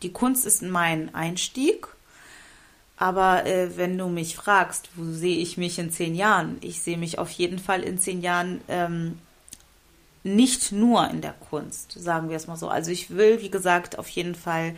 die 0.04 0.12
Kunst 0.12 0.46
ist 0.46 0.62
mein 0.62 1.16
Einstieg. 1.16 1.88
Aber 3.02 3.48
äh, 3.48 3.78
wenn 3.78 3.98
du 3.98 4.10
mich 4.10 4.36
fragst, 4.36 4.90
wo 4.94 5.12
sehe 5.12 5.38
ich 5.38 5.58
mich 5.58 5.80
in 5.80 5.90
zehn 5.90 6.14
Jahren? 6.14 6.58
Ich 6.62 6.84
sehe 6.84 7.00
mich 7.00 7.18
auf 7.18 7.32
jeden 7.32 7.58
Fall 7.58 7.82
in 7.82 7.98
zehn 7.98 8.22
Jahren 8.22 8.62
ähm, 8.68 9.18
nicht 10.22 10.72
nur 10.72 11.10
in 11.10 11.22
der 11.22 11.34
Kunst, 11.34 11.94
sagen 11.94 12.30
wir 12.30 12.38
es 12.38 12.46
mal 12.46 12.58
so. 12.58 12.70
Also 12.70 12.92
ich 12.92 13.10
will, 13.10 13.42
wie 13.42 13.50
gesagt, 13.50 13.98
auf 13.98 14.08
jeden 14.10 14.36
Fall 14.36 14.76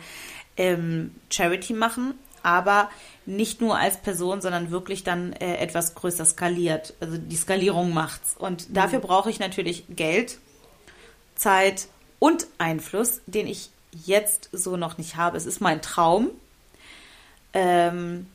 ähm, 0.56 1.14
Charity 1.28 1.74
machen, 1.74 2.14
aber 2.42 2.88
nicht 3.26 3.60
nur 3.60 3.76
als 3.76 3.98
Person, 3.98 4.40
sondern 4.40 4.70
wirklich 4.70 5.04
dann 5.04 5.34
äh, 5.34 5.58
etwas 5.58 5.94
größer 5.94 6.24
skaliert. 6.24 6.94
Also 7.00 7.18
die 7.18 7.36
Skalierung 7.36 7.92
macht's. 7.92 8.36
Und 8.38 8.74
dafür 8.74 9.00
brauche 9.00 9.28
ich 9.28 9.38
natürlich 9.38 9.84
Geld, 9.90 10.38
Zeit 11.34 11.88
und 12.20 12.46
Einfluss, 12.56 13.20
den 13.26 13.48
ich 13.48 13.68
jetzt 13.92 14.48
so 14.50 14.78
noch 14.78 14.96
nicht 14.96 15.16
habe. 15.16 15.36
Es 15.36 15.44
ist 15.44 15.60
mein 15.60 15.82
Traum. 15.82 16.30
Ähm, 17.54 18.26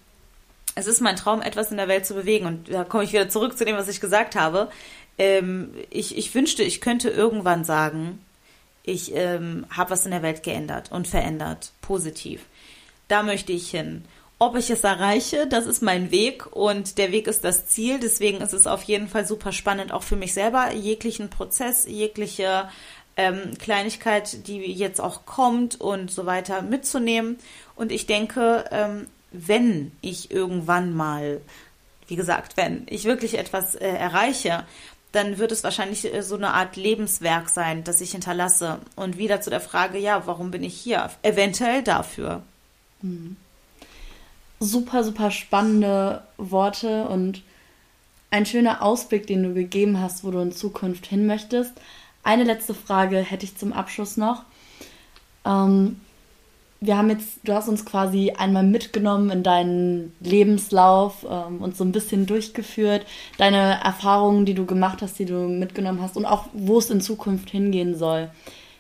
es 0.76 0.88
ist 0.88 1.02
mein 1.02 1.16
Traum, 1.16 1.42
etwas 1.42 1.72
in 1.72 1.78
der 1.78 1.88
Welt 1.88 2.06
zu 2.06 2.14
bewegen. 2.14 2.46
Und 2.46 2.74
da 2.74 2.84
komme 2.84 3.04
ich 3.04 3.12
wieder 3.12 3.30
zurück 3.30 3.58
zu 3.58 3.66
dem, 3.66 3.76
was 3.76 3.90
ich 3.90 4.02
gesagt 4.02 4.36
habe. 4.36 4.70
Ähm, 5.18 5.74
ich, 5.90 6.18
ich 6.18 6.34
wünschte, 6.34 6.64
ich 6.64 6.82
könnte 6.82 7.10
irgendwann 7.10 7.66
sagen, 7.66 8.20
ich 8.84 9.14
ähm, 9.14 9.66
habe 9.70 9.92
was 9.92 10.06
in 10.06 10.12
der 10.12 10.24
Welt 10.24 10.42
geändert 10.42 10.92
und 10.92 11.08
verändert, 11.08 11.74
positiv. 11.82 12.42
Da 13.08 13.24
möchte 13.24 13.52
ich 13.52 13.70
hin. 13.70 14.06
Ob 14.42 14.56
ich 14.56 14.70
es 14.70 14.86
erreiche, 14.86 15.48
das 15.48 15.66
ist 15.66 15.82
mein 15.82 16.12
Weg 16.12 16.48
und 16.56 16.98
der 16.98 17.12
Weg 17.12 17.28
ist 17.28 17.44
das 17.44 17.68
Ziel. 17.68 18.00
Deswegen 18.00 18.40
ist 18.40 18.54
es 18.54 18.68
auf 18.68 18.84
jeden 18.84 19.10
Fall 19.10 19.28
super 19.28 19.52
spannend, 19.52 19.92
auch 19.92 20.04
für 20.04 20.16
mich 20.16 20.34
selber, 20.34 20.72
jeglichen 20.72 21.30
Prozess, 21.30 21.86
jegliche 21.86 22.70
ähm, 23.20 23.58
Kleinigkeit, 23.60 24.48
die 24.48 24.60
jetzt 24.72 25.02
auch 25.02 25.26
kommt 25.26 25.82
und 25.82 26.10
so 26.10 26.26
weiter 26.26 26.62
mitzunehmen. 26.62 27.38
Und 27.76 27.92
ich 27.92 28.06
denke, 28.06 28.64
ähm, 28.72 29.08
wenn 29.32 29.92
ich 30.00 30.32
irgendwann 30.32 30.94
mal, 30.94 31.42
wie 32.08 32.16
gesagt, 32.16 32.56
wenn 32.56 32.88
ich 32.90 33.04
wirklich 33.04 33.38
etwas 33.38 33.76
äh, 33.76 33.90
erreiche, 33.90 34.64
dann 35.12 35.38
wird 35.38 35.52
es 35.52 35.66
wahrscheinlich 35.66 36.14
äh, 36.14 36.24
so 36.24 36.36
eine 36.36 36.54
Art 36.54 36.78
Lebenswerk 36.78 37.50
sein, 37.50 37.84
das 37.84 38.00
ich 38.00 38.12
hinterlasse. 38.12 38.80
Und 38.96 39.18
wieder 39.18 39.42
zu 39.42 39.50
der 39.50 39.60
Frage, 39.60 39.98
ja, 39.98 40.26
warum 40.26 40.50
bin 40.50 40.64
ich 40.64 40.80
hier? 40.80 41.10
Eventuell 41.22 41.84
dafür. 41.84 42.42
Mhm. 43.02 43.36
Super, 44.62 45.04
super 45.04 45.30
spannende 45.32 46.24
Worte 46.38 47.06
und 47.10 47.44
ein 48.32 48.46
schöner 48.46 48.82
Ausblick, 48.82 49.28
den 49.28 49.44
du 49.44 49.54
gegeben 49.54 50.00
hast, 50.00 50.24
wo 50.24 50.32
du 50.32 50.40
in 50.40 50.54
Zukunft 50.54 51.06
hin 51.06 51.26
möchtest. 51.26 51.74
Eine 52.30 52.44
letzte 52.44 52.76
Frage 52.76 53.18
hätte 53.22 53.44
ich 53.44 53.58
zum 53.58 53.74
Abschluss 53.74 54.16
noch. 54.16 54.44
Ähm, 55.48 56.00
wir 56.80 56.96
haben 56.96 57.10
jetzt, 57.10 57.40
du 57.44 57.54
hast 57.54 57.68
uns 57.68 57.86
quasi 57.86 58.34
einmal 58.38 58.62
mitgenommen 58.62 59.32
in 59.32 59.42
deinen 59.42 60.14
Lebenslauf 60.20 61.26
ähm, 61.28 61.60
und 61.60 61.76
so 61.76 61.84
ein 61.84 61.92
bisschen 61.92 62.28
durchgeführt, 62.28 63.08
deine 63.40 63.84
Erfahrungen, 63.84 64.46
die 64.46 64.54
du 64.54 64.68
gemacht 64.68 65.02
hast, 65.02 65.18
die 65.18 65.26
du 65.26 65.48
mitgenommen 65.48 66.04
hast 66.04 66.18
und 66.18 66.28
auch, 66.28 66.46
wo 66.54 66.78
es 66.78 66.92
in 66.92 67.02
Zukunft 67.02 67.50
hingehen 67.50 67.98
soll. 67.98 68.30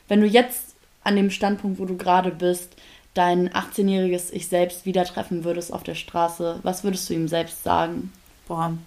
Wenn 0.07 0.21
du 0.21 0.27
jetzt 0.27 0.75
an 1.03 1.15
dem 1.15 1.31
Standpunkt, 1.31 1.79
wo 1.79 1.85
du 1.85 1.97
gerade 1.97 2.29
bist, 2.29 2.75
dein 3.15 3.49
18-jähriges 3.49 4.31
Ich 4.31 4.47
selbst 4.47 4.85
wieder 4.85 5.05
treffen 5.05 5.43
würdest 5.43 5.73
auf 5.73 5.81
der 5.81 5.95
Straße, 5.95 6.59
was 6.61 6.83
würdest 6.83 7.09
du 7.09 7.15
ihm 7.15 7.27
selbst 7.27 7.63
sagen? 7.63 8.13
Boah, 8.47 8.77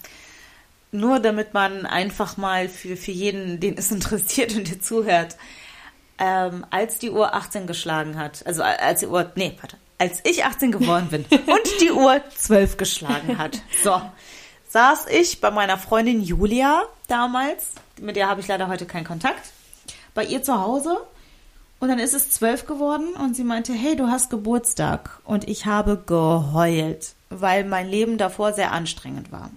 nur 0.93 1.19
damit 1.19 1.55
man 1.55 1.87
einfach 1.87 2.37
mal 2.37 2.69
für, 2.69 2.97
für 2.97 3.11
jeden, 3.11 3.59
den 3.59 3.77
es 3.77 3.91
interessiert 3.91 4.55
und 4.55 4.69
dir 4.69 4.81
zuhört, 4.81 5.37
ähm, 6.19 6.65
als 6.71 6.99
die 6.99 7.11
Uhr 7.11 7.35
18 7.35 7.67
geschlagen 7.67 8.19
hat, 8.19 8.47
also 8.47 8.63
als 8.63 9.01
die 9.01 9.07
Uhr, 9.07 9.33
nee, 9.35 9.57
warte, 9.61 9.77
als 9.99 10.21
ich 10.25 10.45
18 10.45 10.71
geworden 10.71 11.09
bin 11.11 11.25
und 11.31 11.81
die 11.81 11.91
Uhr 11.91 12.21
12 12.37 12.77
geschlagen 12.77 13.39
hat, 13.39 13.63
so, 13.83 14.01
saß 14.69 15.07
ich 15.07 15.41
bei 15.41 15.51
meiner 15.51 15.79
Freundin 15.79 16.23
Julia 16.23 16.83
damals, 17.09 17.71
mit 18.01 18.17
der 18.17 18.29
habe 18.29 18.41
ich 18.41 18.49
leider 18.49 18.69
heute 18.69 18.87
keinen 18.87 19.05
Kontakt, 19.05 19.51
bei 20.15 20.25
ihr 20.25 20.43
zu 20.43 20.61
Hause. 20.61 20.99
Und 21.79 21.89
dann 21.89 21.99
ist 21.99 22.15
es 22.15 22.31
12 22.31 22.67
geworden 22.67 23.15
und 23.15 23.35
sie 23.35 23.43
meinte, 23.43 23.73
hey, 23.73 23.97
du 23.97 24.07
hast 24.07 24.31
Geburtstag. 24.31 25.21
Und 25.25 25.49
ich 25.49 25.67
habe 25.67 26.01
geheult, 26.07 27.15
weil 27.29 27.65
mein 27.65 27.89
Leben 27.89 28.19
davor 28.19 28.53
sehr 28.53 28.71
anstrengend 28.71 29.33
war. 29.33 29.51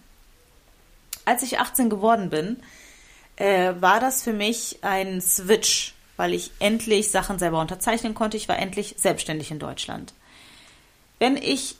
Als 1.26 1.44
ich 1.44 1.60
18 1.60 1.90
geworden 1.90 2.30
bin, 2.30 2.58
äh, 3.36 3.74
war 3.80 4.00
das 4.00 4.24
für 4.24 4.34
mich 4.34 4.80
ein 4.82 5.22
Switch 5.22 5.96
weil 6.18 6.34
ich 6.34 6.52
endlich 6.60 7.12
Sachen 7.12 7.40
selber 7.40 7.60
unterzeichnen 7.60 8.14
konnte. 8.14 8.38
Ich 8.38 8.48
war 8.48 8.58
endlich 8.58 8.96
selbstständig 8.98 9.52
in 9.52 9.60
Deutschland. 9.60 10.14
Wenn 11.20 11.38
ich 11.38 11.76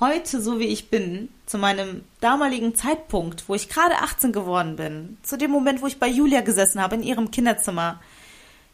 heute, 0.00 0.40
so 0.40 0.58
wie 0.58 0.66
ich 0.66 0.88
bin, 0.88 1.28
zu 1.46 1.58
meinem 1.58 2.04
damaligen 2.20 2.74
Zeitpunkt, 2.74 3.48
wo 3.48 3.54
ich 3.54 3.68
gerade 3.68 3.96
18 3.98 4.32
geworden 4.32 4.76
bin, 4.76 5.18
zu 5.22 5.36
dem 5.36 5.50
Moment, 5.50 5.82
wo 5.82 5.86
ich 5.86 5.98
bei 5.98 6.08
Julia 6.08 6.40
gesessen 6.40 6.80
habe, 6.80 6.96
in 6.96 7.02
ihrem 7.02 7.30
Kinderzimmer, 7.30 8.00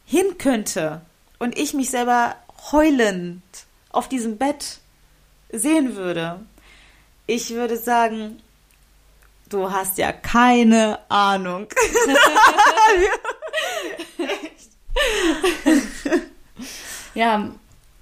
hin 0.04 0.38
könnte 0.38 1.00
und 1.38 1.58
ich 1.58 1.74
mich 1.74 1.90
selber 1.90 2.36
heulend 2.70 3.42
auf 3.90 4.08
diesem 4.08 4.36
Bett 4.36 4.78
sehen 5.50 5.96
würde, 5.96 6.40
ich 7.26 7.50
würde 7.50 7.76
sagen, 7.76 8.40
du 9.48 9.70
hast 9.70 9.98
ja 9.98 10.12
keine 10.12 10.98
Ahnung. 11.08 11.66
ja, 17.14 17.48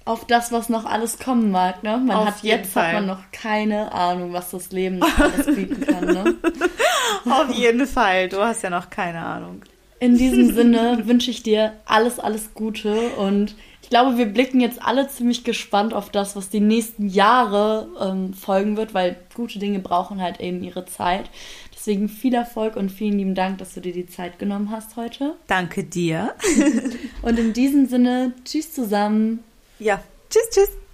auf 0.05 0.25
das, 0.27 0.51
was 0.51 0.69
noch 0.69 0.85
alles 0.85 1.19
kommen 1.19 1.51
mag, 1.51 1.83
ne? 1.83 1.97
Man 1.97 2.17
auf 2.17 2.27
hat 2.27 2.43
jetzt 2.43 2.73
Fall. 2.73 2.87
hat 2.87 2.93
man 2.93 3.05
noch 3.07 3.23
keine 3.31 3.91
Ahnung, 3.91 4.33
was 4.33 4.51
das 4.51 4.71
Leben 4.71 4.99
noch 4.99 5.17
alles 5.17 5.47
bieten 5.47 5.85
kann, 5.85 6.05
ne? 6.05 6.35
auf 7.29 7.53
jeden 7.53 7.87
Fall, 7.87 8.29
du 8.29 8.43
hast 8.43 8.61
ja 8.61 8.69
noch 8.69 8.89
keine 8.89 9.25
Ahnung. 9.25 9.61
In 9.99 10.17
diesem 10.17 10.53
Sinne 10.53 11.01
wünsche 11.05 11.31
ich 11.31 11.41
dir 11.41 11.73
alles, 11.85 12.19
alles 12.19 12.53
Gute 12.53 13.09
und 13.11 13.55
ich 13.85 13.89
glaube, 13.91 14.17
wir 14.17 14.25
blicken 14.25 14.61
jetzt 14.61 14.81
alle 14.81 15.07
ziemlich 15.09 15.43
gespannt 15.43 15.93
auf 15.93 16.09
das, 16.09 16.35
was 16.35 16.49
die 16.49 16.59
nächsten 16.59 17.07
Jahre 17.07 17.87
ähm, 18.01 18.33
folgen 18.33 18.77
wird, 18.77 18.95
weil 18.95 19.15
gute 19.35 19.59
Dinge 19.59 19.77
brauchen 19.77 20.23
halt 20.23 20.39
eben 20.39 20.63
ihre 20.63 20.87
Zeit. 20.87 21.29
Deswegen 21.71 22.09
viel 22.09 22.33
Erfolg 22.33 22.77
und 22.77 22.91
vielen 22.91 23.19
lieben 23.19 23.35
Dank, 23.35 23.59
dass 23.59 23.75
du 23.75 23.81
dir 23.81 23.93
die 23.93 24.07
Zeit 24.07 24.39
genommen 24.39 24.71
hast 24.71 24.95
heute. 24.95 25.35
Danke 25.45 25.83
dir. 25.83 26.33
und 27.21 27.37
in 27.37 27.53
diesem 27.53 27.85
Sinne, 27.85 28.33
tschüss 28.43 28.73
zusammen. 28.73 29.43
Ja, 29.77 30.01
tschüss, 30.31 30.49
tschüss. 30.49 30.84